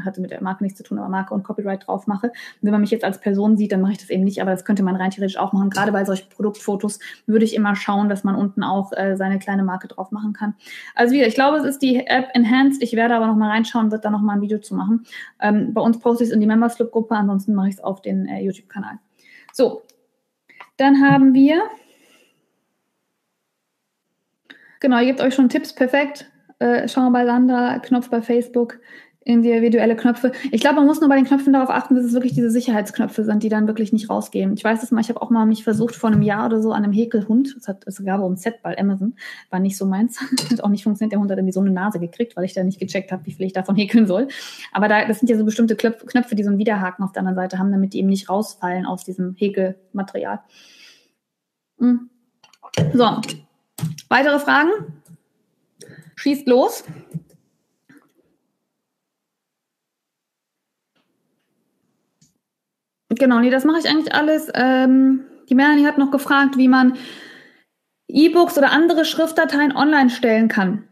hatte 0.05 0.21
mit 0.21 0.31
der 0.31 0.43
Marke 0.43 0.63
nichts 0.65 0.79
zu 0.79 0.85
tun, 0.85 0.99
aber 0.99 1.09
Marke 1.09 1.35
und 1.35 1.43
Copyright 1.43 1.87
drauf 1.87 2.07
mache. 2.07 2.29
Und 2.29 2.35
wenn 2.63 2.73
man 2.73 2.81
mich 2.81 2.91
jetzt 2.91 3.05
als 3.05 3.21
Person 3.21 3.57
sieht, 3.57 3.73
dann 3.73 3.81
mache 3.81 3.93
ich 3.93 3.99
das 3.99 4.11
eben 4.11 4.25
nicht, 4.25 4.41
aber 4.41 4.51
das 4.51 4.65
könnte 4.65 4.83
man 4.83 4.97
rein 4.97 5.11
theoretisch 5.11 5.39
auch 5.39 5.53
machen. 5.53 5.71
Gerade 5.71 5.93
bei 5.93 6.05
solchen 6.05 6.29
Produktfotos 6.29 6.99
würde 7.27 7.45
ich 7.45 7.55
immer 7.55 7.77
schauen, 7.77 8.09
dass 8.09 8.25
man 8.25 8.35
unten 8.35 8.63
auch 8.63 8.93
äh, 8.93 9.17
seine 9.17 9.39
kleine 9.39 9.63
Marke 9.63 9.89
drauf 9.89 10.11
machen 10.11 10.33
kann. 10.33 10.55
Also 10.95 11.15
wieder, 11.15 11.27
ich 11.27 11.35
glaube, 11.35 11.59
es 11.59 11.65
ist 11.65 11.83
die 11.83 12.07
App 12.07 12.29
Enhanced. 12.35 12.83
Ich 12.83 12.95
werde 12.95 13.15
aber 13.15 13.27
noch 13.27 13.37
mal 13.37 13.51
reinschauen, 13.51 13.91
wird 13.91 14.05
da 14.05 14.11
noch 14.11 14.21
mal 14.21 14.35
ein 14.35 14.43
Video 14.43 14.59
zu 14.59 14.75
machen. 14.75 15.05
Ähm, 15.41 15.73
bei 15.75 15.81
uns 15.81 15.99
poste 15.99 16.25
ich 16.25 16.31
es 16.31 16.35
in 16.35 16.41
die 16.41 16.47
Members 16.47 16.77
Club 16.77 16.93
Gruppe, 16.93 17.15
ansonsten 17.15 17.55
mache 17.55 17.69
ich 17.69 17.75
es 17.75 17.81
auf 17.81 18.03
den 18.03 18.27
äh, 18.27 18.41
YouTube-Kanal. 18.41 18.99
So, 19.53 19.83
dann 20.77 21.01
haben 21.01 21.35
wir 21.35 21.63
Genau, 24.81 24.99
ihr 24.99 25.07
gebt 25.07 25.21
euch 25.21 25.35
schon 25.35 25.51
Tipps, 25.51 25.75
perfekt. 25.75 26.31
Äh, 26.59 26.89
schauen 26.89 27.13
bei 27.13 27.27
Sandra, 27.27 27.79
Knopf 27.81 28.09
bei 28.09 28.23
Facebook 28.23 28.81
individuelle 29.23 29.97
Knöpfe. 29.97 30.33
Ich 30.51 30.63
glaube, 30.63 30.77
man 30.77 30.87
muss 30.87 31.01
nur 31.01 31.09
bei 31.11 31.17
den 31.17 31.27
Knöpfen 31.27 31.53
darauf 31.53 31.69
achten, 31.69 31.95
dass 31.95 32.05
es 32.05 32.15
wirklich 32.15 32.33
diese 32.33 32.51
Sicherheitsknöpfe 32.51 33.23
sind, 33.23 33.43
die 33.43 33.51
dann 33.51 33.67
wirklich 33.67 33.93
nicht 33.93 34.09
rausgehen. 34.09 34.55
Ich 34.55 34.65
weiß 34.65 34.83
es 34.83 34.91
mal, 34.91 35.03
ich 35.03 35.11
habe 35.11 35.21
auch 35.21 35.29
mal 35.29 35.45
mich 35.45 35.63
versucht 35.63 35.95
vor 35.95 36.11
einem 36.11 36.23
Jahr 36.23 36.47
oder 36.47 36.63
so 36.63 36.73
an 36.73 36.85
einem 36.85 36.93
Häkelhund, 36.93 37.55
es, 37.57 37.69
hat, 37.69 37.87
es 37.87 38.03
gab 38.03 38.23
um 38.23 38.37
Set 38.37 38.63
bei 38.63 38.79
Amazon, 38.79 39.15
war 39.51 39.61
nicht 39.61 39.77
so 39.77 39.85
meins, 39.85 40.21
hat 40.51 40.63
auch 40.63 40.71
nicht 40.71 40.85
funktioniert, 40.85 41.13
der 41.13 41.21
Hund 41.21 41.31
hat 41.31 41.39
irgendwie 41.39 41.53
so 41.53 41.61
eine 41.61 41.71
Nase 41.71 42.01
gekriegt, 42.01 42.35
weil 42.35 42.45
ich 42.45 42.55
da 42.55 42.65
nicht 42.65 42.81
gecheckt 42.81 43.13
habe, 43.13 43.27
wie 43.27 43.33
viel 43.33 43.47
ich 43.47 43.53
davon 43.53 43.77
häkeln 43.77 44.07
soll. 44.07 44.29
Aber 44.73 44.89
da, 44.89 45.07
das 45.07 45.21
sind 45.21 45.29
ja 45.29 45.37
so 45.37 45.45
bestimmte 45.45 45.77
Knöpfe, 45.77 46.35
die 46.35 46.43
so 46.43 46.49
einen 46.49 46.59
Widerhaken 46.59 47.05
auf 47.05 47.13
der 47.13 47.21
anderen 47.21 47.37
Seite 47.37 47.59
haben, 47.59 47.73
damit 47.73 47.93
die 47.93 47.99
eben 47.99 48.09
nicht 48.09 48.31
rausfallen 48.31 48.87
aus 48.87 49.05
diesem 49.05 49.35
Häkelmaterial. 49.37 50.41
Hm. 51.79 52.09
So, 52.95 53.21
weitere 54.09 54.39
Fragen? 54.39 54.71
Schießt 56.17 56.47
los. 56.47 56.85
Genau, 63.21 63.39
nee, 63.39 63.51
das 63.51 63.67
mache 63.67 63.79
ich 63.79 63.89
eigentlich 63.89 64.15
alles. 64.15 64.51
Ähm, 64.55 65.27
die 65.51 65.55
Melanie 65.55 65.85
hat 65.85 65.99
noch 65.99 66.11
gefragt, 66.11 66.57
wie 66.57 66.69
man 66.69 66.97
E-Books 68.09 68.57
oder 68.57 68.73
andere 68.73 69.05
Schriftdateien 69.05 69.77
online 69.77 70.09
stellen 70.09 70.49
kann. 70.49 70.89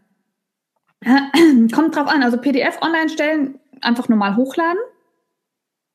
Kommt 1.75 1.97
drauf 1.97 2.07
an, 2.07 2.23
also 2.23 2.37
PDF 2.37 2.83
online 2.83 3.09
stellen, 3.09 3.59
einfach 3.81 4.11
normal 4.11 4.37
hochladen. 4.37 4.79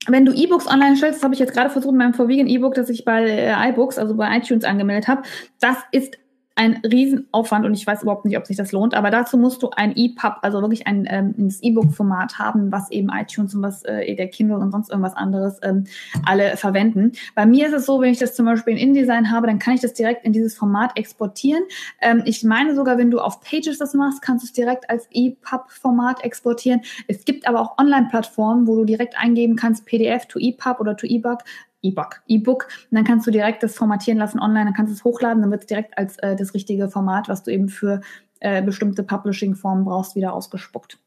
wenn 0.07 0.25
du 0.25 0.33
E-Books 0.33 0.67
online 0.67 0.97
stellst, 0.97 1.19
das 1.19 1.23
habe 1.23 1.35
ich 1.35 1.39
jetzt 1.39 1.53
gerade 1.53 1.69
versucht 1.69 1.91
in 1.91 1.99
meinem 1.99 2.15
vorwiegenden 2.15 2.53
E-Book, 2.53 2.73
das 2.73 2.89
ich 2.89 3.05
bei 3.05 3.29
äh, 3.29 3.69
iBooks, 3.69 3.99
also 3.99 4.15
bei 4.15 4.35
iTunes 4.35 4.65
angemeldet 4.65 5.07
habe, 5.07 5.21
das 5.59 5.77
ist 5.91 6.17
ein 6.55 6.81
Riesenaufwand 6.83 7.65
und 7.65 7.73
ich 7.73 7.85
weiß 7.85 8.03
überhaupt 8.03 8.25
nicht, 8.25 8.37
ob 8.37 8.45
sich 8.45 8.57
das 8.57 8.71
lohnt, 8.71 8.93
aber 8.93 9.09
dazu 9.09 9.37
musst 9.37 9.63
du 9.63 9.71
ein 9.71 9.95
EPUB, 9.95 10.35
also 10.43 10.61
wirklich 10.61 10.85
ein 10.85 11.07
ähm, 11.09 11.51
E-Book-Format 11.61 12.37
haben, 12.37 12.71
was 12.71 12.91
eben 12.91 13.09
iTunes 13.09 13.55
und 13.55 13.63
was 13.63 13.83
äh, 13.83 14.15
der 14.15 14.27
Kindle 14.27 14.57
und 14.57 14.71
sonst 14.71 14.91
irgendwas 14.91 15.15
anderes 15.15 15.59
ähm, 15.63 15.85
alle 16.25 16.55
verwenden. 16.55 17.13
Bei 17.33 17.47
mir 17.47 17.67
ist 17.67 17.73
es 17.73 17.87
so, 17.87 18.01
wenn 18.01 18.11
ich 18.11 18.19
das 18.19 18.35
zum 18.35 18.45
Beispiel 18.45 18.73
in 18.73 18.89
InDesign 18.89 19.31
habe, 19.31 19.47
dann 19.47 19.57
kann 19.57 19.73
ich 19.73 19.81
das 19.81 19.93
direkt 19.93 20.25
in 20.25 20.33
dieses 20.33 20.55
Format 20.55 20.95
exportieren. 20.95 21.63
Ähm, 22.01 22.21
ich 22.25 22.43
meine 22.43 22.75
sogar, 22.75 22.99
wenn 22.99 23.09
du 23.09 23.19
auf 23.19 23.41
Pages 23.41 23.79
das 23.79 23.95
machst, 23.95 24.21
kannst 24.21 24.43
du 24.43 24.47
es 24.47 24.53
direkt 24.53 24.89
als 24.91 25.07
EPUB-Format 25.11 26.23
exportieren. 26.23 26.81
Es 27.07 27.25
gibt 27.25 27.47
aber 27.47 27.61
auch 27.61 27.79
Online-Plattformen, 27.79 28.67
wo 28.67 28.75
du 28.75 28.85
direkt 28.85 29.17
eingeben 29.17 29.55
kannst 29.55 29.87
PDF 29.87 30.27
to 30.27 30.37
EPUB 30.39 30.79
oder 30.79 30.95
to 30.95 31.07
EBUG 31.07 31.39
E-Book. 31.83 32.21
E-Book. 32.27 32.67
Dann 32.89 33.03
kannst 33.03 33.27
du 33.27 33.31
direkt 33.31 33.61
das 33.61 33.75
formatieren 33.75 34.17
lassen 34.17 34.39
online, 34.39 34.65
dann 34.65 34.73
kannst 34.73 34.91
du 34.91 34.95
es 34.95 35.03
hochladen, 35.03 35.41
dann 35.41 35.51
wird 35.51 35.61
es 35.61 35.67
direkt 35.67 35.97
als 35.97 36.17
äh, 36.19 36.35
das 36.35 36.53
richtige 36.53 36.89
Format, 36.89 37.29
was 37.29 37.43
du 37.43 37.51
eben 37.51 37.69
für 37.69 38.01
äh, 38.39 38.63
bestimmte 38.63 39.03
Publishing-Formen 39.03 39.85
brauchst, 39.85 40.15
wieder 40.15 40.33
ausgespuckt. 40.33 40.97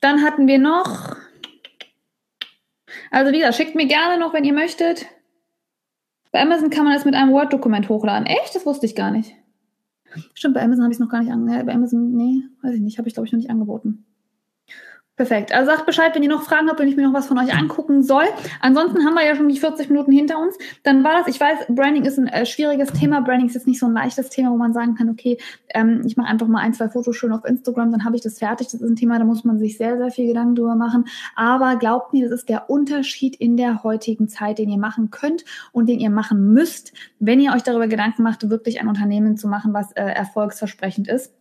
Dann 0.00 0.22
hatten 0.22 0.48
wir 0.48 0.58
noch, 0.58 1.16
also 3.10 3.32
wie 3.32 3.38
gesagt, 3.38 3.54
schickt 3.54 3.74
mir 3.76 3.86
gerne 3.86 4.18
noch, 4.18 4.34
wenn 4.34 4.44
ihr 4.44 4.52
möchtet. 4.52 5.06
Bei 6.32 6.42
Amazon 6.42 6.70
kann 6.70 6.84
man 6.84 6.94
das 6.94 7.04
mit 7.04 7.14
einem 7.14 7.32
Word-Dokument 7.32 7.88
hochladen. 7.88 8.26
Echt? 8.26 8.54
Das 8.54 8.66
wusste 8.66 8.86
ich 8.86 8.96
gar 8.96 9.10
nicht. 9.10 9.36
Stimmt, 10.34 10.54
bei 10.54 10.62
Amazon 10.62 10.84
habe 10.84 10.92
ich 10.92 10.96
es 10.96 11.00
noch 11.00 11.08
gar 11.08 11.20
nicht 11.20 11.30
angeboten. 11.30 11.66
Bei 11.66 11.74
Amazon, 11.74 12.12
nee, 12.12 12.42
weiß 12.62 12.74
ich 12.74 12.80
nicht, 12.80 12.98
habe 12.98 13.08
ich 13.08 13.14
glaube 13.14 13.26
ich 13.26 13.32
noch 13.32 13.38
nicht 13.38 13.50
angeboten. 13.50 14.04
Perfekt. 15.14 15.52
Also 15.52 15.70
sagt 15.70 15.84
Bescheid, 15.84 16.14
wenn 16.14 16.22
ihr 16.22 16.30
noch 16.30 16.42
Fragen 16.42 16.70
habt, 16.70 16.80
wenn 16.80 16.88
ich 16.88 16.96
mir 16.96 17.06
noch 17.06 17.12
was 17.12 17.26
von 17.26 17.38
euch 17.38 17.54
angucken 17.54 18.02
soll. 18.02 18.24
Ansonsten 18.60 19.04
haben 19.04 19.12
wir 19.12 19.24
ja 19.24 19.36
schon 19.36 19.46
die 19.46 19.58
40 19.58 19.90
Minuten 19.90 20.10
hinter 20.10 20.38
uns. 20.38 20.56
Dann 20.84 21.04
war 21.04 21.12
das, 21.12 21.26
ich 21.26 21.38
weiß, 21.38 21.66
Branding 21.68 22.06
ist 22.06 22.18
ein 22.18 22.28
äh, 22.28 22.46
schwieriges 22.46 22.94
Thema. 22.94 23.20
Branding 23.20 23.46
ist 23.46 23.54
jetzt 23.54 23.66
nicht 23.66 23.78
so 23.78 23.84
ein 23.84 23.92
leichtes 23.92 24.30
Thema, 24.30 24.50
wo 24.52 24.56
man 24.56 24.72
sagen 24.72 24.94
kann, 24.94 25.10
okay, 25.10 25.36
ähm, 25.74 26.00
ich 26.06 26.16
mache 26.16 26.28
einfach 26.28 26.46
mal 26.46 26.60
ein, 26.60 26.72
zwei 26.72 26.88
Fotos 26.88 27.14
schön 27.14 27.30
auf 27.32 27.44
Instagram, 27.44 27.92
dann 27.92 28.06
habe 28.06 28.16
ich 28.16 28.22
das 28.22 28.38
fertig. 28.38 28.68
Das 28.68 28.80
ist 28.80 28.88
ein 28.88 28.96
Thema, 28.96 29.18
da 29.18 29.26
muss 29.26 29.44
man 29.44 29.58
sich 29.58 29.76
sehr, 29.76 29.98
sehr 29.98 30.10
viel 30.10 30.28
Gedanken 30.28 30.54
drüber 30.54 30.76
machen. 30.76 31.04
Aber 31.36 31.76
glaubt 31.76 32.14
mir, 32.14 32.30
das 32.30 32.40
ist 32.40 32.48
der 32.48 32.70
Unterschied 32.70 33.36
in 33.36 33.58
der 33.58 33.82
heutigen 33.82 34.28
Zeit, 34.28 34.58
den 34.58 34.70
ihr 34.70 34.78
machen 34.78 35.10
könnt 35.10 35.44
und 35.72 35.90
den 35.90 36.00
ihr 36.00 36.10
machen 36.10 36.54
müsst, 36.54 36.94
wenn 37.18 37.38
ihr 37.38 37.52
euch 37.52 37.62
darüber 37.62 37.86
Gedanken 37.86 38.22
macht, 38.22 38.48
wirklich 38.48 38.80
ein 38.80 38.88
Unternehmen 38.88 39.36
zu 39.36 39.46
machen, 39.46 39.74
was 39.74 39.92
äh, 39.92 40.04
erfolgsversprechend 40.04 41.06
ist. 41.08 41.34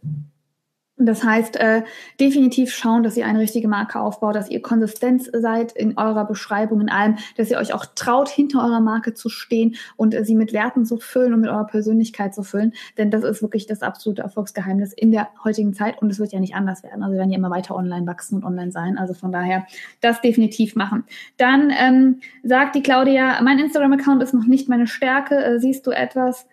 Das 1.05 1.23
heißt, 1.23 1.57
äh, 1.57 1.83
definitiv 2.19 2.73
schauen, 2.73 3.03
dass 3.03 3.17
ihr 3.17 3.25
eine 3.25 3.39
richtige 3.39 3.67
Marke 3.67 3.99
aufbaut, 3.99 4.35
dass 4.35 4.49
ihr 4.49 4.61
konsistent 4.61 5.29
seid 5.33 5.71
in 5.71 5.97
eurer 5.97 6.25
Beschreibung, 6.25 6.81
in 6.81 6.89
allem, 6.89 7.17
dass 7.37 7.49
ihr 7.49 7.57
euch 7.57 7.73
auch 7.73 7.85
traut, 7.95 8.29
hinter 8.29 8.63
eurer 8.63 8.79
Marke 8.81 9.13
zu 9.13 9.29
stehen 9.29 9.75
und 9.95 10.13
äh, 10.13 10.25
sie 10.25 10.35
mit 10.35 10.53
Werten 10.53 10.85
zu 10.85 10.97
füllen 10.97 11.33
und 11.33 11.41
mit 11.41 11.49
eurer 11.49 11.65
Persönlichkeit 11.65 12.33
zu 12.33 12.43
füllen. 12.43 12.73
Denn 12.97 13.11
das 13.11 13.23
ist 13.23 13.41
wirklich 13.41 13.67
das 13.67 13.81
absolute 13.81 14.21
Erfolgsgeheimnis 14.21 14.93
in 14.93 15.11
der 15.11 15.29
heutigen 15.43 15.73
Zeit 15.73 16.01
und 16.01 16.09
es 16.09 16.19
wird 16.19 16.31
ja 16.31 16.39
nicht 16.39 16.55
anders 16.55 16.83
werden. 16.83 17.03
Also 17.03 17.13
wir 17.13 17.19
werden 17.19 17.31
ja 17.31 17.37
immer 17.37 17.49
weiter 17.49 17.75
online 17.75 18.05
wachsen 18.07 18.35
und 18.35 18.43
online 18.43 18.71
sein. 18.71 18.97
Also 18.97 19.13
von 19.13 19.31
daher 19.31 19.65
das 20.01 20.21
definitiv 20.21 20.75
machen. 20.75 21.03
Dann 21.37 21.71
ähm, 21.71 22.19
sagt 22.43 22.75
die 22.75 22.83
Claudia, 22.83 23.41
mein 23.41 23.59
Instagram-Account 23.59 24.23
ist 24.23 24.33
noch 24.33 24.45
nicht 24.45 24.69
meine 24.69 24.87
Stärke. 24.87 25.35
Äh, 25.35 25.59
siehst 25.59 25.87
du 25.87 25.91
etwas? 25.91 26.47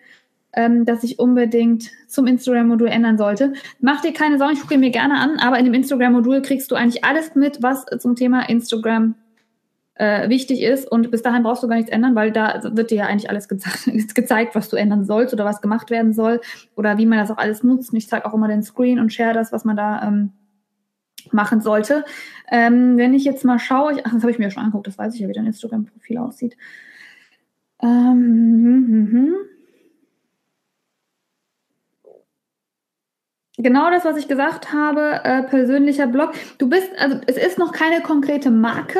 Ähm, 0.59 0.83
dass 0.83 1.05
ich 1.05 1.19
unbedingt 1.19 1.89
zum 2.07 2.27
Instagram-Modul 2.27 2.89
ändern 2.89 3.17
sollte. 3.17 3.53
Mach 3.79 4.01
dir 4.01 4.11
keine 4.11 4.37
Sorgen, 4.37 4.55
ich 4.55 4.59
gucke 4.59 4.77
mir 4.77 4.89
gerne 4.89 5.17
an, 5.17 5.39
aber 5.39 5.57
in 5.57 5.63
dem 5.63 5.73
Instagram-Modul 5.73 6.41
kriegst 6.41 6.69
du 6.69 6.75
eigentlich 6.75 7.05
alles 7.05 7.33
mit, 7.33 7.63
was 7.63 7.85
zum 7.99 8.17
Thema 8.17 8.49
Instagram 8.49 9.15
äh, 9.95 10.27
wichtig 10.27 10.61
ist. 10.61 10.91
Und 10.91 11.11
bis 11.11 11.21
dahin 11.21 11.43
brauchst 11.43 11.63
du 11.63 11.69
gar 11.69 11.77
nichts 11.77 11.91
ändern, 11.91 12.13
weil 12.13 12.33
da 12.33 12.59
wird 12.75 12.91
dir 12.91 12.97
ja 12.97 13.05
eigentlich 13.05 13.29
alles 13.29 13.47
ge 13.47 13.57
gezeigt, 14.13 14.53
was 14.53 14.67
du 14.67 14.75
ändern 14.75 15.05
sollst 15.05 15.33
oder 15.33 15.45
was 15.45 15.61
gemacht 15.61 15.91
werden 15.91 16.11
soll 16.11 16.41
oder 16.75 16.97
wie 16.97 17.05
man 17.05 17.19
das 17.19 17.31
auch 17.31 17.37
alles 17.37 17.63
nutzt. 17.63 17.93
Und 17.93 17.97
ich 17.97 18.09
zeige 18.09 18.25
auch 18.25 18.33
immer 18.33 18.49
den 18.49 18.61
Screen 18.61 18.99
und 18.99 19.13
share 19.13 19.33
das, 19.33 19.53
was 19.53 19.63
man 19.63 19.77
da 19.77 20.05
ähm, 20.05 20.33
machen 21.31 21.61
sollte. 21.61 22.03
Ähm, 22.51 22.97
wenn 22.97 23.13
ich 23.13 23.23
jetzt 23.23 23.45
mal 23.45 23.59
schaue, 23.59 23.93
ich, 23.93 24.05
ach, 24.05 24.11
das 24.11 24.23
habe 24.23 24.31
ich 24.31 24.39
mir 24.39 24.45
ja 24.45 24.51
schon 24.51 24.63
angeguckt, 24.63 24.87
das 24.87 24.97
weiß 24.97 25.13
ich 25.15 25.21
ja, 25.21 25.29
wie 25.29 25.33
dein 25.33 25.45
Instagram-Profil 25.45 26.17
aussieht. 26.17 26.57
Ähm, 27.81 27.87
hm, 27.87 28.87
hm, 28.87 29.11
hm. 29.11 29.48
Genau 33.61 33.91
das, 33.91 34.05
was 34.05 34.15
ich 34.15 34.29
gesagt 34.29 34.71
habe, 34.71 35.19
äh, 35.25 35.43
persönlicher 35.43 36.07
Blog. 36.07 36.31
Du 36.59 36.69
bist, 36.69 36.89
also 36.97 37.17
es 37.27 37.35
ist 37.35 37.57
noch 37.57 37.73
keine 37.73 37.99
konkrete 38.01 38.51
Marke, 38.51 38.99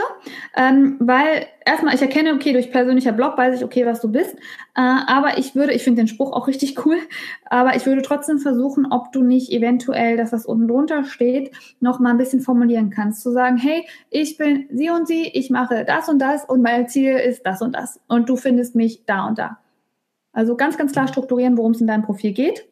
ähm, 0.54 0.98
weil 1.00 1.46
erstmal 1.66 1.96
ich 1.96 2.02
erkenne, 2.02 2.34
okay, 2.34 2.52
durch 2.52 2.70
persönlicher 2.70 3.14
Blog 3.14 3.38
weiß 3.38 3.56
ich, 3.56 3.64
okay, 3.64 3.86
was 3.86 4.02
du 4.02 4.12
bist. 4.12 4.36
Äh, 4.76 4.82
aber 4.82 5.38
ich 5.38 5.56
würde, 5.56 5.72
ich 5.72 5.86
finde 5.86 6.02
den 6.02 6.10
Spruch 6.10 6.34
auch 6.34 6.50
richtig 6.50 6.76
cool, 6.86 6.98
aber 7.46 7.78
ich 7.78 7.86
würde 7.86 8.02
trotzdem 8.02 8.40
versuchen, 8.40 8.86
ob 8.92 9.14
du 9.14 9.24
nicht 9.24 9.50
eventuell 9.54 10.18
das, 10.18 10.34
was 10.34 10.46
unten 10.46 10.68
drunter 10.68 11.06
steht, 11.06 11.52
noch 11.80 12.02
mal 12.02 12.10
ein 12.10 12.18
bisschen 12.18 12.42
formulieren 12.42 12.90
kannst. 12.90 13.22
Zu 13.22 13.32
sagen, 13.32 13.56
hey, 13.56 13.88
ich 14.10 14.36
bin 14.36 14.68
sie 14.74 14.90
und 14.90 15.08
sie, 15.08 15.26
ich 15.26 15.50
mache 15.50 15.86
das 15.86 16.10
und 16.10 16.20
das 16.20 16.44
und 16.44 16.62
mein 16.62 16.90
Ziel 16.90 17.14
ist 17.14 17.46
das 17.46 17.62
und 17.62 17.74
das. 17.78 18.02
Und 18.10 18.28
du 18.28 18.36
findest 18.36 18.76
mich 18.76 19.06
da 19.06 19.26
und 19.26 19.40
da. 19.40 19.60
Also 20.34 20.58
ganz, 20.58 20.78
ganz 20.78 20.92
klar 20.92 21.08
strukturieren, 21.08 21.58
worum 21.58 21.72
es 21.72 21.80
in 21.80 21.88
deinem 21.88 22.04
Profil 22.04 22.34
geht 22.34 22.66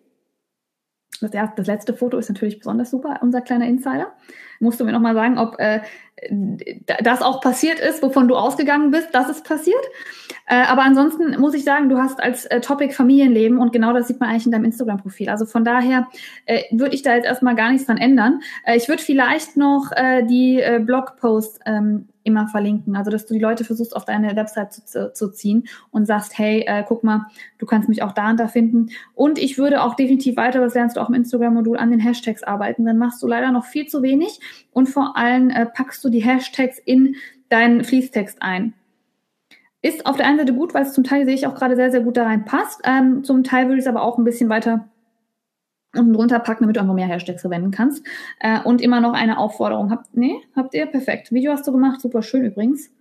das, 1.20 1.34
erste, 1.34 1.56
das 1.58 1.68
letzte 1.68 1.94
Foto 1.94 2.18
ist 2.18 2.30
natürlich 2.30 2.60
besonders 2.60 2.92
super, 2.92 3.20
unser 3.22 3.42
kleiner 3.42 3.66
Insider. 3.68 4.14
Musst 4.60 4.80
du 4.80 4.86
mir 4.86 4.92
nochmal 4.92 5.14
sagen, 5.14 5.38
ob 5.38 5.60
äh, 5.60 5.82
das 7.04 7.22
auch 7.22 7.42
passiert 7.42 7.80
ist, 7.80 8.02
wovon 8.02 8.28
du 8.28 8.36
ausgegangen 8.36 8.90
bist, 8.90 9.14
dass 9.14 9.30
es 9.30 9.44
passiert. 9.44 9.84
Äh, 10.48 10.64
aber 10.64 10.84
ansonsten 10.84 11.40
muss 11.40 11.54
ich 11.54 11.64
sagen, 11.64 11.90
du 11.90 11.98
hast 11.98 12.22
als 12.22 12.46
äh, 12.46 12.60
Topic 12.60 12.94
Familienleben 12.94 13.60
und 13.60 13.72
genau 13.72 13.94
das 13.94 14.08
sieht 14.08 14.20
man 14.20 14.30
eigentlich 14.30 14.46
in 14.46 14.52
deinem 14.52 14.66
Instagram-Profil. 14.66 15.30
Also 15.30 15.46
von 15.46 15.64
daher 15.64 16.08
äh, 16.46 16.64
würde 16.72 16.96
ich 16.96 17.04
da 17.04 17.14
jetzt 17.14 17.26
erstmal 17.26 17.56
gar 17.56 17.72
nichts 17.72 17.86
dran 17.86 17.98
ändern. 17.98 18.40
Äh, 18.66 18.78
ich 18.78 18.88
würde 18.88 19.04
vielleicht 19.04 19.58
noch 19.58 19.92
äh, 19.96 20.24
die 20.24 20.60
äh, 20.60 20.80
Blogposts 20.80 21.60
ähm, 21.66 22.08
immer 22.28 22.48
verlinken. 22.48 22.96
Also, 22.96 23.10
dass 23.10 23.26
du 23.26 23.34
die 23.34 23.40
Leute 23.40 23.64
versuchst, 23.64 23.96
auf 23.96 24.06
deine 24.06 24.36
Website 24.36 24.74
zu, 24.74 25.14
zu, 25.14 25.32
ziehen 25.32 25.68
und 25.90 26.06
sagst, 26.06 26.38
hey, 26.38 26.64
äh, 26.68 26.84
guck 26.88 27.04
mal, 27.04 27.28
du 27.58 27.66
kannst 27.66 27.90
mich 27.90 28.04
auch 28.04 28.12
da 28.12 28.30
und 28.30 28.40
da 28.40 28.48
finden. 28.48 28.90
Und 29.16 29.40
ich 29.40 29.58
würde 29.58 29.82
auch 29.82 29.96
definitiv 29.96 30.36
weiter, 30.36 30.60
das 30.60 30.76
lernst 30.76 30.98
du 30.98 31.02
auch 31.02 31.10
im 31.10 31.16
Instagram-Modul, 31.16 31.78
an 31.78 31.90
den 31.90 32.00
Hashtags 32.00 32.44
arbeiten. 32.44 32.86
Dann 32.86 32.98
machst 32.98 33.24
du 33.24 33.28
leider 33.28 33.52
noch 33.52 33.66
viel 33.66 33.88
zu 33.88 34.04
wenig 34.04 34.40
und 34.72 34.88
vor 34.88 35.18
allem 35.18 35.50
äh, 35.50 35.66
packst 35.66 36.04
du 36.04 36.10
die 36.10 36.24
Hashtags 36.24 36.78
in 36.78 37.16
deinen 37.50 37.84
Fließtext 37.84 38.42
ein. 38.42 38.74
Ist 39.82 40.06
auf 40.06 40.18
der 40.18 40.28
einen 40.28 40.40
Seite 40.40 40.54
gut, 40.54 40.74
weil 40.74 40.84
es 40.84 40.94
zum 40.94 41.06
Teil 41.06 41.26
sehe 41.26 41.36
ich 41.36 41.48
auch 41.48 41.56
gerade 41.56 41.76
sehr, 41.76 41.92
sehr 41.92 42.02
gut 42.02 42.18
da 42.18 42.24
rein 42.24 42.46
passt. 42.46 42.82
Ähm, 42.84 43.24
zum 43.24 43.44
Teil 43.44 43.68
würde 43.68 43.78
ich 43.78 43.86
es 43.86 43.88
aber 43.88 44.02
auch 44.02 44.18
ein 44.18 44.26
bisschen 44.26 44.50
weiter 44.50 44.90
unten 45.98 46.14
drunter 46.14 46.40
packen, 46.40 46.64
damit 46.64 46.76
du 46.76 46.82
einfach 46.82 46.94
mehr 46.94 47.08
Hashtags 47.08 47.42
verwenden 47.42 47.72
kannst. 47.72 48.06
Äh, 48.40 48.62
und 48.62 48.82
immer 48.82 49.02
noch 49.02 49.14
eine 49.14 49.38
Aufforderung. 49.38 49.92
Habt, 49.92 50.16
nee, 50.16 50.36
habt 50.56 50.74
ihr? 50.74 50.86
Perfekt. 50.86 51.32
Video 51.32 51.52
hast 51.52 51.68
du 51.68 51.72
gemacht, 51.72 52.02
super 52.02 52.22
schön 52.22 52.46
übrigens. 52.46 52.92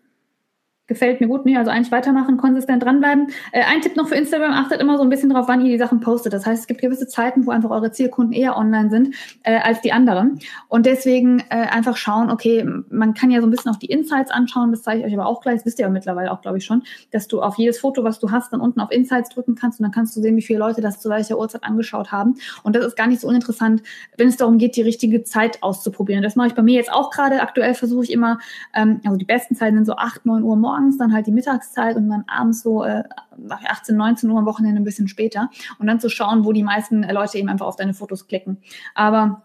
Gefällt 0.89 1.21
mir 1.21 1.27
gut, 1.27 1.45
nee, 1.45 1.57
also 1.57 1.73
eigentlich 1.73 1.91
weitermachen, 1.91 2.37
konsistent 2.37 2.85
dranbleiben. 2.85 3.29
Äh, 3.51 3.65
ein 3.65 3.81
Tipp 3.81 3.97
noch 3.97 4.07
für 4.07 4.15
Instagram, 4.15 4.53
achtet 4.53 4.81
immer 4.81 4.97
so 4.97 5.03
ein 5.03 5.09
bisschen 5.09 5.31
drauf, 5.31 5.49
wann 5.49 5.65
ihr 5.67 5.73
die 5.73 5.79
Sachen 5.79 5.99
postet. 5.99 6.33
Das 6.33 6.47
heißt, 6.47 6.61
es 6.61 6.67
gibt 6.69 6.81
gewisse 6.81 7.09
Zeiten, 7.09 7.45
wo 7.45 7.51
einfach 7.51 7.71
eure 7.71 7.91
Zielkunden 7.91 8.33
eher 8.33 8.57
online 8.57 8.89
sind 8.89 9.17
äh, 9.43 9.59
als 9.59 9.81
die 9.81 9.91
anderen. 9.91 10.39
Und 10.69 10.87
deswegen 10.87 11.41
äh, 11.51 11.67
einfach 11.67 11.97
schauen, 11.97 12.31
okay, 12.31 12.65
man 12.89 13.15
kann 13.15 13.33
ja 13.33 13.41
so 13.41 13.49
ein 13.49 13.51
bisschen 13.51 13.73
auch 13.73 13.77
die 13.77 13.87
Insights 13.87 14.31
anschauen, 14.31 14.71
das 14.71 14.83
zeige 14.83 15.01
ich 15.01 15.07
euch 15.07 15.15
aber 15.15 15.27
auch 15.27 15.41
gleich, 15.41 15.57
das 15.57 15.67
wisst 15.67 15.81
ihr 15.81 15.87
ja 15.87 15.91
mittlerweile 15.91 16.31
auch, 16.31 16.41
glaube 16.41 16.59
ich, 16.59 16.65
schon, 16.65 16.85
dass 17.11 17.27
du 17.27 17.43
auf 17.43 17.59
jedes 17.59 17.81
Foto, 17.81 18.05
was 18.05 18.21
du 18.21 18.31
hast, 18.31 18.53
dann 18.53 18.61
unten 18.61 18.79
auf 18.79 18.93
Insights 18.93 19.31
drücken 19.31 19.57
kannst 19.57 19.81
und 19.81 19.85
dann 19.85 19.93
kannst 19.93 20.17
du 20.17 20.21
sehen, 20.21 20.37
wie 20.37 20.43
viele 20.43 20.61
Leute 20.61 20.83
das 20.83 21.01
zu 21.01 21.11
welcher 21.11 21.37
Uhrzeit 21.37 21.65
angeschaut 21.65 22.13
haben. 22.13 22.37
Und 22.63 22.77
das 22.77 22.87
ist 22.87 22.97
gar 22.97 23.09
nicht 23.09 23.21
so 23.21 23.27
uninteressant, 23.27 23.83
wenn 24.19 24.29
es 24.29 24.37
darum 24.37 24.57
geht, 24.57 24.77
die 24.77 24.83
richtige 24.83 25.25
Zeit 25.25 25.65
auszuprobieren. 25.65 26.23
Das 26.23 26.37
mache 26.37 26.47
ich 26.47 26.55
bei 26.55 26.63
mir 26.63 26.75
jetzt 26.75 26.93
auch 26.93 27.11
gerade. 27.11 27.41
Aktuell 27.41 27.75
versuche 27.75 28.05
ich 28.05 28.13
immer, 28.13 28.39
ähm, 28.73 29.01
also 29.05 29.17
die 29.17 29.25
besten 29.25 29.57
Zeiten 29.57 29.75
sind 29.75 29.87
so 29.87 29.97
8, 29.97 30.25
9 30.27 30.45
Uhr 30.45 30.55
morgens 30.55 30.76
morgens, 30.77 30.99
dann 30.99 31.13
halt 31.13 31.27
die 31.27 31.33
Mittagszeit 31.33 31.97
und 31.97 32.09
dann 32.09 32.25
abends 32.27 32.63
so 32.63 32.85
äh, 32.85 33.03
18, 33.49 33.97
19 33.97 34.31
Uhr 34.31 34.39
am 34.39 34.47
Wochenende 34.47 34.81
ein 34.81 34.85
bisschen 34.85 35.09
später 35.09 35.51
und 35.79 35.87
dann 35.87 36.01
zu 36.01 36.09
schauen, 36.09 36.45
wo 36.45 36.53
die 36.53 36.63
meisten 36.63 37.03
Leute 37.03 37.39
eben 37.39 37.49
einfach 37.49 37.67
auf 37.67 37.77
deine 37.77 37.95
Fotos 37.95 38.27
klicken. 38.27 38.59
Aber 38.95 39.43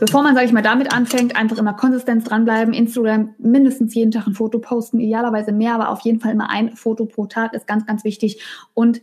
Bevor 0.00 0.22
man, 0.22 0.34
sage 0.34 0.46
ich 0.46 0.52
mal, 0.52 0.62
damit 0.62 0.92
anfängt, 0.92 1.36
einfach 1.36 1.58
immer 1.58 1.74
Konsistenz 1.74 2.24
dranbleiben, 2.24 2.72
Instagram 2.72 3.34
mindestens 3.38 3.94
jeden 3.94 4.10
Tag 4.10 4.26
ein 4.26 4.34
Foto 4.34 4.58
posten, 4.58 4.98
idealerweise 5.00 5.52
mehr, 5.52 5.74
aber 5.74 5.90
auf 5.90 6.00
jeden 6.00 6.18
Fall 6.18 6.32
immer 6.32 6.50
ein 6.50 6.74
Foto 6.74 7.04
pro 7.04 7.26
Tag 7.26 7.52
ist 7.52 7.66
ganz, 7.66 7.86
ganz 7.86 8.04
wichtig. 8.04 8.42
Und 8.74 9.00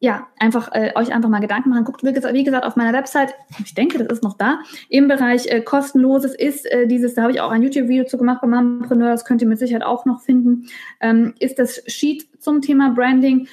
ja, 0.00 0.26
einfach 0.38 0.70
äh, 0.72 0.92
euch 0.94 1.12
einfach 1.14 1.28
mal 1.28 1.40
Gedanken 1.40 1.70
machen. 1.70 1.84
Guckt, 1.84 2.02
wie 2.02 2.12
gesagt, 2.12 2.34
wie 2.34 2.44
gesagt, 2.44 2.64
auf 2.64 2.74
meiner 2.76 2.92
Website, 2.92 3.34
ich 3.64 3.74
denke, 3.74 3.98
das 3.98 4.08
ist 4.08 4.24
noch 4.24 4.36
da, 4.36 4.60
im 4.88 5.08
Bereich 5.08 5.46
äh, 5.46 5.60
kostenloses 5.60 6.34
ist 6.34 6.66
äh, 6.66 6.86
dieses, 6.86 7.14
da 7.14 7.22
habe 7.22 7.32
ich 7.32 7.40
auch 7.40 7.50
ein 7.50 7.62
YouTube-Video 7.62 8.04
zu 8.04 8.18
gemacht 8.18 8.40
beim 8.40 8.50
Mompreneur, 8.50 9.10
das 9.10 9.24
könnt 9.24 9.42
ihr 9.42 9.48
mit 9.48 9.58
Sicherheit 9.58 9.84
auch 9.84 10.06
noch 10.06 10.20
finden, 10.20 10.66
ähm, 11.00 11.34
ist 11.38 11.58
das 11.58 11.82
Sheet 11.86 12.26
zum 12.40 12.62
Thema 12.62 12.90
Branding. 12.90 13.46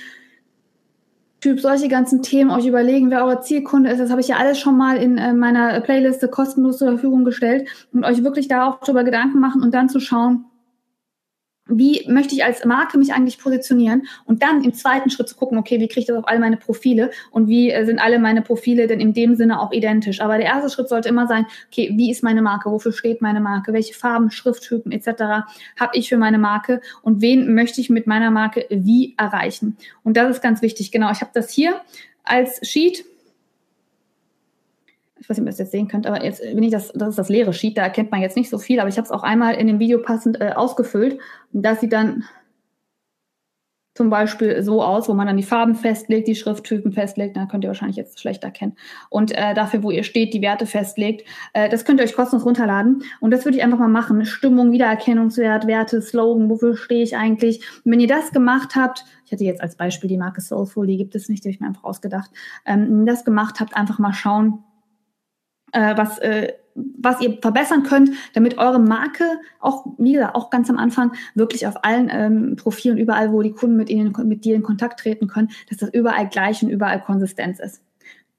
Schrifttyp, 1.47 1.61
solche 1.61 1.87
ganzen 1.87 2.21
Themen 2.21 2.51
euch 2.51 2.65
überlegen, 2.65 3.09
wer 3.09 3.23
eure 3.23 3.41
Zielkunde 3.41 3.89
ist. 3.89 3.99
Das 3.99 4.09
habe 4.09 4.21
ich 4.21 4.27
ja 4.27 4.37
alles 4.37 4.59
schon 4.59 4.77
mal 4.77 4.97
in 4.97 5.17
äh, 5.17 5.33
meiner 5.33 5.79
Playliste 5.81 6.27
kostenlos 6.27 6.77
zur 6.77 6.89
Verfügung 6.89 7.25
gestellt. 7.25 7.67
Und 7.93 8.03
euch 8.03 8.23
wirklich 8.23 8.47
da 8.47 8.67
auch 8.67 8.79
drüber 8.79 9.03
Gedanken 9.03 9.39
machen 9.39 9.61
und 9.61 9.73
dann 9.73 9.89
zu 9.89 9.99
schauen, 9.99 10.45
wie 11.69 12.05
möchte 12.07 12.35
ich 12.35 12.43
als 12.43 12.63
Marke 12.65 12.97
mich 12.97 13.13
eigentlich 13.13 13.39
positionieren 13.39 14.07
und 14.25 14.43
dann 14.43 14.63
im 14.63 14.73
zweiten 14.73 15.09
Schritt 15.09 15.29
zu 15.29 15.35
gucken, 15.35 15.57
okay, 15.57 15.79
wie 15.79 15.87
kriege 15.87 16.01
ich 16.01 16.05
das 16.05 16.17
auf 16.17 16.27
all 16.27 16.39
meine 16.39 16.57
Profile 16.57 17.11
und 17.31 17.47
wie 17.47 17.71
äh, 17.71 17.85
sind 17.85 17.99
alle 17.99 18.19
meine 18.19 18.41
Profile 18.41 18.87
denn 18.87 18.99
in 18.99 19.13
dem 19.13 19.35
Sinne 19.35 19.59
auch 19.59 19.71
identisch. 19.71 20.21
Aber 20.21 20.37
der 20.37 20.47
erste 20.47 20.69
Schritt 20.69 20.89
sollte 20.89 21.09
immer 21.09 21.27
sein, 21.27 21.45
okay, 21.71 21.91
wie 21.95 22.11
ist 22.11 22.23
meine 22.23 22.41
Marke, 22.41 22.71
wofür 22.71 22.91
steht 22.91 23.21
meine 23.21 23.39
Marke, 23.39 23.73
welche 23.73 23.93
Farben, 23.93 24.31
Schrifttypen 24.31 24.91
etc. 24.91 25.07
habe 25.79 25.91
ich 25.93 26.09
für 26.09 26.17
meine 26.17 26.37
Marke 26.37 26.81
und 27.01 27.21
wen 27.21 27.53
möchte 27.53 27.81
ich 27.81 27.89
mit 27.89 28.07
meiner 28.07 28.31
Marke 28.31 28.65
wie 28.69 29.15
erreichen. 29.17 29.77
Und 30.03 30.17
das 30.17 30.29
ist 30.29 30.41
ganz 30.41 30.61
wichtig. 30.61 30.91
Genau, 30.91 31.11
ich 31.11 31.21
habe 31.21 31.31
das 31.33 31.49
hier 31.51 31.81
als 32.23 32.59
Sheet 32.67 33.05
ich 35.19 35.29
weiß 35.29 35.37
nicht, 35.37 35.43
ob 35.43 35.47
ihr 35.47 35.51
das 35.51 35.59
jetzt 35.59 35.71
sehen 35.71 35.87
könnt, 35.87 36.07
aber 36.07 36.23
jetzt 36.23 36.41
bin 36.41 36.63
ich 36.63 36.71
das, 36.71 36.91
das 36.93 37.09
ist 37.09 37.17
das 37.19 37.29
leere 37.29 37.53
Sheet, 37.53 37.77
da 37.77 37.83
erkennt 37.83 38.11
man 38.11 38.21
jetzt 38.21 38.37
nicht 38.37 38.49
so 38.49 38.57
viel, 38.57 38.79
aber 38.79 38.89
ich 38.89 38.97
habe 38.97 39.05
es 39.05 39.11
auch 39.11 39.23
einmal 39.23 39.55
in 39.55 39.67
dem 39.67 39.79
Video 39.79 39.99
passend 39.99 40.39
äh, 40.41 40.51
ausgefüllt. 40.55 41.19
Und 41.53 41.63
das 41.63 41.81
sieht 41.81 41.93
dann 41.93 42.23
zum 43.97 44.11
Beispiel 44.11 44.61
so 44.61 44.83
aus, 44.83 45.09
wo 45.09 45.15
man 45.15 45.25
dann 45.25 45.37
die 45.37 45.43
Farben 45.43 45.73
festlegt, 45.73 46.27
die 46.27 46.35
Schrifttypen 46.35 46.91
festlegt, 46.91 47.35
dann 47.35 47.47
könnt 47.47 47.63
ihr 47.63 47.69
wahrscheinlich 47.69 47.97
jetzt 47.97 48.19
schlecht 48.19 48.43
erkennen. 48.43 48.77
Und 49.09 49.31
äh, 49.31 49.55
dafür, 49.55 49.81
wo 49.81 49.89
ihr 49.89 50.03
steht, 50.03 50.35
die 50.35 50.41
Werte 50.43 50.67
festlegt. 50.67 51.27
Äh, 51.53 51.67
das 51.67 51.83
könnt 51.83 51.99
ihr 51.99 52.03
euch 52.03 52.13
kostenlos 52.13 52.45
runterladen. 52.45 53.01
Und 53.19 53.31
das 53.31 53.43
würde 53.43 53.57
ich 53.57 53.63
einfach 53.63 53.79
mal 53.79 53.87
machen. 53.87 54.23
Stimmung, 54.25 54.71
Wiedererkennungswert, 54.71 55.65
Werte, 55.65 56.01
Slogan, 56.03 56.47
wofür 56.47 56.77
stehe 56.77 57.01
ich 57.01 57.17
eigentlich? 57.17 57.61
Und 57.83 57.91
wenn 57.91 57.99
ihr 57.99 58.07
das 58.07 58.31
gemacht 58.31 58.75
habt, 58.75 59.03
ich 59.25 59.31
hatte 59.31 59.43
jetzt 59.43 59.61
als 59.61 59.75
Beispiel 59.75 60.07
die 60.07 60.17
Marke 60.17 60.41
Soulful, 60.41 60.85
die 60.85 60.97
gibt 60.97 61.15
es 61.15 61.27
nicht, 61.27 61.43
die 61.43 61.49
habe 61.49 61.55
ich 61.55 61.59
mir 61.59 61.67
einfach 61.67 61.83
ausgedacht. 61.83 62.29
Ähm, 62.67 62.87
wenn 62.87 62.99
ihr 63.07 63.13
das 63.13 63.25
gemacht 63.25 63.59
habt, 63.59 63.75
einfach 63.75 63.97
mal 63.97 64.13
schauen, 64.13 64.63
äh, 65.71 65.97
was, 65.97 66.17
äh, 66.19 66.53
was 66.75 67.21
ihr 67.21 67.37
verbessern 67.41 67.83
könnt, 67.83 68.11
damit 68.33 68.57
eure 68.57 68.79
Marke 68.79 69.23
auch, 69.59 69.85
wie 69.97 70.13
gesagt, 70.13 70.35
auch 70.35 70.49
ganz 70.49 70.69
am 70.69 70.77
Anfang 70.77 71.13
wirklich 71.35 71.65
auf 71.67 71.83
allen 71.83 72.09
ähm, 72.11 72.55
Profilen, 72.55 72.97
überall, 72.97 73.31
wo 73.31 73.41
die 73.41 73.51
Kunden 73.51 73.75
mit, 73.75 73.89
ihnen, 73.89 74.13
mit 74.27 74.45
dir 74.45 74.55
in 74.55 74.63
Kontakt 74.63 74.99
treten 74.99 75.27
können, 75.27 75.49
dass 75.69 75.77
das 75.77 75.89
überall 75.93 76.27
gleich 76.29 76.61
und 76.63 76.69
überall 76.69 77.01
Konsistenz 77.01 77.59
ist. 77.59 77.81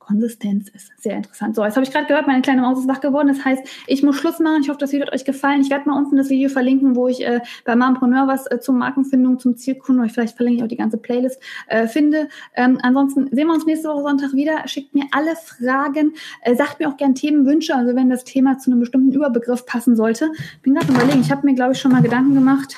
Konsistenz 0.08 0.70
ist. 0.70 0.90
Sehr 0.96 1.16
interessant. 1.16 1.54
So, 1.54 1.62
jetzt 1.62 1.76
habe 1.76 1.84
ich 1.84 1.92
gerade 1.92 2.06
gehört, 2.06 2.26
meine 2.26 2.40
kleine 2.40 2.62
Maus 2.62 2.78
ist 2.78 2.88
wach 2.88 3.00
geworden. 3.00 3.28
Das 3.28 3.44
heißt, 3.44 3.62
ich 3.86 4.02
muss 4.02 4.16
Schluss 4.16 4.38
machen. 4.38 4.62
Ich 4.62 4.70
hoffe, 4.70 4.78
das 4.78 4.92
Video 4.92 5.06
hat 5.06 5.12
euch 5.12 5.26
gefallen. 5.26 5.60
Ich 5.60 5.70
werde 5.70 5.86
mal 5.88 5.98
unten 5.98 6.16
das 6.16 6.30
Video 6.30 6.48
verlinken, 6.48 6.96
wo 6.96 7.08
ich 7.08 7.24
äh, 7.24 7.40
bei 7.66 7.76
Mompreneur 7.76 8.26
was 8.26 8.50
äh, 8.50 8.58
zur 8.58 8.74
Markenfindung, 8.74 9.38
zum 9.38 9.56
Zielkunden, 9.56 10.02
oder 10.02 10.10
vielleicht 10.10 10.36
verlinke 10.36 10.58
ich 10.58 10.64
auch 10.64 10.68
die 10.68 10.76
ganze 10.76 10.96
Playlist, 10.96 11.40
äh, 11.66 11.86
finde. 11.86 12.28
Ähm, 12.54 12.78
ansonsten 12.82 13.28
sehen 13.30 13.46
wir 13.46 13.54
uns 13.54 13.66
nächste 13.66 13.88
Woche 13.88 14.02
Sonntag 14.02 14.32
wieder. 14.32 14.66
Schickt 14.66 14.94
mir 14.94 15.04
alle 15.10 15.36
Fragen. 15.36 16.14
Äh, 16.42 16.56
sagt 16.56 16.80
mir 16.80 16.88
auch 16.88 16.96
gern 16.96 17.14
Themenwünsche, 17.14 17.74
also 17.74 17.94
wenn 17.94 18.08
das 18.08 18.24
Thema 18.24 18.56
zu 18.58 18.70
einem 18.70 18.80
bestimmten 18.80 19.12
Überbegriff 19.12 19.66
passen 19.66 19.94
sollte. 19.94 20.30
Bin 20.62 20.74
gerade 20.74 20.90
überlegen. 20.90 21.20
Ich 21.20 21.30
habe 21.30 21.46
mir, 21.46 21.54
glaube 21.54 21.72
ich, 21.72 21.78
schon 21.78 21.92
mal 21.92 22.02
Gedanken 22.02 22.34
gemacht, 22.34 22.76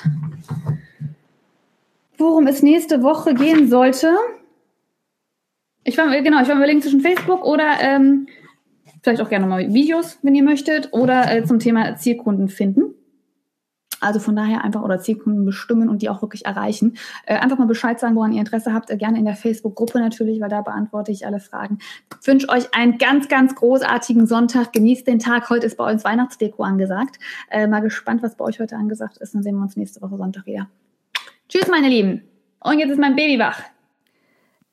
worum 2.17 2.47
es 2.47 2.61
nächste 2.61 3.03
Woche 3.03 3.33
gehen 3.33 3.69
sollte. 3.69 4.17
Ich 5.83 5.97
war, 5.97 6.09
genau, 6.21 6.41
ich 6.41 6.47
war 6.47 6.55
überlegen 6.55 6.81
zwischen 6.81 7.01
Facebook 7.01 7.43
oder 7.43 7.77
ähm, 7.81 8.27
vielleicht 9.01 9.21
auch 9.21 9.29
gerne 9.29 9.47
mal 9.47 9.73
Videos, 9.73 10.19
wenn 10.21 10.35
ihr 10.35 10.43
möchtet, 10.43 10.89
oder 10.91 11.31
äh, 11.31 11.43
zum 11.43 11.59
Thema 11.59 11.95
Zielkunden 11.95 12.49
finden. 12.49 12.93
Also 14.01 14.19
von 14.19 14.35
daher 14.35 14.63
einfach 14.63 14.81
oder 14.81 14.99
Zielkunden 14.99 15.45
bestimmen 15.45 15.87
und 15.87 16.01
die 16.01 16.09
auch 16.09 16.23
wirklich 16.23 16.45
erreichen. 16.45 16.97
Äh, 17.27 17.35
einfach 17.35 17.59
mal 17.59 17.67
Bescheid 17.67 17.99
sagen, 17.99 18.15
woran 18.15 18.33
ihr 18.33 18.39
Interesse 18.39 18.73
habt. 18.73 18.89
Äh, 18.89 18.97
gerne 18.97 19.19
in 19.19 19.25
der 19.25 19.35
Facebook-Gruppe 19.35 19.99
natürlich, 19.99 20.41
weil 20.41 20.49
da 20.49 20.61
beantworte 20.61 21.11
ich 21.11 21.27
alle 21.27 21.39
Fragen. 21.39 21.77
Ich 22.19 22.27
wünsche 22.27 22.49
euch 22.49 22.73
einen 22.73 22.97
ganz, 22.97 23.27
ganz 23.27 23.53
großartigen 23.53 24.25
Sonntag. 24.25 24.73
Genießt 24.73 25.05
den 25.05 25.19
Tag. 25.19 25.51
Heute 25.51 25.67
ist 25.67 25.77
bei 25.77 25.89
uns 25.91 26.03
Weihnachtsdeko 26.03 26.63
angesagt. 26.63 27.19
Äh, 27.51 27.67
mal 27.67 27.81
gespannt, 27.81 28.23
was 28.23 28.35
bei 28.35 28.45
euch 28.45 28.59
heute 28.59 28.75
angesagt 28.75 29.17
ist. 29.17 29.35
Dann 29.35 29.43
sehen 29.43 29.55
wir 29.55 29.61
uns 29.61 29.77
nächste 29.77 30.01
Woche 30.01 30.17
Sonntag 30.17 30.47
wieder. 30.47 30.67
Tschüss, 31.47 31.67
meine 31.67 31.87
Lieben. 31.87 32.23
Und 32.59 32.79
jetzt 32.79 32.89
ist 32.89 32.99
mein 32.99 33.15
Baby 33.15 33.37
wach. 33.37 33.61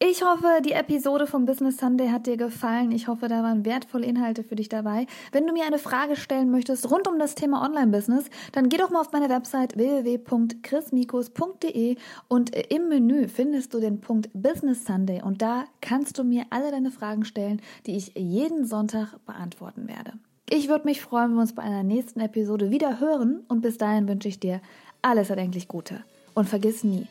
Ich 0.01 0.23
hoffe, 0.23 0.63
die 0.65 0.75
Episode 0.75 1.27
vom 1.27 1.45
Business 1.45 1.79
Sunday 1.79 2.11
hat 2.11 2.29
dir 2.29 2.37
gefallen. 2.37 2.93
Ich 2.93 3.09
hoffe, 3.09 3.27
da 3.27 3.43
waren 3.43 3.65
wertvolle 3.65 4.07
Inhalte 4.07 4.45
für 4.45 4.55
dich 4.55 4.69
dabei. 4.69 5.09
Wenn 5.33 5.45
du 5.45 5.53
mir 5.53 5.67
eine 5.67 5.81
Frage 5.81 6.15
stellen 6.15 6.53
möchtest 6.53 6.89
rund 6.89 7.09
um 7.09 7.19
das 7.19 7.35
Thema 7.35 7.65
Online-Business, 7.65 8.27
dann 8.53 8.69
geh 8.69 8.77
doch 8.77 8.91
mal 8.91 9.01
auf 9.01 9.11
meine 9.11 9.29
Website 9.29 9.77
www.chrismikus.de 9.77 11.97
und 12.29 12.55
im 12.55 12.89
Menü 12.89 13.27
findest 13.27 13.75
du 13.75 13.81
den 13.81 14.01
Punkt 14.01 14.31
Business 14.33 14.85
Sunday 14.85 15.21
und 15.21 15.43
da 15.43 15.65
kannst 15.81 16.17
du 16.17 16.23
mir 16.23 16.45
alle 16.51 16.71
deine 16.71 16.93
Fragen 16.93 17.25
stellen, 17.25 17.61
die 17.87 17.97
ich 17.97 18.13
jeden 18.15 18.67
Sonntag 18.67 19.19
beantworten 19.27 19.89
werde. 19.89 20.13
Ich 20.49 20.69
würde 20.69 20.85
mich 20.85 21.01
freuen, 21.01 21.31
wenn 21.31 21.39
wir 21.39 21.41
uns 21.41 21.57
bei 21.57 21.65
einer 21.65 21.83
nächsten 21.83 22.21
Episode 22.21 22.71
wieder 22.71 23.01
hören 23.01 23.41
und 23.49 23.63
bis 23.63 23.79
dahin 23.79 24.07
wünsche 24.07 24.29
ich 24.29 24.39
dir 24.39 24.61
alles 25.03 25.29
erdenklich 25.29 25.67
Gute. 25.67 26.05
Und 26.35 26.49
vergiss 26.49 26.85
nie, 26.85 27.09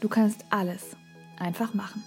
du 0.00 0.08
kannst 0.08 0.44
alles 0.50 0.94
einfach 1.36 1.74
machen. 1.74 2.04